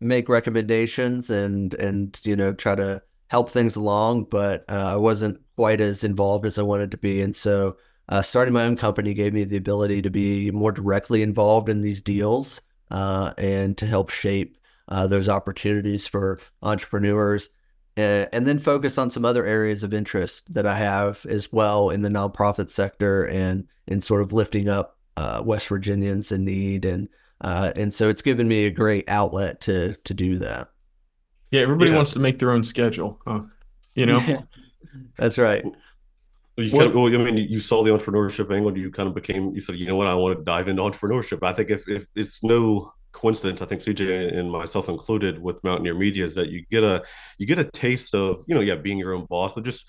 make 0.01 0.29
recommendations 0.29 1.31
and 1.31 1.75
and 1.75 2.21
you 2.25 2.37
know 2.37 2.53
try 2.53 2.75
to 2.75 3.03
help 3.29 3.51
things 3.51 3.77
along, 3.77 4.25
but 4.25 4.65
uh, 4.69 4.93
I 4.93 4.97
wasn't 4.97 5.41
quite 5.57 5.81
as 5.81 6.03
involved 6.03 6.45
as 6.47 6.59
I 6.59 6.63
wanted 6.63 6.91
to 6.93 6.97
be, 6.97 7.23
and 7.23 7.35
so 7.35 7.77
uh, 8.09 8.23
starting 8.23 8.55
my 8.55 8.65
own 8.65 8.77
company 8.77 9.15
gave 9.15 9.33
me 9.33 9.45
the 9.45 9.57
ability 9.57 10.03
to 10.03 10.11
be 10.11 10.51
more 10.51 10.73
directly 10.73 11.23
involved 11.23 11.69
in 11.69 11.81
these 11.81 12.03
deals 12.03 12.61
uh, 12.91 13.33
and 13.39 13.79
to 13.79 13.87
help 13.87 14.11
shape 14.11 14.59
uh, 14.89 15.07
those 15.07 15.29
opportunities 15.29 16.07
for 16.07 16.41
entrepreneurs. 16.63 17.51
and 17.97 18.47
then 18.47 18.59
focus 18.59 18.99
on 18.99 19.11
some 19.11 19.25
other 19.25 19.45
areas 19.47 19.83
of 19.83 19.95
interest 19.95 20.53
that 20.53 20.67
I 20.67 20.77
have 20.77 21.25
as 21.27 21.53
well 21.53 21.91
in 21.91 22.03
the 22.03 22.09
nonprofit 22.09 22.71
sector 22.71 23.27
and 23.27 23.69
in 23.87 24.01
sort 24.01 24.23
of 24.23 24.33
lifting 24.33 24.69
up 24.69 24.97
uh, 25.17 25.43
West 25.45 25.69
Virginians 25.69 26.33
in 26.33 26.45
need 26.45 26.85
and 26.85 27.09
uh, 27.41 27.73
and 27.77 27.93
so 27.93 28.09
it's 28.09 28.23
given 28.23 28.47
me 28.47 28.67
a 28.67 28.71
great 28.71 29.09
outlet 29.09 29.61
to 29.63 29.95
to 30.05 30.15
do 30.15 30.39
that. 30.39 30.69
Yeah, 31.51 31.63
everybody 31.63 31.91
yeah. 31.91 31.97
wants 31.97 32.13
to 32.13 32.19
make 32.19 32.39
their 32.39 32.53
own 32.53 32.63
schedule, 32.63 33.21
huh? 33.27 33.41
You 33.95 34.07
know, 34.07 34.45
that's 35.19 35.39
right. 35.39 35.65
You 36.57 36.71
kind 36.71 36.85
of, 36.85 36.95
well, 36.95 37.07
I 37.07 37.17
mean, 37.17 37.37
you 37.37 37.61
saw 37.61 37.83
the 37.83 37.91
entrepreneurship 37.91 38.55
angle. 38.55 38.77
You 38.77 38.91
kind 38.91 39.09
of 39.09 39.15
became. 39.15 39.51
You 39.53 39.61
said, 39.61 39.77
you 39.77 39.87
know 39.87 39.97
what, 39.97 40.07
I 40.07 40.15
want 40.15 40.39
to 40.39 40.45
dive 40.45 40.69
into 40.69 40.83
entrepreneurship. 40.83 41.43
I 41.43 41.53
think 41.53 41.71
if, 41.71 41.89
if 41.89 42.07
it's 42.15 42.45
no 42.45 42.93
coincidence, 43.13 43.63
I 43.63 43.67
think 43.67 43.81
CJ 43.81 44.37
and 44.37 44.51
myself 44.51 44.89
included 44.89 45.41
with 45.41 45.63
Mountaineer 45.65 45.95
Media 45.95 46.25
is 46.25 46.35
that 46.35 46.51
you 46.51 46.65
get 46.71 46.85
a 46.85 47.03
you 47.39 47.47
get 47.47 47.59
a 47.59 47.65
taste 47.65 48.15
of 48.15 48.45
you 48.47 48.55
know 48.55 48.61
yeah 48.61 48.77
being 48.77 48.99
your 48.99 49.15
own 49.15 49.27
boss, 49.27 49.53
but 49.53 49.65
just 49.65 49.87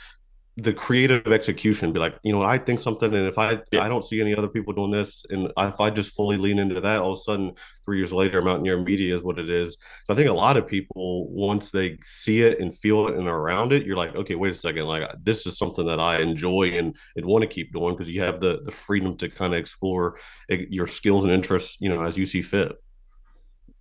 the 0.58 0.74
creative 0.74 1.28
execution 1.28 1.94
be 1.94 2.00
like 2.00 2.18
you 2.24 2.34
know 2.34 2.42
i 2.42 2.58
think 2.58 2.78
something 2.78 3.14
and 3.14 3.26
if 3.26 3.38
i 3.38 3.58
yeah. 3.72 3.82
i 3.82 3.88
don't 3.88 4.04
see 4.04 4.20
any 4.20 4.36
other 4.36 4.50
people 4.50 4.74
doing 4.74 4.92
this 4.92 5.26
and 5.30 5.50
if 5.58 5.80
i 5.80 5.90
just 5.90 6.14
fully 6.14 6.36
lean 6.36 6.60
into 6.60 6.82
that 6.82 7.00
all 7.00 7.14
of 7.14 7.18
a 7.18 7.22
sudden 7.22 7.54
three 7.86 7.98
years 7.98 8.12
later 8.12 8.42
mountaineer 8.42 8.78
media 8.78 9.16
is 9.16 9.24
what 9.24 9.40
it 9.40 9.50
is. 9.50 9.78
So 10.06 10.14
i 10.14 10.18
think 10.18 10.30
a 10.30 10.34
lot 10.34 10.58
of 10.58 10.68
people 10.68 11.30
once 11.30 11.72
they 11.72 11.98
see 12.04 12.42
it 12.42 12.60
and 12.60 12.78
feel 12.78 13.08
it 13.08 13.16
and 13.16 13.30
are 13.30 13.40
around 13.40 13.72
it 13.72 13.86
you're 13.86 13.96
like 13.96 14.14
okay 14.14 14.36
wait 14.36 14.52
a 14.52 14.56
second 14.56 14.86
like 14.86 15.10
this 15.24 15.48
is 15.48 15.58
something 15.58 15.86
that 15.86 16.02
i 16.02 16.20
enjoy 16.20 16.72
and, 16.74 16.98
and 17.16 17.26
want 17.26 17.44
to 17.44 17.48
keep 17.48 17.72
doing 17.72 17.96
because 17.96 18.10
you 18.10 18.22
have 18.22 18.42
the 18.42 18.60
the 18.64 18.72
freedom 18.72 19.16
to 19.18 19.30
kind 19.30 19.54
of 19.54 19.60
explore 19.60 20.18
eh, 20.50 20.66
your 20.70 20.88
skills 20.88 21.24
and 21.24 21.32
interests 21.32 21.78
you 21.80 21.88
know 21.88 22.04
as 22.04 22.18
you 22.18 22.26
see 22.26 22.42
fit. 22.42 22.74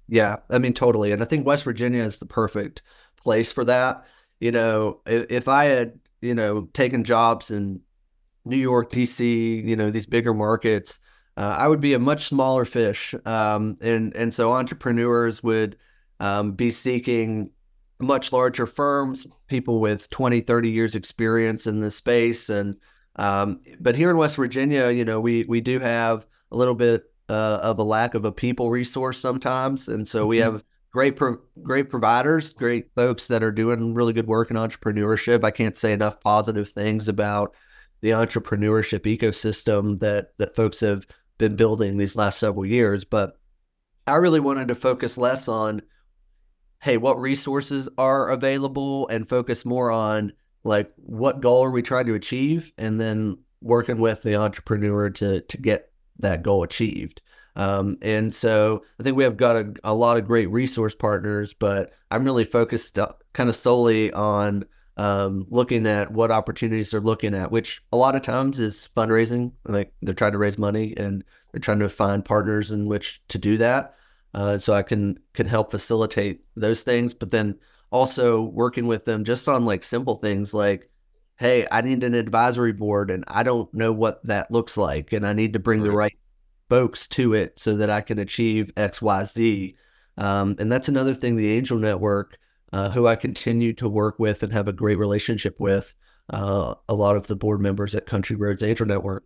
Yeah 0.06 0.36
i 0.48 0.58
mean 0.58 0.72
totally 0.72 1.10
and 1.10 1.20
i 1.20 1.26
think 1.26 1.44
west 1.44 1.64
virginia 1.64 2.04
is 2.04 2.18
the 2.20 2.26
perfect 2.26 2.82
place 3.16 3.50
for 3.50 3.64
that. 3.64 4.04
You 4.38 4.52
know 4.52 5.00
if, 5.04 5.26
if 5.30 5.48
i 5.48 5.64
had 5.64 5.98
you 6.20 6.34
know, 6.34 6.68
taking 6.72 7.04
jobs 7.04 7.50
in 7.50 7.80
New 8.44 8.56
York, 8.56 8.92
DC, 8.92 9.64
you 9.64 9.76
know, 9.76 9.90
these 9.90 10.06
bigger 10.06 10.34
markets, 10.34 11.00
uh, 11.36 11.56
I 11.58 11.68
would 11.68 11.80
be 11.80 11.94
a 11.94 11.98
much 11.98 12.28
smaller 12.28 12.64
fish. 12.64 13.14
Um, 13.24 13.76
and, 13.80 14.14
and 14.16 14.32
so 14.32 14.52
entrepreneurs 14.52 15.42
would 15.42 15.76
um, 16.18 16.52
be 16.52 16.70
seeking 16.70 17.50
much 17.98 18.32
larger 18.32 18.66
firms, 18.66 19.26
people 19.46 19.80
with 19.80 20.08
20, 20.10 20.40
30 20.40 20.70
years 20.70 20.94
experience 20.94 21.66
in 21.66 21.80
this 21.80 21.96
space. 21.96 22.48
And, 22.48 22.76
Um, 23.16 23.60
but 23.80 23.96
here 23.96 24.10
in 24.10 24.16
West 24.16 24.36
Virginia, 24.36 24.90
you 24.90 25.04
know, 25.04 25.20
we 25.20 25.44
we 25.44 25.60
do 25.60 25.80
have 25.80 26.26
a 26.50 26.56
little 26.56 26.76
bit 26.76 27.04
uh, 27.28 27.58
of 27.62 27.78
a 27.78 27.82
lack 27.82 28.14
of 28.14 28.24
a 28.24 28.32
people 28.32 28.70
resource 28.70 29.18
sometimes, 29.18 29.88
and 29.88 30.06
so 30.06 30.26
we 30.26 30.38
mm-hmm. 30.38 30.52
have 30.52 30.64
great 30.90 31.16
pro- 31.16 31.40
great 31.62 31.88
providers, 31.88 32.52
great 32.52 32.92
folks 32.94 33.28
that 33.28 33.42
are 33.42 33.52
doing 33.52 33.94
really 33.94 34.12
good 34.12 34.26
work 34.26 34.50
in 34.50 34.56
entrepreneurship. 34.56 35.44
I 35.44 35.50
can't 35.50 35.76
say 35.76 35.92
enough 35.92 36.20
positive 36.20 36.68
things 36.68 37.08
about 37.08 37.54
the 38.00 38.10
entrepreneurship 38.10 39.00
ecosystem 39.00 40.00
that 40.00 40.36
that 40.38 40.56
folks 40.56 40.80
have 40.80 41.06
been 41.38 41.56
building 41.56 41.96
these 41.96 42.16
last 42.16 42.38
several 42.38 42.66
years. 42.66 43.04
But 43.04 43.38
I 44.06 44.16
really 44.16 44.40
wanted 44.40 44.68
to 44.68 44.74
focus 44.74 45.16
less 45.16 45.48
on, 45.48 45.82
hey, 46.80 46.96
what 46.96 47.20
resources 47.20 47.88
are 47.98 48.30
available, 48.30 49.08
and 49.08 49.28
focus 49.28 49.64
more 49.64 49.90
on 49.90 50.32
like 50.64 50.92
what 50.96 51.40
goal 51.40 51.64
are 51.64 51.70
we 51.70 51.82
trying 51.82 52.06
to 52.06 52.14
achieve, 52.14 52.72
and 52.76 53.00
then 53.00 53.38
working 53.62 53.98
with 53.98 54.22
the 54.22 54.36
entrepreneur 54.36 55.10
to 55.10 55.40
to 55.42 55.56
get 55.56 55.92
that 56.18 56.42
goal 56.42 56.62
achieved. 56.62 57.22
Um, 57.56 57.98
and 58.00 58.32
so 58.32 58.84
I 58.98 59.02
think 59.02 59.16
we 59.16 59.24
have 59.24 59.36
got 59.36 59.56
a, 59.56 59.74
a, 59.84 59.94
lot 59.94 60.16
of 60.16 60.26
great 60.26 60.48
resource 60.50 60.94
partners, 60.94 61.52
but 61.52 61.92
I'm 62.10 62.24
really 62.24 62.44
focused 62.44 62.98
uh, 62.98 63.08
kind 63.32 63.48
of 63.48 63.56
solely 63.56 64.12
on 64.12 64.64
um, 64.96 65.46
looking 65.48 65.86
at 65.86 66.12
what 66.12 66.30
opportunities 66.30 66.90
they're 66.90 67.00
looking 67.00 67.34
at, 67.34 67.50
which 67.50 67.82
a 67.92 67.96
lot 67.96 68.14
of 68.14 68.22
times 68.22 68.58
is 68.58 68.88
fundraising. 68.96 69.52
Like 69.66 69.92
they're 70.02 70.14
trying 70.14 70.32
to 70.32 70.38
raise 70.38 70.58
money 70.58 70.94
and 70.96 71.24
they're 71.52 71.60
trying 71.60 71.80
to 71.80 71.88
find 71.88 72.24
partners 72.24 72.70
in 72.70 72.86
which 72.86 73.22
to 73.28 73.38
do 73.38 73.56
that. 73.58 73.94
Uh, 74.32 74.58
so 74.58 74.74
I 74.74 74.82
can 74.82 75.18
can 75.32 75.46
help 75.46 75.72
facilitate 75.72 76.44
those 76.54 76.82
things, 76.82 77.14
but 77.14 77.32
then 77.32 77.58
also 77.90 78.42
working 78.42 78.86
with 78.86 79.04
them 79.04 79.24
just 79.24 79.48
on 79.48 79.64
like 79.64 79.82
simple 79.82 80.16
things 80.16 80.54
like, 80.54 80.88
hey, 81.36 81.66
I 81.72 81.80
need 81.80 82.04
an 82.04 82.14
advisory 82.14 82.72
board 82.72 83.10
and 83.10 83.24
I 83.26 83.42
don't 83.42 83.72
know 83.74 83.92
what 83.92 84.24
that 84.26 84.50
looks 84.52 84.76
like, 84.76 85.12
and 85.12 85.26
I 85.26 85.32
need 85.32 85.54
to 85.54 85.58
bring 85.58 85.80
right. 85.80 85.86
the 85.86 85.92
right 85.92 86.18
folks 86.70 87.06
to 87.08 87.34
it 87.34 87.58
so 87.58 87.76
that 87.76 87.90
I 87.90 88.00
can 88.00 88.18
achieve 88.18 88.72
X, 88.76 89.02
Y, 89.02 89.24
Z. 89.24 89.76
Um, 90.16 90.56
and 90.58 90.72
that's 90.72 90.88
another 90.88 91.14
thing. 91.14 91.36
The 91.36 91.52
Angel 91.52 91.78
Network 91.78 92.38
uh, 92.72 92.90
who 92.90 93.06
I 93.06 93.16
continue 93.16 93.72
to 93.74 93.88
work 93.88 94.18
with 94.18 94.42
and 94.42 94.52
have 94.52 94.68
a 94.68 94.72
great 94.72 94.98
relationship 94.98 95.56
with. 95.58 95.94
Uh, 96.28 96.74
a 96.88 96.94
lot 96.94 97.16
of 97.16 97.26
the 97.26 97.34
board 97.34 97.60
members 97.60 97.94
at 97.94 98.06
Country 98.06 98.36
Roads 98.36 98.62
Angel 98.62 98.86
Network. 98.86 99.24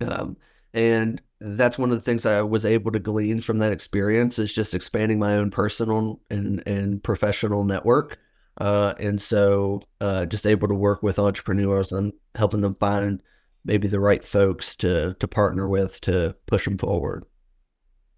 Um, 0.00 0.36
and 0.72 1.20
that's 1.40 1.76
one 1.76 1.90
of 1.90 1.96
the 1.96 2.02
things 2.02 2.24
I 2.24 2.40
was 2.40 2.64
able 2.64 2.90
to 2.92 2.98
glean 2.98 3.40
from 3.40 3.58
that 3.58 3.72
experience 3.72 4.38
is 4.38 4.52
just 4.52 4.72
expanding 4.72 5.18
my 5.18 5.34
own 5.34 5.50
personal 5.50 6.20
and, 6.30 6.62
and 6.66 7.02
professional 7.02 7.64
network. 7.64 8.18
Uh, 8.58 8.94
and 8.98 9.20
so 9.20 9.82
uh, 10.00 10.24
just 10.24 10.46
able 10.46 10.68
to 10.68 10.74
work 10.74 11.02
with 11.02 11.18
entrepreneurs 11.18 11.92
and 11.92 12.12
helping 12.34 12.62
them 12.62 12.76
find 12.76 13.20
maybe 13.64 13.88
the 13.88 14.00
right 14.00 14.24
folks 14.24 14.76
to 14.76 15.14
to 15.14 15.28
partner 15.28 15.68
with 15.68 16.00
to 16.02 16.34
push 16.46 16.64
them 16.64 16.78
forward. 16.78 17.24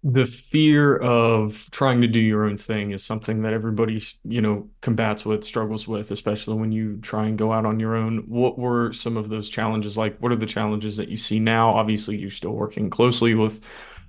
The 0.03 0.25
fear 0.27 0.97
of 0.97 1.67
trying 1.71 2.01
to 2.01 2.07
do 2.07 2.19
your 2.19 2.45
own 2.45 2.57
thing 2.57 2.91
is 2.91 3.03
something 3.03 3.41
that 3.41 3.53
everybody 3.53 4.03
you 4.23 4.41
know 4.41 4.69
combats 4.81 5.25
with 5.25 5.43
struggles 5.43 5.87
with 5.87 6.11
especially 6.11 6.55
when 6.55 6.71
you 6.71 6.97
try 6.97 7.25
and 7.25 7.37
go 7.37 7.51
out 7.51 7.65
on 7.65 7.79
your 7.79 7.95
own. 7.95 8.19
What 8.27 8.59
were 8.59 8.91
some 8.91 9.17
of 9.17 9.29
those 9.29 9.49
challenges? 9.49 9.97
Like 9.97 10.17
what 10.19 10.31
are 10.31 10.37
the 10.37 10.45
challenges 10.45 10.97
that 10.97 11.09
you 11.09 11.17
see 11.17 11.39
now? 11.39 11.71
Obviously 11.71 12.17
you're 12.17 12.29
still 12.29 12.53
working 12.53 12.89
closely 12.89 13.33
with 13.33 13.65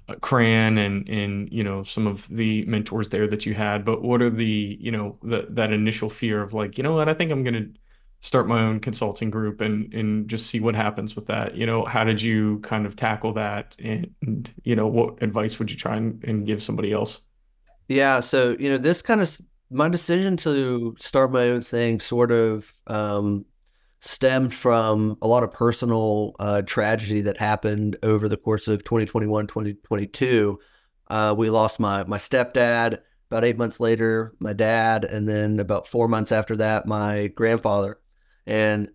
uh, 0.08 0.14
CRAN 0.16 0.78
and 0.78 1.08
and 1.08 1.50
you 1.50 1.64
know 1.64 1.82
some 1.82 2.06
of 2.06 2.28
the 2.28 2.64
mentors 2.66 3.08
there 3.08 3.26
that 3.26 3.44
you 3.44 3.54
had 3.54 3.84
but 3.84 4.02
what 4.02 4.22
are 4.22 4.30
the 4.30 4.78
you 4.80 4.92
know 4.92 5.18
that 5.24 5.56
that 5.56 5.72
initial 5.72 6.08
fear 6.08 6.42
of 6.42 6.52
like 6.52 6.78
you 6.78 6.84
know 6.84 6.94
what? 6.94 7.08
I 7.08 7.14
think 7.14 7.32
i'm 7.32 7.42
going 7.42 7.54
to 7.54 7.80
start 8.26 8.48
my 8.48 8.60
own 8.60 8.80
consulting 8.80 9.30
group 9.30 9.60
and 9.60 9.94
and 9.94 10.28
just 10.28 10.48
see 10.48 10.58
what 10.58 10.74
happens 10.74 11.14
with 11.14 11.26
that. 11.26 11.54
You 11.54 11.64
know 11.64 11.84
how 11.84 12.02
did 12.02 12.20
you 12.20 12.58
kind 12.60 12.84
of 12.84 12.96
tackle 12.96 13.32
that? 13.34 13.76
And, 13.78 14.12
you 14.64 14.74
know 14.74 14.88
what 14.88 15.22
advice 15.22 15.58
would 15.58 15.70
you 15.70 15.76
try 15.76 15.96
and, 15.96 16.22
and 16.24 16.44
give 16.46 16.62
somebody 16.62 16.92
else? 16.92 17.20
Yeah 17.88 18.20
so 18.20 18.56
you 18.58 18.68
know 18.68 18.78
this 18.78 19.00
kind 19.00 19.20
of 19.20 19.40
my 19.70 19.88
decision 19.88 20.36
to 20.38 20.96
start 20.98 21.30
my 21.30 21.50
own 21.50 21.60
thing 21.60 22.00
sort 22.00 22.32
of 22.32 22.72
um, 22.88 23.44
stemmed 24.00 24.52
from 24.52 25.16
a 25.22 25.28
lot 25.28 25.44
of 25.44 25.52
personal 25.52 26.34
uh, 26.40 26.62
tragedy 26.62 27.20
that 27.20 27.36
happened 27.36 27.96
over 28.02 28.28
the 28.28 28.36
course 28.36 28.66
of 28.66 28.82
2021 28.82 29.46
2022 29.46 30.58
uh, 31.08 31.34
we 31.38 31.48
lost 31.48 31.78
my 31.78 32.02
my 32.04 32.18
stepdad. 32.18 32.98
About 33.30 33.44
eight 33.44 33.58
months 33.58 33.78
later 33.78 34.34
my 34.40 34.52
dad 34.52 35.04
and 35.04 35.28
then 35.28 35.60
about 35.60 35.86
four 35.86 36.08
months 36.08 36.32
after 36.32 36.56
that 36.56 36.86
my 36.86 37.28
grandfather 37.28 37.98
and 38.46 38.88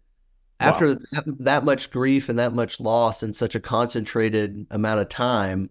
after 0.61 0.87
wow. 0.89 0.95
that, 1.11 1.23
that 1.39 1.65
much 1.65 1.89
grief 1.89 2.29
and 2.29 2.39
that 2.39 2.53
much 2.53 2.79
loss 2.79 3.23
in 3.23 3.33
such 3.33 3.55
a 3.55 3.59
concentrated 3.59 4.67
amount 4.69 5.01
of 5.01 5.09
time, 5.09 5.69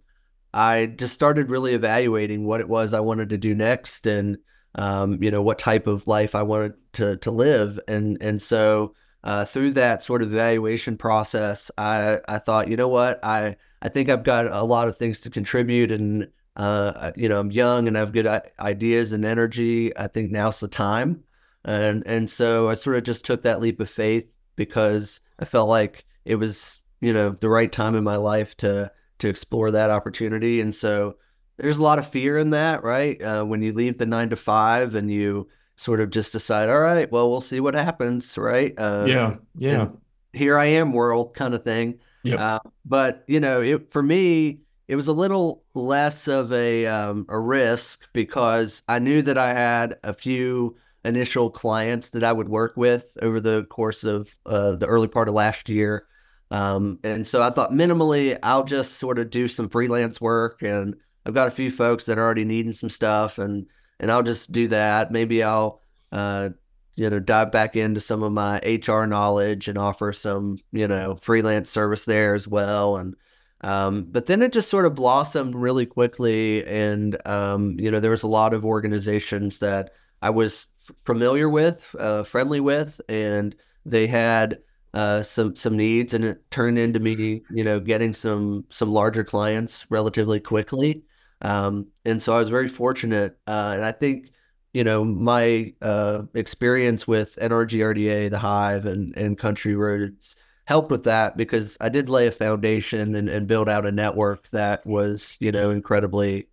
I 0.53 0.87
just 0.87 1.15
started 1.15 1.49
really 1.49 1.75
evaluating 1.75 2.45
what 2.45 2.61
it 2.61 2.69
was 2.69 2.93
I 2.93 3.01
wanted 3.01 3.31
to 3.31 3.39
do 3.39 3.55
next 3.55 4.07
and 4.07 4.39
um, 4.75 5.23
you 5.23 5.31
know 5.31 5.43
what 5.43 5.59
type 5.59 5.87
of 5.87 6.07
life 6.07 6.35
I 6.35 6.43
wanted 6.43 6.73
to 6.95 7.17
to 7.19 7.31
live. 7.31 7.79
And 7.87 8.19
and 8.21 8.43
so 8.43 8.95
uh, 9.23 9.45
through 9.45 9.73
that 9.73 10.03
sort 10.03 10.23
of 10.23 10.33
evaluation 10.33 10.97
process 10.97 11.71
I 11.79 12.19
I 12.29 12.39
thought 12.39 12.69
you 12.69 12.77
know 12.77 12.89
what? 12.89 13.25
I 13.25 13.57
I 13.83 13.89
think 13.89 14.09
I've 14.09 14.25
got 14.25 14.47
a 14.47 14.65
lot 14.65 14.89
of 14.89 14.97
things 14.97 15.21
to 15.21 15.31
contribute 15.31 15.93
and 15.93 16.29
uh, 16.57 17.13
you 17.17 17.29
know 17.29 17.39
I'm 17.39 17.53
young 17.53 17.87
and 17.87 17.97
I 17.97 18.01
have 18.01 18.13
good 18.13 18.27
ideas 18.59 19.13
and 19.13 19.25
energy. 19.25 19.97
I 19.97 20.09
think 20.09 20.33
now's 20.33 20.59
the 20.59 20.69
time 20.69 21.23
and 21.65 22.03
and 22.07 22.29
so 22.29 22.69
I 22.69 22.75
sort 22.75 22.97
of 22.97 23.05
just 23.05 23.25
took 23.25 23.43
that 23.43 23.61
leap 23.61 23.81
of 23.81 23.91
faith 23.91 24.35
because 24.57 25.21
I 25.39 25.45
felt 25.45 25.69
like 25.69 26.05
it 26.25 26.37
was 26.37 26.83
you 27.01 27.13
know 27.13 27.31
the 27.31 27.49
right 27.49 27.71
time 27.71 27.95
in 27.95 28.05
my 28.05 28.17
life 28.17 28.57
to 28.59 28.91
to 29.19 29.29
explore 29.29 29.71
that 29.71 29.91
opportunity, 29.91 30.61
and 30.61 30.75
so 30.75 31.17
there's 31.59 31.77
a 31.77 31.83
lot 31.83 31.99
of 31.99 32.09
fear 32.09 32.39
in 32.39 32.51
that, 32.51 32.83
right? 32.83 33.21
Uh, 33.21 33.45
when 33.45 33.63
you 33.63 33.73
leave 33.73 33.99
the 33.99 34.07
nine 34.07 34.31
to 34.31 34.37
five 34.37 34.95
and 34.95 35.11
you 35.11 35.49
sort 35.77 36.01
of 36.01 36.11
just 36.11 36.33
decide, 36.33 36.69
all 36.71 36.81
right, 36.81 37.11
well, 37.13 37.31
we'll 37.31 37.41
see 37.41 37.61
what 37.61 37.75
happens, 37.75 38.37
right? 38.39 38.73
Uh, 38.79 39.05
yeah, 39.07 39.35
yeah. 39.57 39.89
Here 40.33 40.59
I 40.59 40.67
am, 40.67 40.93
world, 40.93 41.35
kind 41.35 41.55
of 41.55 41.65
thing. 41.65 41.99
Yeah. 42.23 42.57
Uh, 42.57 42.59
but 42.85 43.25
you 43.27 43.41
know, 43.41 43.61
it, 43.61 43.93
for 43.93 44.03
me, 44.03 44.61
it 44.89 44.97
was 44.97 45.09
a 45.09 45.13
little 45.13 45.63
less 45.75 46.29
of 46.29 46.53
a 46.53 46.87
um, 46.87 47.27
a 47.29 47.39
risk 47.39 48.07
because 48.13 48.83
I 48.89 48.99
knew 48.99 49.23
that 49.23 49.39
I 49.39 49.55
had 49.55 49.97
a 50.03 50.13
few 50.13 50.77
initial 51.05 51.51
clients 51.51 52.11
that 52.11 52.25
I 52.25 52.33
would 52.33 52.49
work 52.49 52.75
with 52.77 53.17
over 53.23 53.41
the 53.41 53.65
course 53.65 54.05
of 54.05 54.37
uh, 54.47 54.73
the 54.73 54.87
early 54.87 55.09
part 55.09 55.29
of 55.29 55.35
last 55.35 55.69
year. 55.69 56.07
Um, 56.51 56.99
and 57.05 57.27
so 57.27 57.43
I 57.43 57.51
thought 57.51 57.71
minimally, 57.71 58.39
I'll 58.43 58.65
just 58.65 58.95
sort 58.95 59.19
of 59.19 59.31
do 59.31 59.49
some 59.49 59.69
freelance 59.69 60.21
work. 60.21 60.63
And 60.63 60.97
I've 61.25 61.35
got 61.35 61.49
a 61.49 61.53
few 61.53 61.71
folks 61.71 62.07
that 62.07 62.19
are 62.19 62.25
already 62.25 62.45
needing 62.45 62.73
some 62.73 62.91
stuff, 62.91 63.39
and 63.39 63.67
and 63.99 64.11
I'll 64.11 64.23
just 64.23 64.51
do 64.51 64.69
that. 64.69 65.13
Maybe 65.13 65.43
I'll 65.43 65.83
uh, 66.13 66.51
you 66.97 67.11
know 67.11 67.21
dive 67.21 67.53
back 67.53 67.77
into 67.77 68.01
some 68.01 68.23
of 68.23 68.33
my 68.33 68.59
HR 68.59 69.05
knowledge 69.05 69.69
and 69.69 69.79
offer 69.79 70.13
some 70.13 70.59
you 70.73 70.89
know 70.89 71.17
freelance 71.17 71.71
service 71.71 72.05
there 72.05 72.35
as 72.35 72.49
well. 72.49 72.97
And 72.97 73.15
um, 73.61 74.07
but 74.11 74.27
then 74.27 74.41
it 74.41 74.53
just 74.53 74.71
sort 74.71 74.87
of 74.87 74.95
blossomed 74.95 75.55
really 75.55 75.87
quickly, 75.87 76.67
and 76.67 77.17
um, 77.27 77.79
you 77.79 77.91
know 77.91 78.01
there 78.01 78.11
was 78.11 78.23
a 78.23 78.29
lot 78.29 78.55
of 78.55 78.65
organizations 78.65 79.59
that 79.59 79.93
I 80.23 80.31
was 80.31 80.67
familiar 81.05 81.49
with, 81.49 81.95
uh, 81.99 82.23
friendly 82.23 82.61
with, 82.61 83.01
and 83.09 83.55
they 83.85 84.07
had 84.07 84.59
uh, 84.95 85.23
some 85.23 85.55
some 85.55 85.77
needs, 85.77 86.15
and 86.15 86.25
it 86.25 86.51
turned 86.51 86.79
into 86.79 87.01
me, 87.01 87.43
you 87.51 87.65
know, 87.65 87.81
getting 87.81 88.15
some 88.15 88.65
some 88.71 88.91
larger 88.91 89.25
clients 89.25 89.87
relatively 89.91 90.41
quickly. 90.41 91.05
Um, 91.43 91.89
and 92.05 92.23
so 92.23 92.35
I 92.35 92.41
was 92.41 92.51
very 92.51 92.69
fortunate, 92.69 93.39
uh, 93.47 93.73
and 93.75 93.85
I 93.85 93.93
think 93.93 94.31
you 94.73 94.85
know 94.85 95.05
my 95.05 95.75
uh, 95.83 96.23
experience 96.35 97.07
with 97.07 97.37
NRG 97.41 97.79
RDA, 97.79 98.31
the 98.31 98.39
Hive, 98.39 98.87
and 98.87 99.17
and 99.17 99.39
Country 99.39 99.75
Roads 99.77 100.37
helped 100.67 100.91
with 100.91 101.05
that 101.05 101.37
because 101.37 101.77
I 101.81 101.89
did 101.89 102.09
lay 102.09 102.27
a 102.29 102.33
foundation 102.33 103.15
and, 103.17 103.29
and 103.29 103.47
build 103.47 103.69
out 103.69 103.87
a 103.87 103.93
network 103.93 104.49
that 104.51 104.87
was 104.87 105.37
you 105.41 105.53
know 105.53 105.71
incredibly 105.71 106.49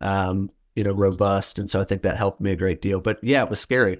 um, 0.00 0.50
you 0.80 0.84
know, 0.84 0.94
robust. 0.94 1.58
And 1.58 1.68
so 1.68 1.78
I 1.78 1.84
think 1.84 2.00
that 2.04 2.16
helped 2.16 2.40
me 2.40 2.52
a 2.52 2.56
great 2.56 2.80
deal. 2.80 3.02
But 3.02 3.22
yeah, 3.22 3.42
it 3.42 3.50
was 3.50 3.60
scary. 3.60 3.98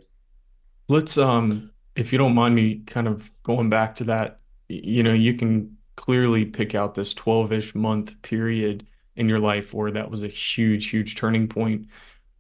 Let's, 0.89 1.19
um, 1.19 1.73
if 1.95 2.11
you 2.11 2.17
don't 2.17 2.35
mind 2.35 2.55
me 2.55 2.77
kind 2.87 3.07
of 3.07 3.31
going 3.43 3.69
back 3.69 3.97
to 3.97 4.05
that, 4.05 4.41
you 4.69 5.03
know, 5.03 5.13
you 5.13 5.35
can 5.35 5.77
clearly 5.97 6.47
pick 6.47 6.75
out 6.75 6.95
this 6.95 7.13
12 7.13 7.53
ish 7.53 7.75
month 7.75 8.23
period 8.23 8.87
in 9.15 9.29
your 9.29 9.41
life 9.41 9.75
where 9.75 9.91
that 9.91 10.11
was 10.11 10.23
a 10.23 10.29
huge, 10.29 10.89
huge 10.89 11.17
turning 11.17 11.49
point. 11.49 11.87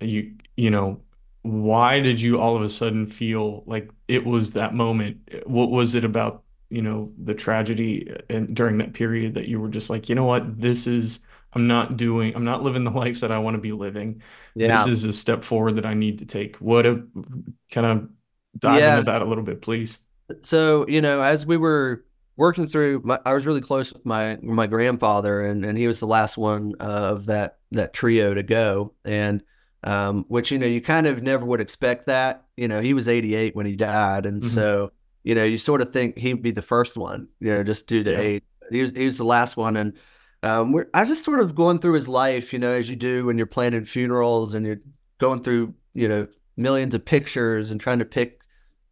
You, 0.00 0.34
you 0.56 0.70
know, 0.70 1.02
why 1.42 2.00
did 2.00 2.18
you 2.18 2.40
all 2.40 2.56
of 2.56 2.62
a 2.62 2.68
sudden 2.70 3.04
feel 3.04 3.62
like 3.66 3.90
it 4.08 4.24
was 4.24 4.52
that 4.52 4.72
moment? 4.72 5.18
What 5.44 5.70
was 5.70 5.94
it 5.94 6.06
about, 6.06 6.44
you 6.70 6.80
know, 6.80 7.12
the 7.22 7.34
tragedy 7.34 8.10
and 8.30 8.56
during 8.56 8.78
that 8.78 8.94
period 8.94 9.34
that 9.34 9.48
you 9.48 9.60
were 9.60 9.68
just 9.68 9.90
like, 9.90 10.08
you 10.08 10.14
know 10.14 10.24
what, 10.24 10.58
this 10.58 10.86
is 10.86 11.20
I'm 11.52 11.66
not 11.66 11.96
doing, 11.96 12.34
I'm 12.34 12.44
not 12.44 12.62
living 12.62 12.84
the 12.84 12.90
life 12.90 13.20
that 13.20 13.32
I 13.32 13.38
want 13.38 13.54
to 13.54 13.60
be 13.60 13.72
living. 13.72 14.22
Yeah. 14.54 14.76
This 14.76 14.86
is 14.86 15.04
a 15.04 15.12
step 15.12 15.42
forward 15.42 15.76
that 15.76 15.86
I 15.86 15.94
need 15.94 16.18
to 16.20 16.26
take. 16.26 16.56
What 16.56 16.86
a 16.86 17.02
kind 17.70 17.86
of 17.86 18.08
dive 18.58 18.80
yeah. 18.80 18.98
into 18.98 19.10
that 19.10 19.22
a 19.22 19.24
little 19.24 19.44
bit, 19.44 19.62
please. 19.62 19.98
So, 20.42 20.86
you 20.88 21.00
know, 21.00 21.22
as 21.22 21.44
we 21.44 21.56
were 21.56 22.04
working 22.40 22.66
through. 22.66 23.02
My, 23.04 23.20
I 23.24 23.34
was 23.34 23.46
really 23.46 23.60
close 23.60 23.92
with 23.92 24.04
my 24.04 24.36
my 24.42 24.66
grandfather, 24.66 25.44
and 25.44 25.64
and 25.64 25.78
he 25.78 25.86
was 25.86 26.00
the 26.00 26.06
last 26.06 26.36
one 26.36 26.74
uh, 26.80 27.10
of 27.12 27.26
that 27.26 27.58
that 27.70 27.92
trio 27.92 28.34
to 28.34 28.42
go, 28.42 28.94
and 29.04 29.42
um, 29.84 30.24
which 30.28 30.50
you 30.50 30.58
know 30.58 30.66
you 30.66 30.80
kind 30.80 31.06
of 31.06 31.22
never 31.22 31.44
would 31.44 31.60
expect 31.60 32.06
that. 32.06 32.44
You 32.56 32.66
know, 32.66 32.80
he 32.80 32.94
was 32.94 33.08
88 33.08 33.54
when 33.54 33.66
he 33.66 33.76
died, 33.76 34.26
and 34.26 34.42
mm-hmm. 34.42 34.50
so 34.50 34.90
you 35.22 35.34
know 35.34 35.44
you 35.44 35.58
sort 35.58 35.82
of 35.82 35.92
think 35.92 36.18
he'd 36.18 36.42
be 36.42 36.50
the 36.50 36.62
first 36.62 36.96
one. 36.96 37.28
You 37.38 37.52
know, 37.52 37.62
just 37.62 37.86
due 37.86 38.02
to 38.02 38.10
yeah. 38.10 38.18
age. 38.18 38.42
He 38.70 38.82
was 38.82 38.90
he 38.92 39.04
was 39.04 39.18
the 39.18 39.24
last 39.24 39.56
one, 39.56 39.76
and 39.76 39.92
um, 40.42 40.72
we're, 40.72 40.86
I 40.94 41.04
just 41.04 41.24
sort 41.24 41.40
of 41.40 41.54
going 41.54 41.78
through 41.78 41.94
his 41.94 42.08
life. 42.08 42.52
You 42.52 42.58
know, 42.58 42.72
as 42.72 42.88
you 42.88 42.96
do 42.96 43.26
when 43.26 43.36
you're 43.36 43.46
planning 43.46 43.84
funerals 43.84 44.54
and 44.54 44.66
you're 44.66 44.80
going 45.18 45.42
through 45.42 45.74
you 45.94 46.08
know 46.08 46.26
millions 46.56 46.94
of 46.94 47.04
pictures 47.04 47.70
and 47.70 47.80
trying 47.80 47.98
to 47.98 48.04
pick 48.04 48.40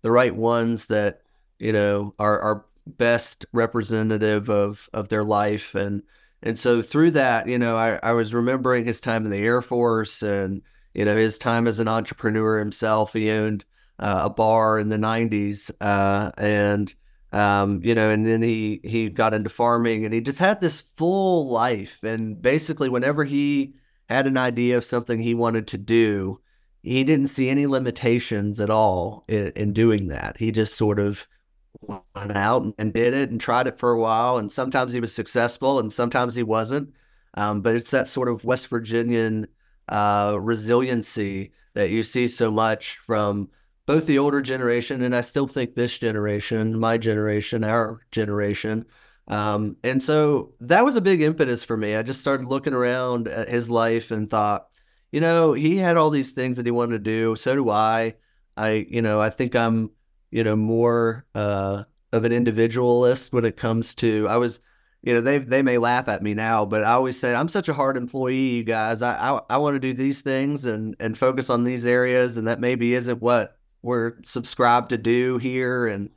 the 0.03 0.11
right 0.11 0.35
ones 0.35 0.87
that 0.87 1.23
you 1.59 1.73
know 1.73 2.15
are 2.19 2.41
are 2.41 2.65
best 2.87 3.45
representative 3.53 4.49
of 4.49 4.89
of 4.93 5.09
their 5.09 5.25
life 5.25 5.75
and 5.75 6.03
and 6.43 6.59
so 6.59 6.81
through 6.81 7.11
that 7.11 7.47
you 7.47 7.59
know 7.59 7.77
I, 7.77 7.99
I 8.03 8.13
was 8.13 8.35
remembering 8.35 8.87
his 8.87 9.01
time 9.01 9.25
in 9.25 9.31
the 9.31 9.45
air 9.45 9.61
force 9.61 10.23
and 10.23 10.63
you 10.95 11.05
know 11.05 11.17
his 11.17 11.39
time 11.39 11.67
as 11.67 11.79
an 11.79 11.89
entrepreneur 11.89 12.59
himself 12.59 13.13
he 13.13 13.31
owned 13.31 13.65
uh, 13.99 14.23
a 14.25 14.31
bar 14.31 14.79
in 14.79 14.89
the 14.89 14.97
90s 14.97 15.71
uh, 15.81 16.31
and 16.39 16.95
um, 17.33 17.81
you 17.83 17.95
know 17.95 18.11
and 18.11 18.27
then 18.27 18.43
he 18.43 18.81
he 18.85 19.09
got 19.09 19.35
into 19.35 19.51
farming 19.51 20.05
and 20.05 20.15
he 20.15 20.21
just 20.21 20.39
had 20.39 20.61
this 20.61 20.83
full 20.97 21.51
life 21.51 22.03
and 22.03 22.41
basically 22.41 22.89
whenever 22.89 23.25
he 23.25 23.75
had 24.09 24.27
an 24.27 24.37
idea 24.37 24.77
of 24.77 24.85
something 24.85 25.21
he 25.21 25.35
wanted 25.35 25.67
to 25.67 25.79
do 25.79 26.41
he 26.83 27.05
didn't 27.05 27.29
see 27.29 27.51
any 27.51 27.67
limitations 27.67 28.61
at 28.61 28.71
all 28.71 29.25
in, 29.29 29.53
in 29.57 29.73
doing 29.73 30.09
that 30.09 30.37
he 30.39 30.51
just 30.51 30.75
sort 30.75 30.99
of 30.99 31.27
went 31.81 32.37
out 32.37 32.75
and 32.79 32.93
did 32.93 33.15
it 33.15 33.31
and 33.31 33.41
tried 33.41 33.67
it 33.67 33.79
for 33.79 33.93
a 33.93 34.01
while. 34.01 34.39
And 34.39 34.51
sometimes 34.51 34.93
he 34.93 35.01
was 35.01 35.15
successful 35.15 35.79
and 35.79 35.93
sometimes 35.93 36.35
he 36.35 36.43
wasn't. 36.43 36.91
Um, 37.35 37.61
but 37.61 37.77
it's 37.77 37.91
that 37.91 38.09
sort 38.09 38.29
of 38.29 38.45
West 38.45 38.69
Virginian 38.69 39.47
uh, 39.89 40.39
resiliency 40.41 41.53
that 41.75 41.91
you 41.91 42.03
see 42.03 42.27
so 42.27 42.51
much 42.51 42.97
from 42.99 43.49
both 43.89 44.07
the 44.07 44.19
older 44.19 44.41
generation 44.41 45.03
and 45.03 45.17
I 45.17 45.23
still 45.23 45.49
think 45.49 45.75
this 45.75 45.99
generation, 45.99 46.79
my 46.79 46.97
generation, 46.97 47.65
our 47.65 48.01
generation. 48.13 48.87
Um, 49.27 49.77
and 49.83 50.01
so 50.01 50.55
that 50.61 50.85
was 50.85 50.95
a 50.95 51.01
big 51.01 51.23
impetus 51.23 51.65
for 51.65 51.77
me. 51.77 51.97
I 51.97 52.03
just 52.03 52.21
started 52.21 52.47
looking 52.47 52.75
around 52.75 53.27
at 53.27 53.49
his 53.49 53.69
life 53.69 54.13
and 54.13 54.31
thought, 54.31 54.69
you 55.11 55.21
know, 55.21 55.55
he 55.55 55.77
had 55.77 55.97
all 55.97 56.11
these 56.11 56.33
things 56.33 56.57
that 56.57 56.67
he 56.67 56.71
wanted 56.71 56.93
to 56.93 57.11
do. 57.11 57.35
So 57.35 57.55
do 57.57 57.71
I. 57.71 58.15
I, 58.57 58.87
you 58.89 59.03
know, 59.03 59.21
I 59.21 59.31
think 59.31 59.55
I'm 59.57 59.91
you 60.31 60.45
know, 60.45 60.57
more 60.57 61.25
uh, 61.35 61.85
of 62.13 62.25
an 62.25 62.33
individualist 62.33 63.33
when 63.33 63.45
it 63.45 63.57
comes 63.57 63.95
to. 63.97 64.29
I 64.29 64.37
was, 64.37 64.61
you 65.03 65.15
know, 65.15 65.21
they 65.21 65.39
they 65.39 65.63
may 65.63 65.79
laugh 65.79 66.09
at 66.09 66.23
me 66.23 66.35
now, 66.35 66.67
but 66.67 66.85
I 66.85 66.93
always 66.93 67.19
say 67.19 67.35
I'm 67.35 67.49
such 67.49 67.69
a 67.69 67.75
hard 67.75 67.97
employee, 67.97 68.57
you 68.57 68.65
guys. 68.65 69.03
I 69.03 69.17
I, 69.17 69.41
I 69.51 69.57
want 69.59 69.77
to 69.77 69.81
do 69.81 69.93
these 69.93 70.23
things 70.23 70.65
and 70.65 70.97
and 71.01 71.17
focus 71.17 71.51
on 71.51 71.65
these 71.65 71.87
areas, 71.87 72.37
and 72.37 72.47
that 72.49 72.61
maybe 72.61 72.95
isn't 72.95 73.23
what 73.23 73.58
we're 73.89 74.15
subscribed 74.25 74.91
to 74.91 74.99
do 74.99 75.39
here, 75.39 75.87
and 75.87 76.11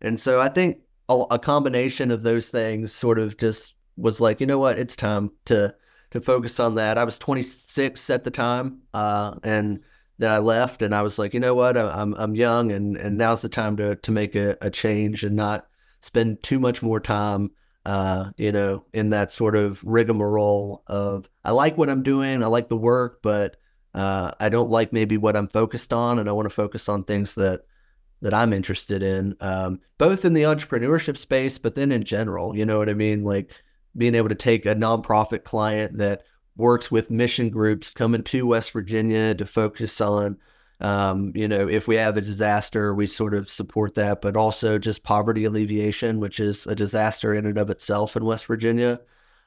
and 0.00 0.18
so 0.18 0.40
I 0.40 0.48
think 0.48 0.78
a, 1.08 1.24
a 1.32 1.38
combination 1.38 2.10
of 2.10 2.22
those 2.22 2.50
things 2.50 2.92
sort 2.92 3.18
of 3.18 3.36
just 3.36 3.74
was 3.96 4.20
like, 4.20 4.40
you 4.40 4.46
know 4.46 4.58
what, 4.58 4.78
it's 4.78 4.96
time 4.96 5.30
to 5.46 5.74
to 6.10 6.20
focus 6.20 6.58
on 6.58 6.76
that. 6.76 6.96
I 6.96 7.04
was 7.04 7.18
26 7.18 8.08
at 8.10 8.24
the 8.24 8.30
time, 8.30 8.80
uh, 8.94 9.34
and 9.42 9.80
then 10.18 10.30
I 10.30 10.38
left, 10.38 10.82
and 10.82 10.94
I 10.94 11.02
was 11.02 11.18
like, 11.18 11.34
you 11.34 11.40
know 11.40 11.54
what, 11.54 11.76
I'm 11.76 12.14
I'm 12.14 12.34
young, 12.34 12.72
and 12.72 12.96
and 12.96 13.18
now's 13.18 13.42
the 13.42 13.48
time 13.48 13.76
to 13.76 13.96
to 13.96 14.10
make 14.10 14.34
a, 14.34 14.56
a 14.62 14.70
change 14.70 15.22
and 15.24 15.36
not 15.36 15.66
spend 16.00 16.42
too 16.42 16.58
much 16.58 16.82
more 16.82 17.00
time, 17.00 17.50
uh, 17.84 18.30
you 18.36 18.52
know, 18.52 18.84
in 18.92 19.10
that 19.10 19.30
sort 19.30 19.56
of 19.56 19.82
rigmarole 19.84 20.82
of 20.86 21.28
I 21.44 21.50
like 21.50 21.76
what 21.76 21.90
I'm 21.90 22.02
doing, 22.02 22.42
I 22.42 22.46
like 22.46 22.68
the 22.68 22.76
work, 22.76 23.20
but 23.22 23.56
uh, 23.94 24.32
I 24.38 24.48
don't 24.48 24.70
like 24.70 24.92
maybe 24.92 25.16
what 25.16 25.36
I'm 25.36 25.48
focused 25.48 25.92
on, 25.92 26.18
and 26.18 26.28
I 26.28 26.32
want 26.32 26.46
to 26.46 26.54
focus 26.54 26.88
on 26.88 27.04
things 27.04 27.34
that 27.36 27.62
that 28.20 28.34
I'm 28.34 28.52
interested 28.52 29.02
in, 29.02 29.36
um, 29.40 29.80
both 29.96 30.24
in 30.24 30.34
the 30.34 30.42
entrepreneurship 30.42 31.16
space, 31.16 31.56
but 31.56 31.76
then 31.76 31.92
in 31.92 32.02
general, 32.02 32.56
you 32.56 32.66
know 32.66 32.78
what 32.78 32.88
I 32.88 32.94
mean, 32.94 33.22
like 33.22 33.52
being 33.96 34.16
able 34.16 34.28
to 34.28 34.34
take 34.34 34.66
a 34.66 34.74
nonprofit 34.74 35.44
client 35.44 35.98
that 35.98 36.24
works 36.56 36.90
with 36.90 37.12
mission 37.12 37.48
groups 37.48 37.92
coming 37.92 38.24
to 38.24 38.46
West 38.46 38.72
Virginia 38.72 39.36
to 39.36 39.46
focus 39.46 40.00
on, 40.00 40.36
um, 40.80 41.30
you 41.36 41.46
know, 41.46 41.68
if 41.68 41.86
we 41.86 41.94
have 41.94 42.16
a 42.16 42.20
disaster, 42.20 42.92
we 42.92 43.06
sort 43.06 43.34
of 43.34 43.48
support 43.48 43.94
that, 43.94 44.20
but 44.20 44.36
also 44.36 44.78
just 44.78 45.04
poverty 45.04 45.44
alleviation, 45.44 46.18
which 46.18 46.40
is 46.40 46.66
a 46.66 46.74
disaster 46.74 47.32
in 47.34 47.46
and 47.46 47.56
of 47.56 47.70
itself 47.70 48.16
in 48.16 48.24
West 48.24 48.46
Virginia. 48.46 49.00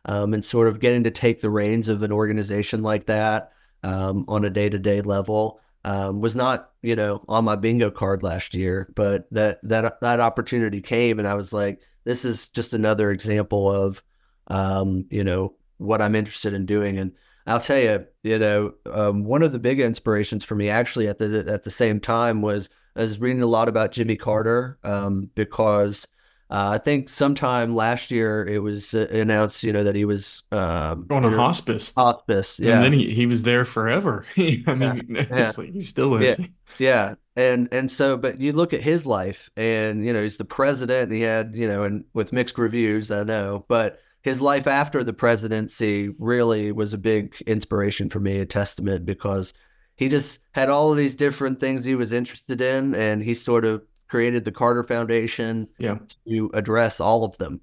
Um, 0.06 0.34
and 0.34 0.44
sort 0.44 0.68
of 0.68 0.80
getting 0.80 1.04
to 1.04 1.12
take 1.12 1.42
the 1.42 1.52
reins 1.52 1.88
of 1.88 2.02
an 2.02 2.12
organization 2.12 2.82
like 2.82 3.06
that 3.06 3.52
um, 3.84 4.26
on 4.28 4.46
a 4.46 4.50
day 4.50 4.70
to 4.70 4.80
day 4.80 5.02
level 5.02 5.60
um, 5.84 6.22
was 6.22 6.36
not, 6.36 6.72
you 6.82 6.96
know, 6.96 7.24
on 7.28 7.46
my 7.46 7.56
bingo 7.56 7.90
card 7.90 8.24
last 8.24 8.54
year, 8.54 8.92
but 8.96 9.28
that 9.32 9.60
that 9.64 10.00
that 10.02 10.20
opportunity 10.20 10.82
came, 10.82 11.20
and 11.20 11.28
I 11.28 11.34
was 11.34 11.52
like, 11.54 11.82
this 12.04 12.26
is 12.26 12.50
just 12.50 12.74
another 12.74 13.12
example 13.12 13.72
of, 13.72 14.04
um, 14.48 15.06
you 15.10 15.24
know, 15.24 15.56
what 15.78 16.02
I'm 16.02 16.16
interested 16.16 16.54
in 16.54 16.66
doing. 16.66 16.98
And 16.98 17.14
I'll 17.48 17.60
tell 17.60 17.80
you, 17.80 18.06
you 18.24 18.38
know, 18.38 18.74
um, 18.92 19.24
one 19.24 19.42
of 19.42 19.52
the 19.52 19.60
big 19.60 19.80
inspirations 19.80 20.44
for 20.44 20.56
me 20.56 20.70
actually 20.70 21.08
at 21.08 21.18
the 21.18 21.46
at 21.48 21.64
the 21.64 21.72
same 21.72 22.00
time 22.00 22.42
was 22.42 22.70
I 22.96 23.02
was 23.02 23.20
reading 23.20 23.42
a 23.42 23.48
lot 23.48 23.68
about 23.68 23.92
Jimmy 23.92 24.16
Carter 24.16 24.78
um, 24.84 25.30
because 25.34 26.08
uh, 26.52 26.72
I 26.74 26.80
think 26.80 27.08
sometime 27.08 27.74
last 27.76 28.12
year 28.12 28.46
it 28.46 28.60
was 28.60 28.94
uh, 28.94 29.08
announced, 29.10 29.64
you 29.64 29.72
know, 29.72 29.86
that 29.86 29.96
he 29.96 30.04
was 30.04 30.44
um, 30.52 31.06
going 31.08 31.24
on 31.24 31.32
hospice. 31.32 31.94
Hospice, 31.96 32.60
yeah. 32.60 32.76
And 32.76 32.84
then 32.84 32.92
he, 32.92 33.14
he 33.14 33.26
was 33.26 33.44
there 33.44 33.64
forever. 33.64 34.26
I 34.38 34.76
mean, 34.76 35.06
yeah. 35.10 35.26
yeah. 35.32 35.52
Like 35.58 35.72
he 35.72 35.80
still 35.80 36.16
is. 36.16 36.38
Yeah. 36.38 36.46
yeah. 36.78 37.14
And 37.38 37.70
and 37.72 37.90
so, 37.90 38.18
but 38.18 38.42
you 38.42 38.52
look 38.52 38.74
at 38.74 38.82
his 38.82 39.06
life, 39.06 39.50
and 39.56 40.06
you 40.06 40.12
know, 40.12 40.22
he's 40.22 40.36
the 40.36 40.44
president. 40.44 41.04
And 41.04 41.14
he 41.14 41.22
had, 41.22 41.56
you 41.56 41.70
know, 41.70 41.84
and 41.84 42.04
with 42.14 42.34
mixed 42.34 42.58
reviews, 42.58 43.12
I 43.12 43.24
know, 43.24 43.64
but 43.70 44.02
his 44.22 44.42
life 44.42 44.68
after 44.68 45.06
the 45.06 45.14
presidency 45.14 46.10
really 46.20 46.74
was 46.74 46.94
a 46.94 46.98
big 46.98 47.42
inspiration 47.48 48.10
for 48.10 48.20
me, 48.20 48.40
a 48.40 48.46
testament 48.46 49.06
because 49.06 49.54
he 49.96 50.10
just 50.10 50.40
had 50.52 50.70
all 50.70 50.92
of 50.92 50.98
these 50.98 51.16
different 51.16 51.62
things 51.62 51.86
he 51.86 51.96
was 51.96 52.12
interested 52.12 52.60
in, 52.60 52.94
and 52.94 53.24
he 53.24 53.34
sort 53.34 53.64
of 53.64 53.84
created 54.12 54.44
the 54.44 54.52
Carter 54.52 54.84
Foundation 54.84 55.70
yeah. 55.78 55.98
to 56.28 56.52
address 56.54 57.00
all 57.00 57.24
of 57.24 57.38
them. 57.38 57.62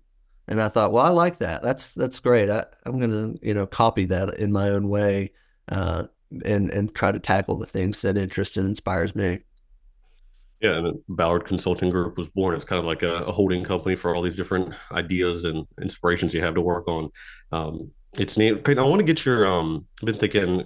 And 0.48 0.62
I 0.62 0.70
thought, 0.70 0.92
well, 0.92 1.04
I 1.04 1.10
like 1.10 1.36
that. 1.38 1.62
That's 1.62 1.92
that's 1.92 2.20
great. 2.20 2.48
I, 2.48 2.64
am 2.86 2.98
going 2.98 3.10
to 3.10 3.38
you 3.46 3.52
know 3.52 3.66
copy 3.66 4.06
that 4.06 4.38
in 4.38 4.50
my 4.50 4.70
own 4.70 4.88
way, 4.88 5.32
uh, 5.70 6.04
and 6.46 6.70
and 6.70 6.94
try 6.94 7.12
to 7.12 7.18
tackle 7.18 7.58
the 7.58 7.66
things 7.66 8.00
that 8.00 8.16
interest 8.16 8.56
and 8.56 8.66
inspires 8.66 9.14
me. 9.14 9.40
Yeah, 10.62 10.78
and 10.78 10.98
Ballard 11.10 11.44
Consulting 11.44 11.90
Group 11.90 12.16
was 12.16 12.30
born. 12.30 12.54
It's 12.54 12.64
kind 12.64 12.80
of 12.80 12.86
like 12.86 13.02
a, 13.02 13.24
a, 13.24 13.32
holding 13.32 13.62
company 13.62 13.94
for 13.94 14.14
all 14.14 14.22
these 14.22 14.34
different 14.34 14.74
ideas 14.90 15.44
and 15.44 15.66
inspirations 15.80 16.32
you 16.32 16.40
have 16.40 16.54
to 16.54 16.62
work 16.62 16.88
on. 16.88 17.10
Um, 17.52 17.90
it's 18.20 18.36
neat. 18.36 18.68
I 18.68 18.82
want 18.82 19.00
to 19.00 19.04
get 19.04 19.24
your. 19.24 19.46
Um, 19.46 19.86
I've 20.00 20.06
been 20.06 20.14
thinking 20.14 20.64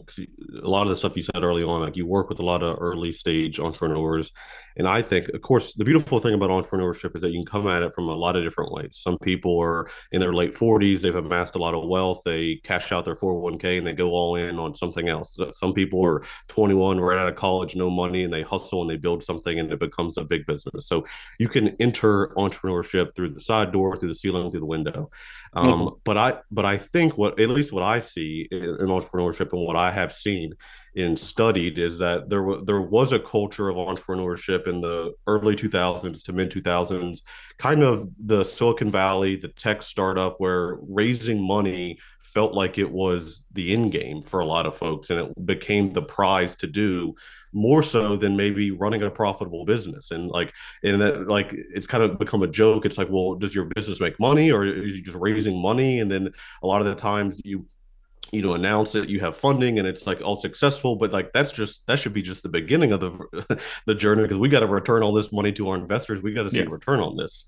a 0.62 0.68
lot 0.68 0.82
of 0.82 0.88
the 0.88 0.96
stuff 0.96 1.16
you 1.16 1.22
said 1.22 1.42
early 1.42 1.62
on. 1.62 1.80
Like 1.80 1.96
you 1.96 2.06
work 2.06 2.28
with 2.28 2.38
a 2.38 2.44
lot 2.44 2.62
of 2.62 2.76
early 2.80 3.12
stage 3.12 3.58
entrepreneurs, 3.58 4.30
and 4.76 4.86
I 4.86 5.02
think, 5.02 5.28
of 5.28 5.40
course, 5.40 5.74
the 5.74 5.84
beautiful 5.84 6.18
thing 6.18 6.34
about 6.34 6.50
entrepreneurship 6.50 7.14
is 7.14 7.22
that 7.22 7.30
you 7.30 7.38
can 7.38 7.46
come 7.46 7.66
at 7.66 7.82
it 7.82 7.94
from 7.94 8.08
a 8.08 8.14
lot 8.14 8.36
of 8.36 8.44
different 8.44 8.72
ways. 8.72 8.98
Some 9.00 9.18
people 9.18 9.58
are 9.60 9.88
in 10.12 10.20
their 10.20 10.34
late 10.34 10.54
forties; 10.54 11.02
they've 11.02 11.14
amassed 11.14 11.54
a 11.54 11.58
lot 11.58 11.74
of 11.74 11.88
wealth. 11.88 12.22
They 12.24 12.56
cash 12.56 12.92
out 12.92 13.04
their 13.04 13.16
four 13.16 13.32
hundred 13.32 13.42
one 13.42 13.58
k 13.58 13.78
and 13.78 13.86
they 13.86 13.92
go 13.92 14.10
all 14.10 14.36
in 14.36 14.58
on 14.58 14.74
something 14.74 15.08
else. 15.08 15.38
Some 15.52 15.72
people 15.72 16.04
are 16.04 16.22
twenty 16.48 16.74
one, 16.74 17.00
right 17.00 17.18
out 17.18 17.28
of 17.28 17.36
college, 17.36 17.76
no 17.76 17.90
money, 17.90 18.24
and 18.24 18.32
they 18.32 18.42
hustle 18.42 18.82
and 18.82 18.90
they 18.90 18.96
build 18.96 19.22
something, 19.22 19.58
and 19.58 19.72
it 19.72 19.80
becomes 19.80 20.18
a 20.18 20.24
big 20.24 20.46
business. 20.46 20.86
So 20.86 21.06
you 21.38 21.48
can 21.48 21.76
enter 21.80 22.28
entrepreneurship 22.36 23.14
through 23.14 23.30
the 23.30 23.40
side 23.40 23.72
door, 23.72 23.96
through 23.96 24.08
the 24.08 24.14
ceiling, 24.14 24.50
through 24.50 24.60
the 24.60 24.66
window. 24.66 25.10
Um, 25.54 25.80
mm-hmm. 25.80 25.94
But 26.04 26.16
I, 26.16 26.38
but 26.50 26.64
I 26.64 26.78
think 26.78 27.18
what 27.18 27.38
at 27.42 27.50
least 27.50 27.72
what 27.72 27.82
I 27.82 28.00
see 28.00 28.48
in, 28.50 28.62
in 28.62 28.86
entrepreneurship 28.86 29.52
and 29.52 29.66
what 29.66 29.76
I 29.76 29.90
have 29.90 30.12
seen 30.12 30.54
and 30.94 31.18
studied 31.18 31.78
is 31.78 31.98
that 31.98 32.28
there 32.28 32.42
was 32.42 32.62
there 32.64 32.80
was 32.80 33.12
a 33.12 33.18
culture 33.18 33.68
of 33.68 33.76
entrepreneurship 33.76 34.66
in 34.66 34.80
the 34.80 35.14
early 35.26 35.56
2000s 35.56 36.22
to 36.24 36.32
mid 36.32 36.50
2000s, 36.50 37.20
kind 37.58 37.82
of 37.82 38.06
the 38.18 38.44
Silicon 38.44 38.90
Valley, 38.90 39.36
the 39.36 39.48
tech 39.48 39.82
startup, 39.82 40.36
where 40.38 40.78
raising 40.82 41.42
money 41.42 41.98
felt 42.20 42.54
like 42.54 42.78
it 42.78 42.90
was 42.90 43.44
the 43.52 43.72
end 43.72 43.92
game 43.92 44.22
for 44.22 44.40
a 44.40 44.46
lot 44.46 44.66
of 44.66 44.76
folks, 44.76 45.10
and 45.10 45.20
it 45.20 45.46
became 45.46 45.92
the 45.92 46.02
prize 46.02 46.56
to 46.56 46.66
do 46.66 47.14
more 47.52 47.82
so 47.82 48.16
than 48.16 48.36
maybe 48.36 48.70
running 48.70 49.02
a 49.02 49.10
profitable 49.10 49.64
business. 49.64 50.10
And 50.10 50.28
like 50.28 50.52
and 50.82 51.00
that 51.00 51.28
like 51.28 51.52
it's 51.52 51.86
kind 51.86 52.02
of 52.02 52.18
become 52.18 52.42
a 52.42 52.48
joke. 52.48 52.86
It's 52.86 52.98
like 52.98 53.08
well 53.10 53.34
does 53.34 53.54
your 53.54 53.66
business 53.66 54.00
make 54.00 54.18
money 54.18 54.50
or 54.50 54.64
is 54.64 54.94
you 54.94 55.02
just 55.02 55.18
raising 55.18 55.60
money? 55.60 56.00
And 56.00 56.10
then 56.10 56.30
a 56.62 56.66
lot 56.66 56.80
of 56.80 56.86
the 56.86 56.94
times 56.94 57.40
you 57.44 57.66
you 58.30 58.40
know 58.40 58.54
announce 58.54 58.94
it 58.94 59.10
you 59.10 59.20
have 59.20 59.36
funding 59.36 59.78
and 59.78 59.86
it's 59.86 60.06
like 60.06 60.20
all 60.22 60.36
successful. 60.36 60.96
But 60.96 61.12
like 61.12 61.32
that's 61.32 61.52
just 61.52 61.86
that 61.86 61.98
should 61.98 62.14
be 62.14 62.22
just 62.22 62.42
the 62.42 62.48
beginning 62.48 62.92
of 62.92 63.00
the 63.00 63.60
the 63.86 63.94
journey 63.94 64.22
because 64.22 64.38
we 64.38 64.48
got 64.48 64.60
to 64.60 64.66
return 64.66 65.02
all 65.02 65.12
this 65.12 65.32
money 65.32 65.52
to 65.52 65.68
our 65.68 65.76
investors. 65.76 66.22
We 66.22 66.32
got 66.32 66.44
to 66.44 66.50
see 66.50 66.58
yeah. 66.58 66.66
a 66.66 66.70
return 66.70 67.00
on 67.00 67.16
this. 67.16 67.44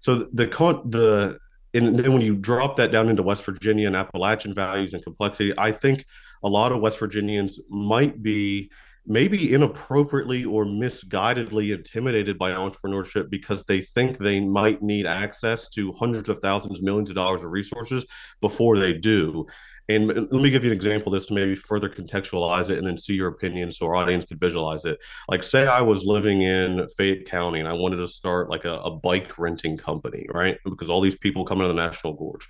So 0.00 0.28
the 0.32 0.48
con 0.48 0.90
the 0.90 1.38
and 1.74 1.98
then 1.98 2.12
when 2.12 2.22
you 2.22 2.36
drop 2.36 2.76
that 2.76 2.92
down 2.92 3.08
into 3.08 3.22
West 3.22 3.44
Virginia 3.44 3.88
and 3.88 3.96
Appalachian 3.96 4.54
values 4.54 4.94
and 4.94 5.02
complexity, 5.02 5.52
I 5.58 5.72
think 5.72 6.06
a 6.44 6.48
lot 6.48 6.70
of 6.70 6.80
West 6.80 7.00
Virginians 7.00 7.58
might 7.68 8.22
be 8.22 8.70
maybe 9.06 9.52
inappropriately 9.52 10.44
or 10.44 10.64
misguidedly 10.64 11.74
intimidated 11.74 12.38
by 12.38 12.50
entrepreneurship 12.50 13.28
because 13.30 13.64
they 13.64 13.80
think 13.80 14.16
they 14.16 14.40
might 14.40 14.82
need 14.82 15.06
access 15.06 15.68
to 15.70 15.92
hundreds 15.92 16.28
of 16.28 16.38
thousands, 16.38 16.82
millions 16.82 17.10
of 17.10 17.14
dollars 17.14 17.42
of 17.42 17.50
resources 17.50 18.06
before 18.40 18.78
they 18.78 18.92
do. 18.92 19.46
And 19.88 20.06
let 20.06 20.32
me 20.32 20.48
give 20.48 20.64
you 20.64 20.70
an 20.70 20.76
example 20.76 21.12
of 21.12 21.20
this 21.20 21.26
to 21.26 21.34
maybe 21.34 21.54
further 21.54 21.90
contextualize 21.90 22.70
it 22.70 22.78
and 22.78 22.86
then 22.86 22.96
see 22.96 23.14
your 23.14 23.28
opinion 23.28 23.70
so 23.70 23.84
our 23.86 23.96
audience 23.96 24.24
could 24.24 24.40
visualize 24.40 24.86
it. 24.86 24.98
Like, 25.28 25.42
say 25.42 25.66
I 25.66 25.82
was 25.82 26.04
living 26.04 26.40
in 26.40 26.88
Fayette 26.96 27.26
County 27.26 27.60
and 27.60 27.68
I 27.68 27.74
wanted 27.74 27.96
to 27.96 28.08
start 28.08 28.48
like 28.48 28.64
a, 28.64 28.76
a 28.76 28.96
bike 28.96 29.38
renting 29.38 29.76
company, 29.76 30.26
right? 30.32 30.56
Because 30.64 30.88
all 30.88 31.02
these 31.02 31.18
people 31.18 31.44
come 31.44 31.60
into 31.60 31.68
the 31.68 31.74
National 31.74 32.14
Gorge 32.14 32.48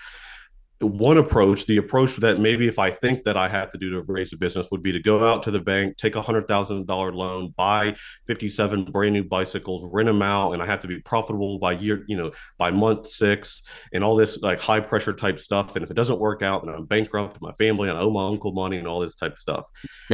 one 0.86 1.18
approach, 1.18 1.66
the 1.66 1.78
approach 1.78 2.16
that 2.16 2.40
maybe 2.40 2.68
if 2.68 2.78
I 2.78 2.90
think 2.90 3.24
that 3.24 3.36
I 3.36 3.48
have 3.48 3.70
to 3.70 3.78
do 3.78 3.90
to 3.90 4.02
raise 4.02 4.32
a 4.32 4.36
business 4.36 4.68
would 4.70 4.82
be 4.82 4.92
to 4.92 5.00
go 5.00 5.26
out 5.28 5.42
to 5.44 5.50
the 5.50 5.60
bank, 5.60 5.96
take 5.96 6.16
a 6.16 6.22
hundred 6.22 6.46
thousand 6.46 6.86
dollar 6.86 7.12
loan, 7.12 7.54
buy 7.56 7.96
57 8.26 8.84
brand 8.84 9.14
new 9.14 9.24
bicycles, 9.24 9.90
rent 9.92 10.06
them 10.06 10.22
out, 10.22 10.52
and 10.52 10.62
I 10.62 10.66
have 10.66 10.80
to 10.80 10.86
be 10.86 11.00
profitable 11.00 11.58
by 11.58 11.72
year, 11.72 12.04
you 12.06 12.16
know, 12.16 12.32
by 12.58 12.70
month 12.70 13.06
six 13.06 13.62
and 13.92 14.04
all 14.04 14.16
this 14.16 14.40
like 14.42 14.60
high 14.60 14.80
pressure 14.80 15.12
type 15.12 15.38
stuff. 15.38 15.76
And 15.76 15.84
if 15.84 15.90
it 15.90 15.94
doesn't 15.94 16.20
work 16.20 16.42
out, 16.42 16.64
then 16.64 16.74
I'm 16.74 16.84
bankrupt, 16.84 17.40
my 17.40 17.52
family, 17.52 17.88
and 17.88 17.98
I 17.98 18.02
owe 18.02 18.10
my 18.10 18.26
uncle 18.26 18.52
money 18.52 18.76
and 18.76 18.86
all 18.86 19.00
this 19.00 19.14
type 19.14 19.32
of 19.32 19.38
stuff. 19.38 19.68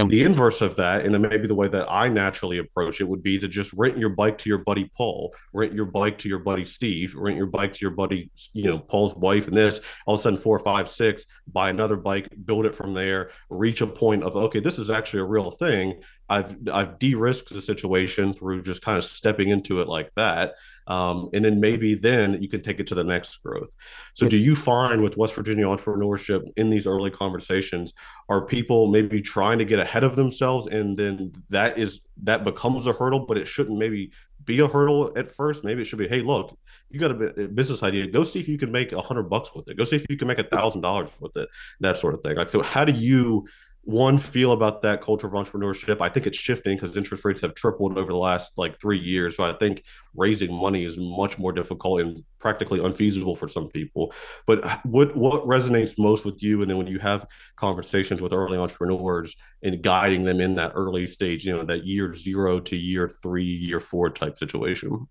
The 0.09 0.22
inverse 0.24 0.61
of 0.61 0.76
that, 0.76 1.04
and 1.04 1.12
then 1.12 1.22
maybe 1.22 1.46
the 1.46 1.54
way 1.54 1.68
that 1.68 1.90
I 1.90 2.09
naturally 2.09 2.59
approach 2.59 3.00
it 3.00 3.09
would 3.09 3.22
be 3.22 3.38
to 3.38 3.48
just 3.48 3.72
rent 3.74 3.98
your 3.98 4.11
bike 4.11 4.38
to 4.38 4.48
your 4.48 4.59
buddy 4.59 4.90
Paul, 4.96 5.35
rent 5.52 5.72
your 5.72 5.87
bike 5.87 6.18
to 6.18 6.28
your 6.28 6.38
buddy 6.38 6.64
Steve, 6.64 7.14
rent 7.14 7.37
your 7.37 7.46
bike 7.46 7.72
to 7.74 7.80
your 7.83 7.90
buddy, 7.90 8.30
you 8.52 8.64
know, 8.64 8.78
Paul's 8.78 9.14
wife, 9.16 9.48
and 9.48 9.56
this 9.56 9.80
all 10.06 10.14
of 10.14 10.20
a 10.20 10.22
sudden 10.22 10.38
four 10.38 10.59
five, 10.60 10.88
six, 10.88 11.26
buy 11.52 11.70
another 11.70 11.96
bike, 11.96 12.28
build 12.44 12.66
it 12.66 12.74
from 12.74 12.94
there, 12.94 13.30
reach 13.48 13.80
a 13.80 13.86
point 13.86 14.22
of 14.22 14.36
okay, 14.36 14.60
this 14.60 14.78
is 14.78 14.90
actually 14.90 15.20
a 15.20 15.24
real 15.24 15.50
thing. 15.50 16.00
I've 16.28 16.56
I've 16.72 16.98
de-risked 16.98 17.52
the 17.52 17.60
situation 17.60 18.32
through 18.32 18.62
just 18.62 18.82
kind 18.82 18.96
of 18.96 19.04
stepping 19.04 19.48
into 19.48 19.80
it 19.80 19.88
like 19.88 20.12
that. 20.16 20.54
Um, 20.86 21.30
and 21.32 21.44
then 21.44 21.60
maybe 21.60 21.94
then 21.94 22.42
you 22.42 22.48
can 22.48 22.62
take 22.62 22.80
it 22.80 22.86
to 22.88 22.96
the 22.96 23.04
next 23.04 23.36
growth. 23.44 23.72
So, 24.14 24.28
do 24.28 24.36
you 24.36 24.56
find 24.56 25.02
with 25.02 25.16
West 25.16 25.34
Virginia 25.34 25.66
entrepreneurship 25.66 26.42
in 26.56 26.68
these 26.68 26.86
early 26.86 27.10
conversations, 27.10 27.92
are 28.28 28.44
people 28.44 28.88
maybe 28.88 29.22
trying 29.22 29.58
to 29.58 29.64
get 29.64 29.78
ahead 29.78 30.02
of 30.02 30.16
themselves, 30.16 30.66
and 30.66 30.96
then 30.96 31.32
that 31.50 31.78
is 31.78 32.00
that 32.22 32.44
becomes 32.44 32.86
a 32.88 32.92
hurdle, 32.92 33.26
but 33.26 33.38
it 33.38 33.46
shouldn't 33.46 33.78
maybe 33.78 34.10
be 34.50 34.60
a 34.60 34.66
hurdle 34.66 35.12
at 35.16 35.30
first. 35.30 35.64
Maybe 35.64 35.82
it 35.82 35.84
should 35.84 35.98
be, 35.98 36.08
hey, 36.08 36.22
look, 36.22 36.58
you 36.90 36.98
got 36.98 37.10
a 37.10 37.48
business 37.48 37.82
idea, 37.82 38.06
go 38.06 38.24
see 38.24 38.40
if 38.40 38.48
you 38.48 38.58
can 38.58 38.72
make 38.72 38.92
a 38.92 39.00
hundred 39.00 39.24
bucks 39.24 39.54
with 39.54 39.68
it. 39.68 39.76
Go 39.76 39.84
see 39.84 39.96
if 39.96 40.06
you 40.08 40.16
can 40.16 40.28
make 40.28 40.38
a 40.38 40.44
thousand 40.44 40.80
dollars 40.80 41.10
with 41.20 41.36
it. 41.36 41.48
That 41.80 41.98
sort 41.98 42.14
of 42.14 42.22
thing. 42.22 42.36
Like, 42.36 42.48
so 42.48 42.62
how 42.62 42.84
do 42.84 42.92
you 42.92 43.46
one 43.82 44.18
feel 44.18 44.52
about 44.52 44.82
that 44.82 45.00
culture 45.00 45.26
of 45.26 45.32
entrepreneurship? 45.32 46.00
I 46.00 46.08
think 46.08 46.26
it's 46.26 46.38
shifting 46.38 46.76
because 46.76 46.96
interest 46.96 47.24
rates 47.24 47.40
have 47.40 47.54
tripled 47.54 47.96
over 47.96 48.12
the 48.12 48.18
last 48.18 48.58
like 48.58 48.78
three 48.78 48.98
years. 48.98 49.36
So 49.36 49.44
I 49.44 49.54
think 49.54 49.84
raising 50.14 50.52
money 50.52 50.84
is 50.84 50.96
much 50.98 51.38
more 51.38 51.52
difficult 51.52 52.00
and 52.00 52.22
practically 52.38 52.84
unfeasible 52.84 53.34
for 53.34 53.48
some 53.48 53.68
people. 53.68 54.12
But 54.46 54.64
what 54.84 55.16
what 55.16 55.44
resonates 55.44 55.98
most 55.98 56.24
with 56.24 56.42
you? 56.42 56.60
And 56.60 56.70
then 56.70 56.76
when 56.76 56.86
you 56.86 56.98
have 56.98 57.26
conversations 57.56 58.20
with 58.20 58.32
early 58.32 58.58
entrepreneurs 58.58 59.34
and 59.62 59.82
guiding 59.82 60.24
them 60.24 60.40
in 60.40 60.54
that 60.56 60.72
early 60.74 61.06
stage, 61.06 61.46
you 61.46 61.56
know, 61.56 61.64
that 61.64 61.86
year 61.86 62.12
zero 62.12 62.60
to 62.60 62.76
year 62.76 63.10
three, 63.22 63.44
year 63.44 63.80
four 63.80 64.10
type 64.10 64.38
situation. 64.38 65.06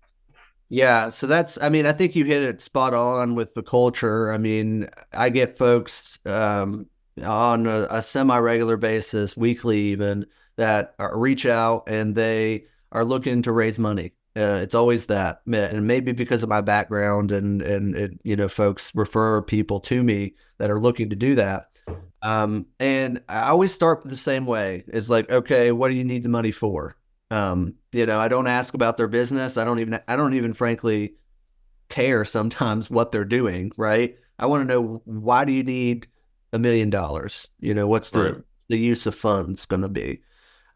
Yeah, 0.72 1.08
so 1.08 1.26
that's 1.26 1.60
I 1.60 1.68
mean, 1.68 1.84
I 1.84 1.92
think 1.92 2.14
you 2.14 2.24
hit 2.24 2.44
it 2.44 2.60
spot 2.60 2.94
on 2.94 3.34
with 3.34 3.54
the 3.54 3.62
culture. 3.62 4.30
I 4.32 4.38
mean, 4.38 4.88
I 5.12 5.28
get 5.28 5.58
folks 5.58 6.20
um, 6.24 6.86
on 7.24 7.66
a, 7.66 7.86
a 7.90 8.02
semi-regular 8.02 8.76
basis, 8.76 9.36
weekly 9.36 9.78
even, 9.78 10.26
that 10.56 10.94
reach 10.98 11.46
out 11.46 11.84
and 11.86 12.14
they 12.14 12.64
are 12.92 13.04
looking 13.04 13.42
to 13.42 13.52
raise 13.52 13.78
money. 13.78 14.12
Uh, 14.36 14.60
it's 14.62 14.74
always 14.74 15.06
that, 15.06 15.42
and 15.46 15.86
maybe 15.86 16.12
because 16.12 16.42
of 16.44 16.48
my 16.48 16.60
background 16.60 17.32
and 17.32 17.62
and 17.62 17.96
it, 17.96 18.12
you 18.22 18.36
know, 18.36 18.48
folks 18.48 18.94
refer 18.94 19.42
people 19.42 19.80
to 19.80 20.02
me 20.04 20.34
that 20.58 20.70
are 20.70 20.80
looking 20.80 21.10
to 21.10 21.16
do 21.16 21.34
that. 21.34 21.66
Um, 22.22 22.66
and 22.78 23.22
I 23.28 23.48
always 23.48 23.74
start 23.74 24.04
the 24.04 24.16
same 24.16 24.46
way. 24.46 24.84
It's 24.86 25.08
like, 25.08 25.30
okay, 25.30 25.72
what 25.72 25.88
do 25.88 25.94
you 25.94 26.04
need 26.04 26.22
the 26.22 26.28
money 26.28 26.52
for? 26.52 26.96
Um, 27.32 27.74
you 27.92 28.06
know, 28.06 28.20
I 28.20 28.28
don't 28.28 28.46
ask 28.46 28.74
about 28.74 28.96
their 28.96 29.08
business. 29.08 29.56
I 29.56 29.64
don't 29.64 29.80
even 29.80 30.00
I 30.06 30.16
don't 30.16 30.34
even 30.34 30.52
frankly 30.52 31.14
care 31.88 32.24
sometimes 32.24 32.88
what 32.88 33.10
they're 33.10 33.24
doing, 33.24 33.72
right? 33.76 34.16
I 34.38 34.46
want 34.46 34.68
to 34.68 34.74
know 34.74 35.02
why 35.04 35.44
do 35.44 35.52
you 35.52 35.64
need 35.64 36.06
a 36.52 36.58
million 36.58 36.90
dollars? 36.90 37.48
You 37.60 37.74
know, 37.74 37.86
what's 37.86 38.10
the 38.10 38.22
right. 38.22 38.42
the 38.68 38.78
use 38.78 39.06
of 39.06 39.14
funds 39.14 39.66
going 39.66 39.82
to 39.82 39.88
be? 39.88 40.22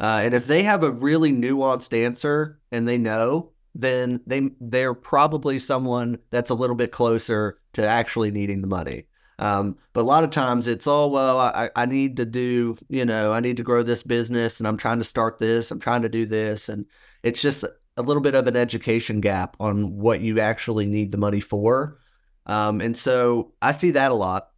Uh, 0.00 0.20
and 0.24 0.34
if 0.34 0.46
they 0.46 0.62
have 0.62 0.82
a 0.82 0.90
really 0.90 1.32
nuanced 1.32 1.96
answer 1.96 2.58
and 2.72 2.86
they 2.86 2.98
know, 2.98 3.52
then 3.74 4.20
they 4.26 4.50
they're 4.60 4.94
probably 4.94 5.58
someone 5.58 6.18
that's 6.30 6.50
a 6.50 6.54
little 6.54 6.76
bit 6.76 6.92
closer 6.92 7.58
to 7.74 7.86
actually 7.86 8.30
needing 8.30 8.60
the 8.60 8.66
money. 8.66 9.06
Um, 9.38 9.76
but 9.92 10.02
a 10.02 10.04
lot 10.04 10.24
of 10.24 10.30
times 10.30 10.66
it's, 10.66 10.86
oh, 10.86 11.08
well, 11.08 11.40
I, 11.40 11.68
I 11.74 11.86
need 11.86 12.16
to 12.18 12.24
do, 12.24 12.76
you 12.88 13.04
know, 13.04 13.32
I 13.32 13.40
need 13.40 13.56
to 13.56 13.64
grow 13.64 13.82
this 13.82 14.02
business 14.02 14.60
and 14.60 14.68
I'm 14.68 14.76
trying 14.76 14.98
to 14.98 15.04
start 15.04 15.40
this, 15.40 15.70
I'm 15.70 15.80
trying 15.80 16.02
to 16.02 16.08
do 16.08 16.24
this. 16.24 16.68
And 16.68 16.86
it's 17.22 17.42
just 17.42 17.64
a 17.96 18.02
little 18.02 18.22
bit 18.22 18.34
of 18.34 18.46
an 18.46 18.56
education 18.56 19.20
gap 19.20 19.56
on 19.58 19.96
what 19.96 20.20
you 20.20 20.40
actually 20.40 20.86
need 20.86 21.10
the 21.10 21.18
money 21.18 21.40
for. 21.40 21.98
Um, 22.46 22.80
and 22.80 22.96
so 22.96 23.52
I 23.60 23.72
see 23.72 23.92
that 23.92 24.12
a 24.12 24.14
lot. 24.14 24.50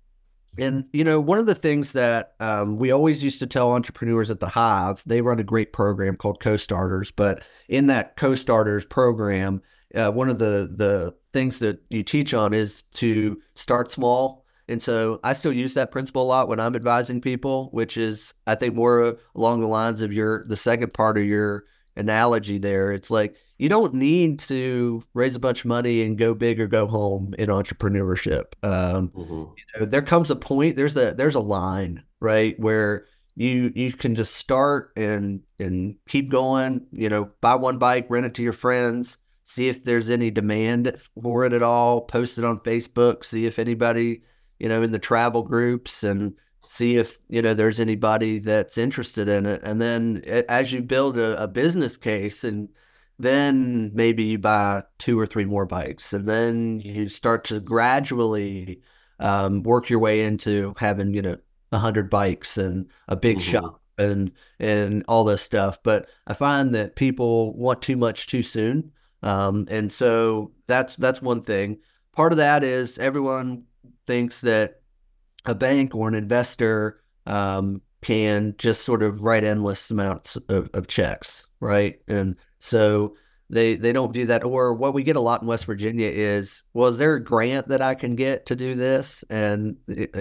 And, 0.59 0.89
you 0.93 1.05
know, 1.05 1.21
one 1.21 1.39
of 1.39 1.47
the 1.47 1.55
things 1.55 1.93
that 1.93 2.35
um, 2.41 2.79
we 2.79 2.91
always 2.91 3.23
used 3.23 3.39
to 3.41 3.47
tell 3.47 3.73
entrepreneurs 3.73 4.31
at 4.31 4.41
the 4.41 4.49
Hive, 4.49 5.03
they 5.07 5.21
run 5.21 5.39
a 5.39 5.45
great 5.45 5.73
program 5.73 6.17
called 6.17 6.41
Co 6.41 6.57
Starters. 6.57 7.11
But 7.11 7.43
in 7.69 7.87
that 7.89 8.17
Co 8.17 8.35
Starters 8.35 8.85
program, 8.87 9.63
uh, 9.95 10.11
one 10.11 10.29
of 10.29 10.39
the, 10.39 10.73
the 10.75 11.15
things 11.33 11.59
that 11.61 11.81
you 11.91 12.03
teach 12.03 12.35
on 12.35 12.55
is 12.55 12.83
to 12.95 13.41
start 13.55 13.91
small 13.91 14.47
and 14.69 14.83
so 14.83 15.21
I 15.23 15.33
still 15.33 15.53
use 15.53 15.75
that 15.75 15.93
principle 15.93 16.23
a 16.23 16.25
lot 16.25 16.49
when 16.49 16.59
I'm 16.59 16.75
advising 16.75 17.21
people, 17.21 17.69
which 17.71 17.97
is 17.97 18.35
I 18.47 18.55
think 18.57 18.75
more 18.75 19.17
along 19.35 19.61
the 19.61 19.69
lines 19.69 20.03
of 20.03 20.13
your 20.13 20.45
the 20.47 20.57
second 20.57 20.93
part 20.93 21.19
of 21.19 21.25
your 21.25 21.65
analogy 21.97 22.59
there. 22.59 22.91
It's 22.91 23.11
like 23.11 23.37
you 23.59 23.69
don't 23.69 23.95
need 23.95 24.39
to 24.41 25.03
raise 25.15 25.35
a 25.35 25.41
bunch 25.41 25.61
of 25.61 25.67
money 25.67 26.03
and 26.03 26.19
go 26.19 26.35
big 26.35 26.61
or 26.61 26.67
go 26.67 26.87
home 26.87 27.35
in 27.39 27.49
entrepreneurship. 27.49 28.53
Um, 28.63 29.09
mm-hmm. 29.09 29.33
you 29.33 29.81
know, 29.81 29.87
there 29.87 30.03
comes 30.03 30.31
a 30.31 30.37
point. 30.37 30.77
There's 30.77 30.97
a 30.97 31.15
there's 31.15 31.35
a 31.35 31.41
line 31.41 32.03
right 32.21 32.59
where 32.59 33.07
you 33.35 33.73
you 33.75 33.93
can 33.93 34.15
just 34.15 34.35
start 34.35 34.93
and 34.97 35.43
and 35.59 35.97
keep 36.09 36.31
going. 36.31 36.87
You 36.93 37.09
know, 37.09 37.31
buy 37.41 37.55
one 37.55 37.79
bike, 37.79 38.07
rent 38.09 38.27
it 38.27 38.35
to 38.35 38.43
your 38.43 38.53
friends, 38.53 39.19
see 39.45 39.69
if 39.69 39.85
there's 39.85 40.11
any 40.11 40.31
demand 40.31 40.97
for 41.23 41.45
it 41.45 41.53
at 41.53 41.63
all. 41.63 42.03
Post 42.03 42.39
it 42.39 42.45
on 42.45 42.61
Facebook, 42.61 43.25
see 43.25 43.47
if 43.47 43.59
anybody 43.59 44.23
you 44.59 44.69
know, 44.69 44.83
in 44.83 44.93
the 44.93 44.99
travel 44.99 45.43
groups 45.43 46.03
and 46.03 46.35
see 46.67 46.97
if, 46.97 47.19
you 47.29 47.43
know, 47.43 47.55
there's 47.55 47.81
anybody 47.81 48.39
that's 48.39 48.79
interested 48.79 49.29
in 49.29 49.47
it. 49.47 49.63
And 49.63 49.81
then 49.81 50.23
as 50.49 50.73
you 50.73 50.83
build 50.83 51.19
a, 51.19 51.43
a 51.43 51.49
business 51.49 51.97
case 51.97 52.45
and 52.45 52.69
then 53.19 53.91
maybe 53.95 54.25
you 54.25 54.39
buy 54.39 54.83
two 54.99 55.19
or 55.19 55.27
three 55.27 55.45
more 55.45 55.67
bikes 55.67 56.13
and 56.13 56.29
then 56.29 56.81
you 56.81 57.09
start 57.09 57.45
to 57.45 57.61
gradually 57.61 58.81
um, 59.21 59.63
work 59.63 59.89
your 59.89 59.99
way 59.99 60.25
into 60.25 60.75
having, 60.77 61.15
you 61.15 61.23
know, 61.23 61.37
a 61.73 61.79
hundred 61.79 62.11
bikes 62.11 62.59
and 62.59 62.89
a 63.09 63.17
big 63.17 63.39
mm-hmm. 63.39 63.51
shop 63.51 63.81
and 63.99 64.33
and 64.61 65.05
all 65.09 65.25
this 65.25 65.43
stuff. 65.43 65.83
But 65.83 66.09
I 66.27 66.35
find 66.35 66.75
that 66.75 66.97
people 66.97 67.57
want 67.57 67.83
too 67.83 67.97
much 67.97 68.27
too 68.27 68.43
soon. 68.43 68.93
Um, 69.23 69.67
and 69.71 69.91
so 69.91 70.53
that's 70.67 70.97
that's 70.97 71.23
one 71.23 71.43
thing. 71.43 71.79
Part 72.13 72.33
of 72.33 72.39
that 72.39 72.63
is 72.63 72.99
everyone 72.99 73.65
thinks 74.07 74.43
that 74.43 74.81
a 75.47 75.55
bank 75.55 75.95
or 75.95 76.09
an 76.09 76.15
investor 76.15 77.01
um, 77.27 77.81
can 78.03 78.55
just 78.59 78.83
sort 78.83 79.03
of 79.03 79.23
write 79.23 79.45
endless 79.45 79.91
amounts 79.91 80.37
of, 80.49 80.71
of, 80.75 80.87
checks, 80.87 81.47
right? 81.61 82.01
And 82.09 82.37
so 82.59 83.17
they 83.49 83.77
they 83.77 83.93
don't 83.93 84.13
do 84.13 84.27
that. 84.27 84.45
Or 84.45 84.75
what 84.75 84.95
we 84.95 85.03
get 85.03 85.17
a 85.17 85.21
lot 85.21 85.43
in 85.43 85.49
West 85.49 85.67
Virginia 85.67 86.09
is, 86.09 86.65
well, 86.75 86.89
is 86.89 86.99
there 86.99 87.15
a 87.15 87.23
grant 87.23 87.69
that 87.69 87.83
I 87.83 87.95
can 87.95 88.17
get 88.17 88.47
to 88.47 88.57
do 88.57 88.75
this? 88.75 89.25
And 89.31 89.77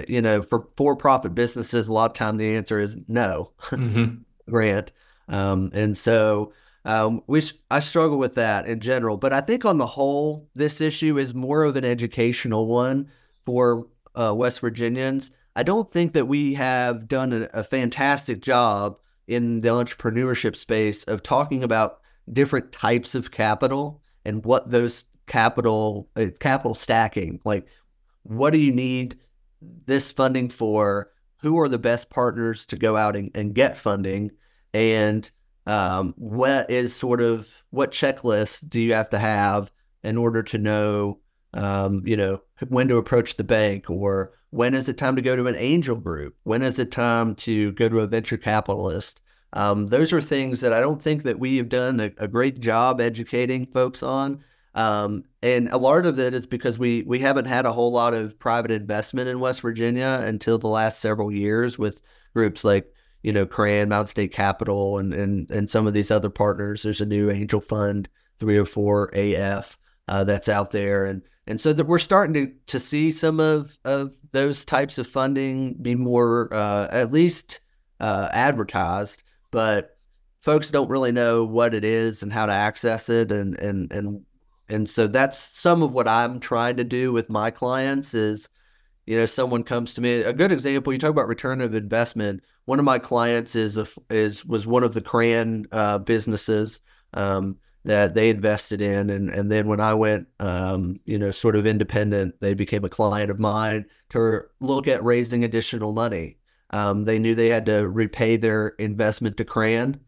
you 0.07 0.21
know, 0.21 0.41
for 0.41 0.67
for 0.77 0.95
profit 0.95 1.33
businesses, 1.33 1.88
a 1.88 1.93
lot 1.93 2.11
of 2.11 2.17
time 2.17 2.38
the 2.38 2.55
answer 2.55 2.79
is 2.79 2.97
no 3.07 3.51
mm-hmm. 3.61 4.15
grant. 4.49 4.91
Um, 5.27 5.71
and 5.73 5.97
so 5.97 6.53
um, 6.86 7.23
we 7.25 7.41
I 7.71 7.79
struggle 7.79 8.19
with 8.19 8.36
that 8.36 8.67
in 8.67 8.79
general, 8.79 9.17
but 9.17 9.33
I 9.33 9.41
think 9.41 9.65
on 9.65 9.79
the 9.79 9.88
whole, 9.88 10.47
this 10.53 10.81
issue 10.81 11.17
is 11.17 11.33
more 11.33 11.63
of 11.63 11.75
an 11.75 11.86
educational 11.86 12.67
one 12.67 13.09
for 13.45 13.88
uh, 14.13 14.33
West 14.36 14.59
Virginians. 14.59 15.31
I 15.55 15.63
don't 15.63 15.89
think 15.89 16.13
that 16.13 16.27
we 16.27 16.53
have 16.55 17.07
done 17.07 17.33
a, 17.33 17.49
a 17.53 17.63
fantastic 17.63 18.41
job 18.41 18.97
in 19.27 19.61
the 19.61 19.69
entrepreneurship 19.69 20.55
space 20.55 21.03
of 21.05 21.23
talking 21.23 21.63
about 21.63 22.01
different 22.32 22.71
types 22.71 23.15
of 23.15 23.32
capital 23.32 24.01
and 24.26 24.43
what 24.45 24.69
those 24.69 25.05
capital 25.28 26.07
it's 26.15 26.38
capital 26.38 26.76
stacking 26.76 27.39
like 27.45 27.67
what 28.26 28.51
do 28.51 28.57
you 28.57 28.71
need 28.71 29.19
this 29.86 30.11
funding 30.11 30.49
for? 30.49 31.11
Who 31.38 31.59
are 31.59 31.69
the 31.69 31.80
best 31.80 32.09
partners 32.09 32.65
to 32.67 32.76
go 32.76 32.97
out 32.97 33.15
and, 33.15 33.32
and 33.36 33.53
get 33.53 33.78
funding? 33.78 34.32
And 34.73 35.30
um, 35.67 36.13
what 36.17 36.69
is 36.69 36.95
sort 36.95 37.21
of 37.21 37.63
what 37.69 37.91
checklist 37.91 38.69
do 38.69 38.80
you 38.80 38.93
have 38.93 39.09
to 39.11 39.19
have 39.19 39.71
in 40.03 40.17
order 40.17 40.43
to 40.43 40.57
know 40.57 41.19
um, 41.53 42.03
you 42.05 42.17
know 42.17 42.41
when 42.67 42.88
to 42.89 42.97
approach 42.97 43.38
the 43.38 43.43
bank 43.43 43.89
or 43.89 44.34
when 44.49 44.73
is 44.73 44.89
it 44.89 44.97
time 44.97 45.15
to 45.15 45.21
go 45.21 45.36
to 45.36 45.47
an 45.47 45.55
angel 45.55 45.95
group? 45.95 46.36
When 46.43 46.61
is 46.61 46.80
it 46.80 46.91
time 46.91 47.36
to 47.36 47.71
go 47.73 47.89
to 47.89 47.99
a 47.99 48.07
venture 48.07 48.38
capitalist 48.38 49.19
um, 49.55 49.87
those 49.87 50.13
are 50.13 50.21
things 50.21 50.61
that 50.61 50.73
i 50.73 50.79
don't 50.79 51.01
think 51.01 51.23
that 51.23 51.39
we 51.39 51.57
have 51.57 51.69
done 51.69 51.99
a, 51.99 52.11
a 52.17 52.27
great 52.27 52.59
job 52.59 53.01
educating 53.01 53.65
folks 53.65 54.03
on. 54.03 54.43
Um, 54.75 55.23
and 55.41 55.69
a 55.69 55.77
lot 55.77 56.05
of 56.05 56.19
it 56.19 56.33
is 56.33 56.45
because 56.45 56.77
we 56.77 57.01
we 57.03 57.19
haven't 57.19 57.45
had 57.45 57.65
a 57.65 57.71
whole 57.71 57.91
lot 57.91 58.13
of 58.13 58.37
private 58.37 58.71
investment 58.71 59.29
in 59.29 59.39
West 59.39 59.61
Virginia 59.61 60.19
until 60.21 60.57
the 60.57 60.67
last 60.67 60.99
several 60.99 61.31
years 61.31 61.79
with 61.79 62.01
groups 62.33 62.65
like 62.65 62.93
you 63.23 63.31
know 63.31 63.45
CRAN, 63.45 63.89
Mount 63.89 64.09
State 64.09 64.33
Capital, 64.33 64.99
and 64.99 65.13
and 65.13 65.49
and 65.49 65.69
some 65.69 65.87
of 65.87 65.93
these 65.93 66.11
other 66.11 66.29
partners. 66.29 66.83
There's 66.83 67.01
a 67.01 67.05
new 67.05 67.31
angel 67.31 67.61
fund, 67.61 68.09
304 68.39 69.11
AF, 69.13 69.79
uh, 70.09 70.25
that's 70.25 70.49
out 70.49 70.71
there, 70.71 71.05
and 71.05 71.21
and 71.47 71.59
so 71.59 71.71
that 71.71 71.85
we're 71.87 71.97
starting 71.97 72.33
to 72.33 72.53
to 72.67 72.79
see 72.79 73.11
some 73.11 73.39
of 73.39 73.77
of 73.85 74.13
those 74.33 74.65
types 74.65 74.97
of 74.97 75.07
funding 75.07 75.75
be 75.75 75.95
more 75.95 76.53
uh, 76.53 76.89
at 76.91 77.13
least 77.13 77.61
uh, 78.01 78.27
advertised, 78.33 79.23
but 79.55 79.97
folks 80.41 80.69
don't 80.69 80.89
really 80.89 81.13
know 81.13 81.45
what 81.45 81.73
it 81.73 81.85
is 81.85 82.21
and 82.21 82.33
how 82.33 82.45
to 82.45 82.51
access 82.51 83.07
it 83.07 83.31
and 83.31 83.57
and 83.57 83.89
and 83.89 84.25
and 84.67 84.89
so 84.89 85.07
that's 85.07 85.37
some 85.37 85.81
of 85.81 85.93
what 85.93 86.09
I'm 86.09 86.41
trying 86.41 86.75
to 86.75 86.83
do 86.83 87.13
with 87.13 87.29
my 87.29 87.51
clients 87.51 88.13
is, 88.13 88.49
you 89.05 89.15
know, 89.15 89.25
someone 89.25 89.63
comes 89.63 89.93
to 89.93 90.01
me. 90.01 90.23
A 90.23 90.33
good 90.33 90.51
example, 90.51 90.91
you 90.91 90.99
talk 90.99 91.11
about 91.11 91.29
return 91.29 91.61
of 91.61 91.73
investment. 91.73 92.43
One 92.65 92.79
of 92.79 92.85
my 92.85 92.99
clients 92.99 93.55
is 93.55 93.77
a, 93.77 93.87
is 94.09 94.43
was 94.43 94.67
one 94.67 94.83
of 94.83 94.93
the 94.93 94.99
CRAN 94.99 95.67
uh, 95.71 95.99
businesses 95.99 96.81
um, 97.13 97.55
that 97.85 98.13
they 98.13 98.29
invested 98.29 98.81
in, 98.81 99.09
and 99.09 99.29
and 99.29 99.49
then 99.49 99.67
when 99.67 99.79
I 99.79 99.93
went, 99.93 100.27
um, 100.41 100.99
you 101.05 101.17
know, 101.17 101.31
sort 101.31 101.55
of 101.55 101.65
independent, 101.65 102.41
they 102.41 102.55
became 102.55 102.83
a 102.83 102.89
client 102.89 103.31
of 103.31 103.39
mine 103.39 103.85
to 104.09 104.41
look 104.59 104.89
at 104.89 105.01
raising 105.01 105.45
additional 105.45 105.93
money. 105.93 106.39
Um, 106.72 107.05
they 107.05 107.20
knew 107.20 107.36
they 107.36 107.49
had 107.49 107.66
to 107.68 107.88
repay 107.88 108.38
their 108.38 108.70
investment 108.80 109.38
to 109.38 109.45
CRAN, 109.45 109.99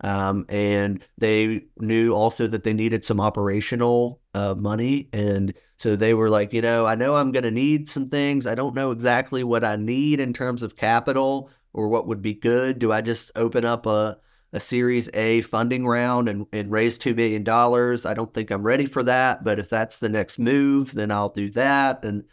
um, 0.00 0.44
and 0.48 1.02
they 1.18 1.64
knew 1.78 2.12
also 2.12 2.46
that 2.46 2.64
they 2.64 2.72
needed 2.72 3.04
some 3.04 3.20
operational 3.20 4.20
uh, 4.34 4.54
money. 4.54 5.08
And 5.12 5.54
so 5.76 5.96
they 5.96 6.14
were 6.14 6.28
like, 6.28 6.52
you 6.52 6.60
know, 6.60 6.86
I 6.86 6.94
know 6.94 7.16
I'm 7.16 7.32
going 7.32 7.44
to 7.44 7.50
need 7.50 7.88
some 7.88 8.08
things. 8.08 8.46
I 8.46 8.54
don't 8.54 8.74
know 8.74 8.90
exactly 8.90 9.44
what 9.44 9.64
I 9.64 9.76
need 9.76 10.20
in 10.20 10.32
terms 10.32 10.62
of 10.62 10.76
capital 10.76 11.50
or 11.72 11.88
what 11.88 12.06
would 12.06 12.22
be 12.22 12.34
good. 12.34 12.78
Do 12.78 12.92
I 12.92 13.00
just 13.00 13.32
open 13.34 13.64
up 13.64 13.86
a, 13.86 14.18
a 14.52 14.60
Series 14.60 15.08
A 15.14 15.40
funding 15.40 15.86
round 15.86 16.28
and, 16.28 16.46
and 16.52 16.70
raise 16.70 16.98
$2 16.98 17.16
million? 17.16 17.42
I 17.48 18.14
don't 18.14 18.34
think 18.34 18.50
I'm 18.50 18.62
ready 18.62 18.86
for 18.86 19.02
that. 19.04 19.42
But 19.42 19.58
if 19.58 19.70
that's 19.70 20.00
the 20.00 20.08
next 20.08 20.38
move, 20.38 20.92
then 20.94 21.10
I'll 21.10 21.30
do 21.30 21.50
that. 21.50 22.04
And, 22.04 22.24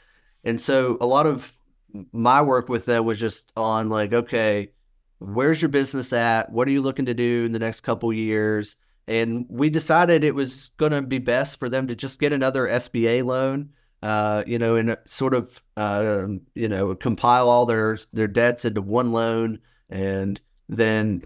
and 0.43 0.59
so 0.59 0.97
a 0.99 1.05
lot 1.05 1.25
of 1.25 1.53
my 2.11 2.41
work 2.41 2.69
with 2.69 2.85
them 2.85 3.05
was 3.05 3.19
just 3.19 3.51
on 3.55 3.89
like, 3.89 4.13
okay, 4.13 4.71
where's 5.19 5.61
your 5.61 5.69
business 5.69 6.11
at? 6.13 6.51
What 6.51 6.67
are 6.67 6.71
you 6.71 6.81
looking 6.81 7.05
to 7.05 7.13
do 7.13 7.45
in 7.45 7.51
the 7.51 7.59
next 7.59 7.81
couple 7.81 8.11
years? 8.11 8.75
And 9.07 9.45
we 9.49 9.69
decided 9.69 10.23
it 10.23 10.35
was 10.35 10.69
going 10.77 10.91
to 10.91 11.01
be 11.01 11.19
best 11.19 11.59
for 11.59 11.69
them 11.69 11.87
to 11.87 11.95
just 11.95 12.19
get 12.19 12.33
another 12.33 12.67
SBA 12.67 13.25
loan, 13.25 13.69
uh, 14.01 14.43
you 14.47 14.57
know, 14.57 14.75
and 14.75 14.97
sort 15.05 15.33
of, 15.33 15.61
uh, 15.77 16.27
you 16.55 16.67
know, 16.67 16.95
compile 16.95 17.49
all 17.49 17.65
their 17.65 17.97
their 18.13 18.27
debts 18.27 18.65
into 18.65 18.81
one 18.81 19.11
loan, 19.11 19.59
and 19.89 20.39
then 20.69 21.23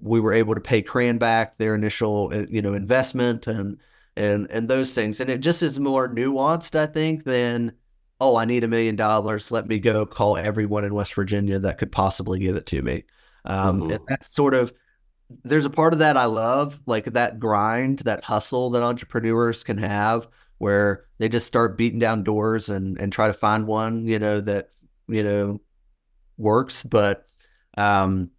we 0.00 0.20
were 0.20 0.32
able 0.32 0.54
to 0.54 0.60
pay 0.60 0.82
CRAN 0.82 1.18
back 1.18 1.58
their 1.58 1.74
initial, 1.74 2.30
uh, 2.32 2.46
you 2.48 2.62
know, 2.62 2.74
investment 2.74 3.46
and 3.46 3.78
and 4.16 4.50
and 4.50 4.68
those 4.68 4.94
things. 4.94 5.20
And 5.20 5.28
it 5.28 5.38
just 5.38 5.62
is 5.62 5.78
more 5.78 6.08
nuanced, 6.08 6.74
I 6.78 6.86
think, 6.86 7.24
than 7.24 7.72
oh, 8.20 8.36
I 8.36 8.44
need 8.44 8.64
a 8.64 8.68
million 8.68 8.96
dollars. 8.96 9.50
Let 9.50 9.66
me 9.66 9.78
go 9.78 10.06
call 10.06 10.36
everyone 10.36 10.84
in 10.84 10.94
West 10.94 11.14
Virginia 11.14 11.58
that 11.58 11.78
could 11.78 11.92
possibly 11.92 12.38
give 12.38 12.56
it 12.56 12.66
to 12.66 12.82
me. 12.82 13.04
Um, 13.44 13.82
mm-hmm. 13.82 14.04
that's 14.08 14.28
sort 14.28 14.54
of 14.54 14.72
there's 15.42 15.64
a 15.64 15.70
part 15.70 15.92
of 15.92 15.98
that 15.98 16.16
I 16.16 16.26
love, 16.26 16.80
like 16.86 17.04
that 17.06 17.38
grind, 17.38 18.00
that 18.00 18.24
hustle 18.24 18.70
that 18.70 18.82
entrepreneurs 18.82 19.64
can 19.64 19.78
have, 19.78 20.28
where 20.58 21.04
they 21.18 21.28
just 21.28 21.46
start 21.46 21.76
beating 21.76 21.98
down 21.98 22.22
doors 22.22 22.68
and 22.68 22.98
and 22.98 23.12
try 23.12 23.26
to 23.26 23.34
find 23.34 23.66
one, 23.66 24.06
you 24.06 24.18
know, 24.18 24.40
that 24.40 24.70
you 25.08 25.22
know 25.22 25.60
works. 26.36 26.82
But 26.82 27.26
um, 27.76 28.30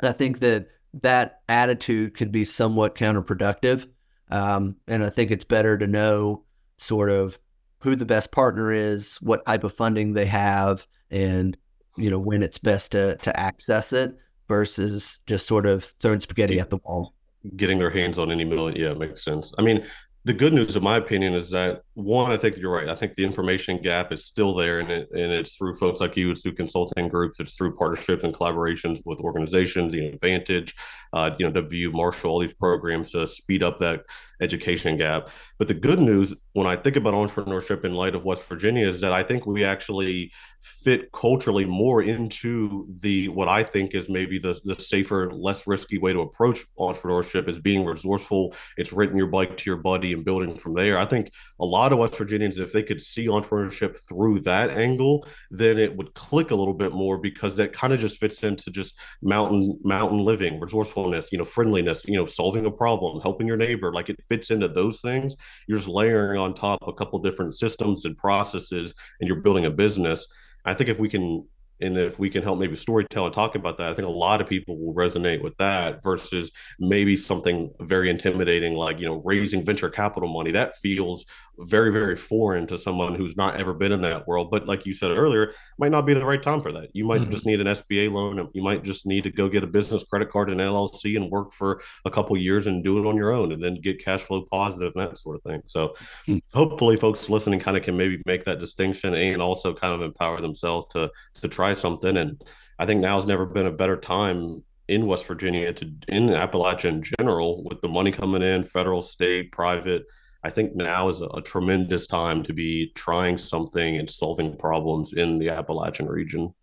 I 0.00 0.12
think 0.12 0.40
that 0.40 0.68
that 1.02 1.40
attitude 1.48 2.14
could 2.14 2.32
be 2.32 2.44
somewhat 2.44 2.96
counterproductive, 2.96 3.86
um, 4.30 4.76
and 4.88 5.04
I 5.04 5.10
think 5.10 5.30
it's 5.30 5.44
better 5.44 5.78
to 5.78 5.86
know 5.86 6.44
sort 6.78 7.10
of 7.10 7.38
who 7.86 7.94
the 7.94 8.04
best 8.04 8.32
partner 8.32 8.72
is, 8.72 9.14
what 9.22 9.46
type 9.46 9.62
of 9.62 9.72
funding 9.72 10.12
they 10.12 10.26
have, 10.26 10.84
and 11.08 11.56
you 11.96 12.10
know 12.10 12.18
when 12.18 12.42
it's 12.42 12.58
best 12.58 12.90
to 12.92 13.16
to 13.18 13.38
access 13.38 13.92
it 13.92 14.16
versus 14.48 15.20
just 15.26 15.46
sort 15.46 15.66
of 15.66 15.84
throwing 16.00 16.18
spaghetti 16.18 16.58
at 16.58 16.68
the 16.68 16.78
wall. 16.78 17.14
Getting 17.54 17.78
their 17.78 17.90
hands 17.90 18.18
on 18.18 18.32
any 18.32 18.44
million, 18.44 18.74
yeah, 18.76 18.92
makes 18.92 19.24
sense. 19.24 19.52
I 19.56 19.62
mean, 19.62 19.86
the 20.24 20.32
good 20.32 20.52
news, 20.52 20.74
in 20.74 20.82
my 20.82 20.96
opinion, 20.96 21.34
is 21.34 21.48
that 21.50 21.82
one, 21.96 22.30
I 22.30 22.36
think 22.36 22.58
you're 22.58 22.74
right. 22.74 22.90
I 22.90 22.94
think 22.94 23.14
the 23.14 23.24
information 23.24 23.80
gap 23.80 24.12
is 24.12 24.22
still 24.22 24.54
there, 24.54 24.80
and 24.80 24.90
it 24.90 25.08
and 25.12 25.32
it's 25.32 25.56
through 25.56 25.72
folks 25.76 25.98
like 25.98 26.14
you. 26.14 26.30
It's 26.30 26.42
through 26.42 26.52
consulting 26.52 27.08
groups. 27.08 27.40
It's 27.40 27.54
through 27.54 27.74
partnerships 27.74 28.22
and 28.22 28.34
collaborations 28.34 29.00
with 29.06 29.18
organizations. 29.20 29.94
You 29.94 30.02
know, 30.02 30.08
Advantage, 30.08 30.74
uh, 31.14 31.30
you 31.38 31.46
know, 31.46 31.52
W, 31.52 31.90
Marshall, 31.92 32.30
all 32.30 32.40
these 32.40 32.52
programs 32.52 33.12
to 33.12 33.26
speed 33.26 33.62
up 33.62 33.78
that 33.78 34.02
education 34.42 34.98
gap. 34.98 35.30
But 35.58 35.68
the 35.68 35.74
good 35.74 35.98
news, 35.98 36.34
when 36.52 36.66
I 36.66 36.76
think 36.76 36.96
about 36.96 37.14
entrepreneurship 37.14 37.84
in 37.86 37.94
light 37.94 38.14
of 38.14 38.26
West 38.26 38.46
Virginia, 38.46 38.86
is 38.86 39.00
that 39.00 39.12
I 39.12 39.22
think 39.22 39.46
we 39.46 39.64
actually 39.64 40.32
fit 40.60 41.10
culturally 41.12 41.64
more 41.64 42.02
into 42.02 42.86
the 43.00 43.28
what 43.28 43.48
I 43.48 43.62
think 43.62 43.94
is 43.94 44.08
maybe 44.08 44.38
the 44.38 44.60
the 44.64 44.78
safer, 44.78 45.30
less 45.32 45.66
risky 45.66 45.96
way 45.96 46.12
to 46.12 46.20
approach 46.20 46.60
entrepreneurship 46.78 47.48
is 47.48 47.58
being 47.58 47.84
resourceful. 47.84 48.54
It's 48.76 48.92
renting 48.92 49.18
your 49.18 49.28
bike 49.28 49.56
to 49.56 49.70
your 49.70 49.78
buddy 49.78 50.12
and 50.12 50.24
building 50.24 50.56
from 50.56 50.74
there. 50.74 50.98
I 50.98 51.06
think 51.06 51.30
a 51.60 51.64
lot 51.64 51.85
of 51.92 51.98
West 51.98 52.16
Virginians, 52.16 52.58
if 52.58 52.72
they 52.72 52.82
could 52.82 53.00
see 53.00 53.26
entrepreneurship 53.26 53.96
through 54.08 54.40
that 54.40 54.70
angle, 54.70 55.26
then 55.50 55.78
it 55.78 55.96
would 55.96 56.14
click 56.14 56.50
a 56.50 56.54
little 56.54 56.74
bit 56.74 56.92
more 56.92 57.18
because 57.18 57.56
that 57.56 57.72
kind 57.72 57.92
of 57.92 58.00
just 58.00 58.18
fits 58.18 58.42
into 58.42 58.70
just 58.70 58.98
mountain 59.22 59.78
mountain 59.84 60.18
living, 60.18 60.60
resourcefulness, 60.60 61.32
you 61.32 61.38
know, 61.38 61.44
friendliness, 61.44 62.04
you 62.06 62.16
know, 62.16 62.26
solving 62.26 62.66
a 62.66 62.70
problem, 62.70 63.20
helping 63.20 63.46
your 63.46 63.56
neighbor. 63.56 63.92
Like 63.92 64.08
it 64.08 64.18
fits 64.28 64.50
into 64.50 64.68
those 64.68 65.00
things. 65.00 65.36
You're 65.66 65.78
just 65.78 65.88
layering 65.88 66.38
on 66.38 66.54
top 66.54 66.86
a 66.86 66.92
couple 66.92 67.18
different 67.18 67.54
systems 67.54 68.04
and 68.04 68.16
processes, 68.16 68.94
and 69.20 69.28
you're 69.28 69.40
building 69.40 69.66
a 69.66 69.70
business. 69.70 70.26
I 70.64 70.74
think 70.74 70.90
if 70.90 70.98
we 70.98 71.08
can 71.08 71.46
and 71.80 71.98
if 71.98 72.18
we 72.18 72.30
can 72.30 72.42
help 72.42 72.58
maybe 72.58 72.76
storytell 72.76 73.26
and 73.26 73.34
talk 73.34 73.54
about 73.54 73.78
that, 73.78 73.90
I 73.90 73.94
think 73.94 74.08
a 74.08 74.10
lot 74.10 74.40
of 74.40 74.48
people 74.48 74.78
will 74.78 74.94
resonate 74.94 75.42
with 75.42 75.56
that 75.58 76.02
versus 76.02 76.50
maybe 76.78 77.16
something 77.16 77.72
very 77.80 78.10
intimidating 78.10 78.74
like, 78.74 78.98
you 78.98 79.06
know, 79.06 79.22
raising 79.24 79.64
venture 79.64 79.90
capital 79.90 80.28
money. 80.28 80.52
That 80.52 80.76
feels 80.76 81.24
very, 81.58 81.90
very 81.90 82.16
foreign 82.16 82.66
to 82.66 82.76
someone 82.76 83.14
who's 83.14 83.36
not 83.36 83.56
ever 83.56 83.72
been 83.72 83.92
in 83.92 84.02
that 84.02 84.26
world. 84.26 84.50
But 84.50 84.66
like 84.66 84.84
you 84.86 84.92
said 84.92 85.10
earlier, 85.10 85.52
might 85.78 85.90
not 85.90 86.06
be 86.06 86.14
the 86.14 86.24
right 86.24 86.42
time 86.42 86.60
for 86.60 86.72
that. 86.72 86.90
You 86.94 87.04
might 87.04 87.22
mm-hmm. 87.22 87.30
just 87.30 87.46
need 87.46 87.60
an 87.60 87.66
SBA 87.66 88.12
loan. 88.12 88.50
You 88.52 88.62
might 88.62 88.82
just 88.82 89.06
need 89.06 89.24
to 89.24 89.30
go 89.30 89.48
get 89.48 89.64
a 89.64 89.66
business 89.66 90.04
credit 90.04 90.30
card 90.30 90.50
and 90.50 90.60
LLC 90.60 91.16
and 91.16 91.30
work 91.30 91.52
for 91.52 91.82
a 92.04 92.10
couple 92.10 92.36
years 92.36 92.66
and 92.66 92.84
do 92.84 92.98
it 92.98 93.08
on 93.08 93.16
your 93.16 93.32
own 93.32 93.52
and 93.52 93.62
then 93.62 93.80
get 93.80 94.04
cash 94.04 94.22
flow 94.22 94.42
positive 94.50 94.92
and 94.94 95.10
that 95.10 95.18
sort 95.18 95.36
of 95.36 95.42
thing. 95.42 95.62
So 95.66 95.94
mm-hmm. 96.28 96.38
hopefully 96.52 96.96
folks 96.96 97.28
listening 97.30 97.60
kind 97.60 97.76
of 97.76 97.82
can 97.82 97.96
maybe 97.96 98.20
make 98.26 98.44
that 98.44 98.60
distinction 98.60 99.14
and 99.14 99.40
also 99.40 99.74
kind 99.74 99.94
of 99.94 100.02
empower 100.02 100.40
themselves 100.40 100.86
to 100.92 101.10
to 101.34 101.48
try 101.48 101.65
something. 101.74 102.16
And 102.16 102.42
I 102.78 102.86
think 102.86 103.00
now 103.00 103.16
has 103.16 103.26
never 103.26 103.46
been 103.46 103.66
a 103.66 103.72
better 103.72 103.96
time 103.96 104.62
in 104.88 105.06
West 105.06 105.26
Virginia 105.26 105.72
to 105.72 105.84
in 106.08 106.28
Appalachia 106.28 106.86
in 106.86 107.02
general 107.18 107.64
with 107.64 107.80
the 107.80 107.88
money 107.88 108.12
coming 108.12 108.42
in, 108.42 108.62
federal, 108.62 109.02
state, 109.02 109.52
private 109.52 110.04
I 110.46 110.50
think 110.50 110.76
now 110.76 111.08
is 111.08 111.20
a, 111.20 111.24
a, 111.26 111.42
tremendous 111.42 112.06
time 112.06 112.44
to 112.44 112.52
be 112.52 112.92
trying 112.94 113.36
something 113.36 113.96
and 113.96 114.08
solving 114.08 114.56
problems 114.56 115.12
in 115.12 115.38
the 115.38 115.48
Appalachian 115.48 116.06
region. 116.06 116.54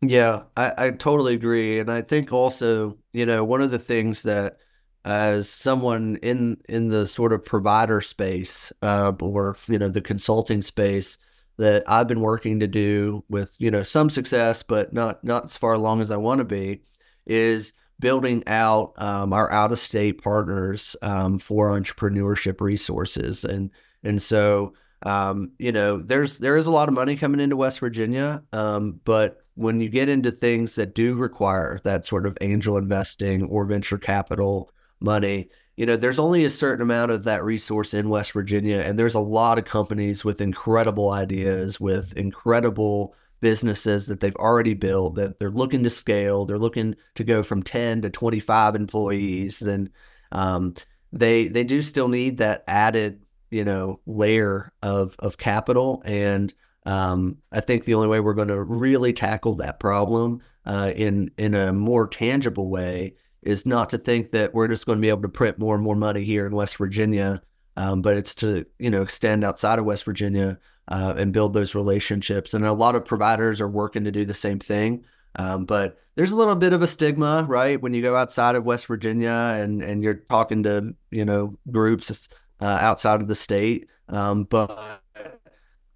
Yeah, 0.00 0.44
I, 0.56 0.72
I 0.78 0.90
totally 0.92 1.34
agree. 1.34 1.80
And 1.80 1.90
I 1.90 2.02
think 2.02 2.32
also, 2.32 2.98
you 3.12 3.26
know, 3.26 3.42
one 3.42 3.60
of 3.60 3.72
the 3.72 3.80
things 3.80 4.22
that 4.22 4.58
as 5.04 5.48
someone 5.48 6.18
in 6.22 6.58
in 6.68 6.86
the 6.86 7.04
sort 7.04 7.32
of 7.32 7.44
provider 7.44 8.00
space 8.00 8.72
uh, 8.82 9.12
or 9.20 9.56
you 9.66 9.76
know 9.76 9.88
the 9.88 10.00
consulting 10.00 10.62
space 10.62 11.18
that 11.62 11.84
I've 11.86 12.08
been 12.08 12.22
working 12.22 12.58
to 12.58 12.66
do 12.66 13.22
with 13.28 13.54
you 13.58 13.70
know 13.70 13.84
some 13.84 14.10
success, 14.10 14.64
but 14.64 14.92
not 14.92 15.22
not 15.22 15.44
as 15.44 15.56
far 15.56 15.74
along 15.74 16.00
as 16.00 16.10
I 16.10 16.16
want 16.16 16.40
to 16.40 16.44
be, 16.44 16.82
is 17.24 17.72
building 18.00 18.42
out 18.48 18.94
um, 18.96 19.32
our 19.32 19.48
out 19.52 19.70
of 19.70 19.78
state 19.78 20.20
partners 20.20 20.96
um, 21.02 21.38
for 21.38 21.70
entrepreneurship 21.70 22.60
resources. 22.60 23.44
And 23.44 23.70
And 24.02 24.20
so, 24.20 24.74
um, 25.06 25.52
you 25.60 25.70
know, 25.70 25.98
there's 25.98 26.38
there 26.38 26.56
is 26.56 26.66
a 26.66 26.72
lot 26.72 26.88
of 26.88 26.94
money 26.94 27.14
coming 27.14 27.40
into 27.40 27.56
West 27.56 27.78
Virginia, 27.78 28.42
um, 28.52 29.00
but 29.04 29.38
when 29.54 29.80
you 29.80 29.88
get 29.88 30.08
into 30.08 30.32
things 30.32 30.74
that 30.74 30.96
do 30.96 31.14
require 31.14 31.78
that 31.84 32.04
sort 32.04 32.26
of 32.26 32.36
angel 32.40 32.76
investing 32.76 33.44
or 33.44 33.66
venture 33.66 33.98
capital 33.98 34.72
money, 34.98 35.48
you 35.76 35.86
know, 35.86 35.96
there's 35.96 36.18
only 36.18 36.44
a 36.44 36.50
certain 36.50 36.82
amount 36.82 37.10
of 37.10 37.24
that 37.24 37.44
resource 37.44 37.94
in 37.94 38.10
West 38.10 38.32
Virginia, 38.32 38.80
and 38.80 38.98
there's 38.98 39.14
a 39.14 39.20
lot 39.20 39.58
of 39.58 39.64
companies 39.64 40.24
with 40.24 40.40
incredible 40.40 41.10
ideas, 41.10 41.80
with 41.80 42.12
incredible 42.16 43.14
businesses 43.40 44.06
that 44.06 44.20
they've 44.20 44.36
already 44.36 44.74
built 44.74 45.16
that 45.16 45.38
they're 45.38 45.50
looking 45.50 45.82
to 45.82 45.90
scale. 45.90 46.44
They're 46.44 46.58
looking 46.58 46.94
to 47.16 47.24
go 47.24 47.42
from 47.42 47.62
10 47.62 48.02
to 48.02 48.10
25 48.10 48.74
employees, 48.74 49.62
and 49.62 49.90
um, 50.30 50.74
they 51.12 51.48
they 51.48 51.64
do 51.64 51.82
still 51.82 52.08
need 52.08 52.38
that 52.38 52.64
added, 52.66 53.22
you 53.50 53.64
know, 53.64 54.00
layer 54.06 54.72
of 54.82 55.16
of 55.18 55.38
capital. 55.38 56.02
And 56.04 56.52
um, 56.84 57.38
I 57.50 57.60
think 57.60 57.84
the 57.84 57.94
only 57.94 58.08
way 58.08 58.20
we're 58.20 58.34
going 58.34 58.48
to 58.48 58.62
really 58.62 59.12
tackle 59.12 59.54
that 59.56 59.80
problem 59.80 60.40
uh, 60.66 60.92
in 60.94 61.30
in 61.38 61.54
a 61.54 61.72
more 61.72 62.06
tangible 62.08 62.70
way 62.70 63.14
is 63.42 63.66
not 63.66 63.90
to 63.90 63.98
think 63.98 64.30
that 64.30 64.54
we're 64.54 64.68
just 64.68 64.86
going 64.86 64.98
to 64.98 65.02
be 65.02 65.08
able 65.08 65.22
to 65.22 65.28
print 65.28 65.58
more 65.58 65.74
and 65.74 65.84
more 65.84 65.96
money 65.96 66.24
here 66.24 66.46
in 66.46 66.54
West 66.54 66.76
Virginia, 66.76 67.42
um, 67.76 68.02
but 68.02 68.16
it's 68.16 68.34
to 68.36 68.64
you 68.78 68.90
know 68.90 69.02
extend 69.02 69.44
outside 69.44 69.78
of 69.78 69.84
West 69.84 70.04
Virginia 70.04 70.58
uh, 70.88 71.14
and 71.16 71.32
build 71.32 71.54
those 71.54 71.74
relationships. 71.74 72.54
And 72.54 72.64
a 72.64 72.72
lot 72.72 72.94
of 72.94 73.04
providers 73.04 73.60
are 73.60 73.68
working 73.68 74.04
to 74.04 74.12
do 74.12 74.24
the 74.24 74.34
same 74.34 74.58
thing. 74.58 75.04
Um, 75.36 75.64
but 75.64 75.98
there's 76.14 76.32
a 76.32 76.36
little 76.36 76.54
bit 76.54 76.72
of 76.72 76.82
a 76.82 76.86
stigma, 76.86 77.44
right? 77.48 77.80
When 77.80 77.94
you 77.94 78.02
go 78.02 78.16
outside 78.16 78.54
of 78.54 78.64
West 78.64 78.86
Virginia 78.86 79.54
and 79.56 79.82
and 79.82 80.02
you're 80.02 80.14
talking 80.14 80.62
to 80.64 80.94
you 81.10 81.24
know 81.24 81.52
groups 81.70 82.28
uh, 82.60 82.64
outside 82.64 83.20
of 83.20 83.28
the 83.28 83.34
state. 83.34 83.88
Um, 84.08 84.44
but 84.44 85.00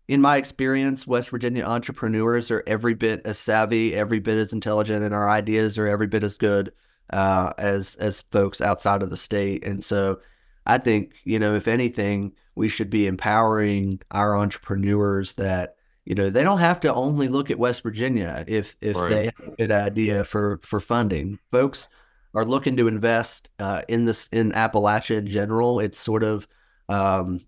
in 0.08 0.20
my 0.20 0.36
experience, 0.36 1.06
West 1.06 1.30
Virginia 1.30 1.64
entrepreneurs 1.64 2.50
are 2.50 2.64
every 2.66 2.94
bit 2.94 3.22
as 3.24 3.38
savvy, 3.38 3.94
every 3.94 4.20
bit 4.20 4.38
as 4.38 4.52
intelligent, 4.52 5.04
and 5.04 5.14
our 5.14 5.28
ideas 5.28 5.78
are 5.78 5.86
every 5.86 6.06
bit 6.06 6.24
as 6.24 6.38
good 6.38 6.72
uh, 7.10 7.52
as 7.58 7.96
as 7.96 8.22
folks 8.22 8.60
outside 8.60 9.02
of 9.02 9.10
the 9.10 9.16
state. 9.16 9.64
And 9.64 9.82
so, 9.82 10.20
I 10.66 10.78
think 10.78 11.12
you 11.24 11.38
know, 11.38 11.54
if 11.54 11.68
anything, 11.68 12.32
we 12.54 12.68
should 12.68 12.90
be 12.90 13.06
empowering 13.06 14.00
our 14.10 14.36
entrepreneurs 14.36 15.34
that 15.34 15.76
you 16.04 16.14
know 16.14 16.30
they 16.30 16.42
don't 16.42 16.58
have 16.58 16.80
to 16.80 16.94
only 16.94 17.28
look 17.28 17.50
at 17.50 17.58
West 17.58 17.82
Virginia 17.82 18.44
if 18.46 18.76
if 18.80 18.96
right. 18.96 19.08
they 19.08 19.24
have 19.24 19.48
a 19.48 19.56
good 19.56 19.72
idea 19.72 20.24
for 20.24 20.58
for 20.62 20.80
funding. 20.80 21.38
Folks 21.50 21.88
are 22.34 22.44
looking 22.44 22.76
to 22.76 22.88
invest 22.88 23.48
uh, 23.58 23.82
in 23.88 24.04
this 24.04 24.28
in 24.32 24.52
Appalachia 24.52 25.18
in 25.18 25.26
general. 25.26 25.80
It's 25.80 25.98
sort 25.98 26.22
of 26.22 26.46
um, 26.88 27.40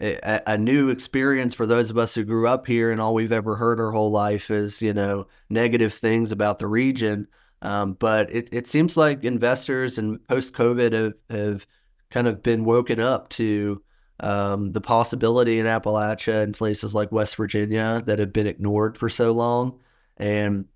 a, 0.00 0.40
a, 0.46 0.58
new 0.58 0.88
experience 0.88 1.54
for 1.54 1.66
those 1.66 1.90
of 1.90 1.98
us 1.98 2.14
who 2.14 2.24
grew 2.24 2.48
up 2.48 2.66
here, 2.66 2.90
and 2.90 3.00
all 3.00 3.14
we've 3.14 3.32
ever 3.32 3.56
heard 3.56 3.80
our 3.80 3.90
whole 3.90 4.10
life 4.10 4.50
is 4.50 4.80
you 4.82 4.92
know 4.92 5.26
negative 5.50 5.94
things 5.94 6.32
about 6.32 6.58
the 6.58 6.66
region. 6.66 7.26
Um, 7.62 7.94
but 7.94 8.30
it, 8.34 8.48
it 8.52 8.66
seems 8.66 8.96
like 8.96 9.24
investors 9.24 9.98
and 9.98 10.24
post 10.28 10.54
COVID 10.54 10.92
have, 10.92 11.14
have 11.30 11.66
kind 12.10 12.26
of 12.26 12.42
been 12.42 12.64
woken 12.64 13.00
up 13.00 13.28
to 13.30 13.82
um, 14.20 14.72
the 14.72 14.80
possibility 14.80 15.58
in 15.58 15.66
Appalachia 15.66 16.42
and 16.42 16.54
places 16.54 16.94
like 16.94 17.12
West 17.12 17.36
Virginia 17.36 18.02
that 18.06 18.18
have 18.18 18.32
been 18.32 18.46
ignored 18.46 18.96
for 18.96 19.08
so 19.08 19.32
long. 19.32 19.78
And 20.16 20.66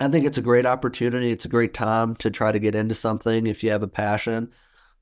I 0.00 0.08
think 0.08 0.26
it's 0.26 0.38
a 0.38 0.42
great 0.42 0.66
opportunity. 0.66 1.30
It's 1.30 1.44
a 1.44 1.48
great 1.48 1.74
time 1.74 2.16
to 2.16 2.30
try 2.30 2.50
to 2.50 2.58
get 2.58 2.74
into 2.74 2.94
something 2.94 3.46
if 3.46 3.62
you 3.62 3.70
have 3.70 3.82
a 3.82 3.88
passion 3.88 4.50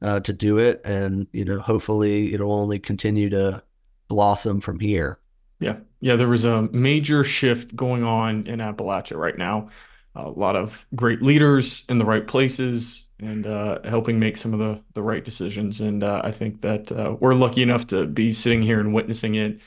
uh, 0.02 0.20
to 0.20 0.32
do 0.32 0.58
it. 0.58 0.80
And, 0.84 1.26
you 1.32 1.44
know, 1.44 1.60
hopefully 1.60 2.34
it'll 2.34 2.52
only 2.52 2.78
continue 2.78 3.30
to 3.30 3.62
blossom 4.08 4.60
from 4.60 4.80
here. 4.80 5.18
Yeah. 5.58 5.76
Yeah. 6.00 6.16
There 6.16 6.28
was 6.28 6.44
a 6.44 6.62
major 6.72 7.24
shift 7.24 7.76
going 7.76 8.02
on 8.02 8.46
in 8.46 8.58
Appalachia 8.58 9.16
right 9.16 9.36
now 9.36 9.68
a 10.14 10.28
lot 10.28 10.56
of 10.56 10.86
great 10.94 11.22
leaders 11.22 11.84
in 11.88 11.98
the 11.98 12.04
right 12.04 12.26
places 12.26 13.08
and 13.20 13.46
uh, 13.46 13.78
helping 13.84 14.18
make 14.18 14.36
some 14.36 14.52
of 14.52 14.58
the 14.58 14.80
the 14.94 15.02
right 15.02 15.24
decisions. 15.24 15.80
And 15.80 16.02
uh, 16.02 16.20
I 16.24 16.32
think 16.32 16.62
that 16.62 16.90
uh, 16.90 17.16
we're 17.20 17.34
lucky 17.34 17.62
enough 17.62 17.86
to 17.88 18.06
be 18.06 18.32
sitting 18.32 18.62
here 18.62 18.80
and 18.80 18.92
witnessing 18.92 19.34
it. 19.36 19.60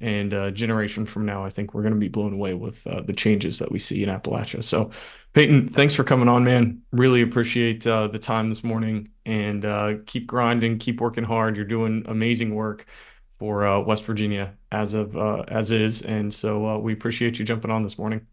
And 0.00 0.32
a 0.32 0.44
uh, 0.44 0.50
generation 0.52 1.06
from 1.06 1.26
now, 1.26 1.44
I 1.44 1.50
think 1.50 1.74
we're 1.74 1.82
going 1.82 1.94
to 1.94 1.98
be 1.98 2.06
blown 2.06 2.32
away 2.32 2.54
with 2.54 2.86
uh, 2.86 3.00
the 3.00 3.12
changes 3.12 3.58
that 3.58 3.72
we 3.72 3.80
see 3.80 4.04
in 4.04 4.08
Appalachia. 4.08 4.62
So, 4.62 4.90
Peyton, 5.32 5.70
thanks 5.70 5.92
for 5.92 6.04
coming 6.04 6.28
on, 6.28 6.44
man. 6.44 6.82
Really 6.92 7.20
appreciate 7.20 7.84
uh, 7.84 8.06
the 8.06 8.18
time 8.20 8.48
this 8.48 8.62
morning, 8.62 9.08
and 9.26 10.06
keep 10.06 10.28
grinding, 10.28 10.78
keep 10.78 11.00
working 11.00 11.24
hard. 11.24 11.56
You're 11.56 11.66
doing 11.66 12.04
amazing 12.06 12.54
work 12.54 12.86
for 13.32 13.82
West 13.82 14.04
Virginia 14.04 14.54
as 14.70 14.94
of 14.94 15.16
as 15.48 15.72
is, 15.72 16.02
and 16.02 16.32
so 16.32 16.78
we 16.78 16.92
appreciate 16.92 17.40
you 17.40 17.44
jumping 17.44 17.72
on 17.72 17.82
this 17.82 17.98
morning. 17.98 18.24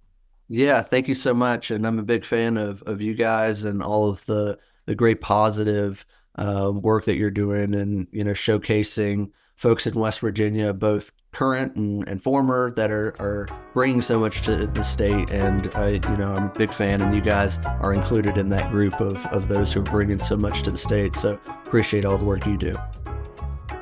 Yeah, 0.47 0.81
thank 0.81 1.07
you 1.07 1.15
so 1.15 1.33
much. 1.33 1.71
And 1.71 1.85
I'm 1.85 1.99
a 1.99 2.03
big 2.03 2.25
fan 2.25 2.57
of 2.57 2.81
of 2.83 3.01
you 3.01 3.13
guys 3.13 3.63
and 3.63 3.81
all 3.81 4.09
of 4.09 4.25
the 4.25 4.57
the 4.85 4.95
great 4.95 5.21
positive 5.21 6.05
uh, 6.37 6.71
work 6.73 7.05
that 7.05 7.15
you're 7.15 7.31
doing 7.31 7.73
and 7.73 8.07
you 8.11 8.23
know 8.23 8.31
showcasing 8.31 9.31
folks 9.55 9.87
in 9.87 9.93
West 9.93 10.19
Virginia, 10.19 10.73
both 10.73 11.11
current 11.31 11.75
and, 11.75 12.07
and 12.07 12.21
former, 12.21 12.71
that 12.75 12.91
are, 12.91 13.15
are 13.19 13.47
bringing 13.73 14.01
so 14.01 14.19
much 14.19 14.41
to 14.43 14.67
the 14.67 14.83
state. 14.83 15.31
And 15.31 15.73
I, 15.75 15.91
you 15.91 16.17
know, 16.17 16.33
I'm 16.33 16.47
a 16.47 16.53
big 16.53 16.71
fan, 16.71 17.01
and 17.01 17.15
you 17.15 17.21
guys 17.21 17.59
are 17.81 17.93
included 17.93 18.37
in 18.37 18.49
that 18.49 18.71
group 18.71 18.99
of 18.99 19.25
of 19.27 19.47
those 19.47 19.73
who 19.73 19.79
are 19.79 19.83
bringing 19.83 20.19
so 20.19 20.37
much 20.37 20.63
to 20.63 20.71
the 20.71 20.77
state. 20.77 21.13
So 21.13 21.39
appreciate 21.47 22.05
all 22.05 22.17
the 22.17 22.25
work 22.25 22.45
you 22.45 22.57
do. 22.57 22.75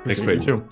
Thanks, 0.06 0.22
Peyton. 0.22 0.40
too. 0.40 0.70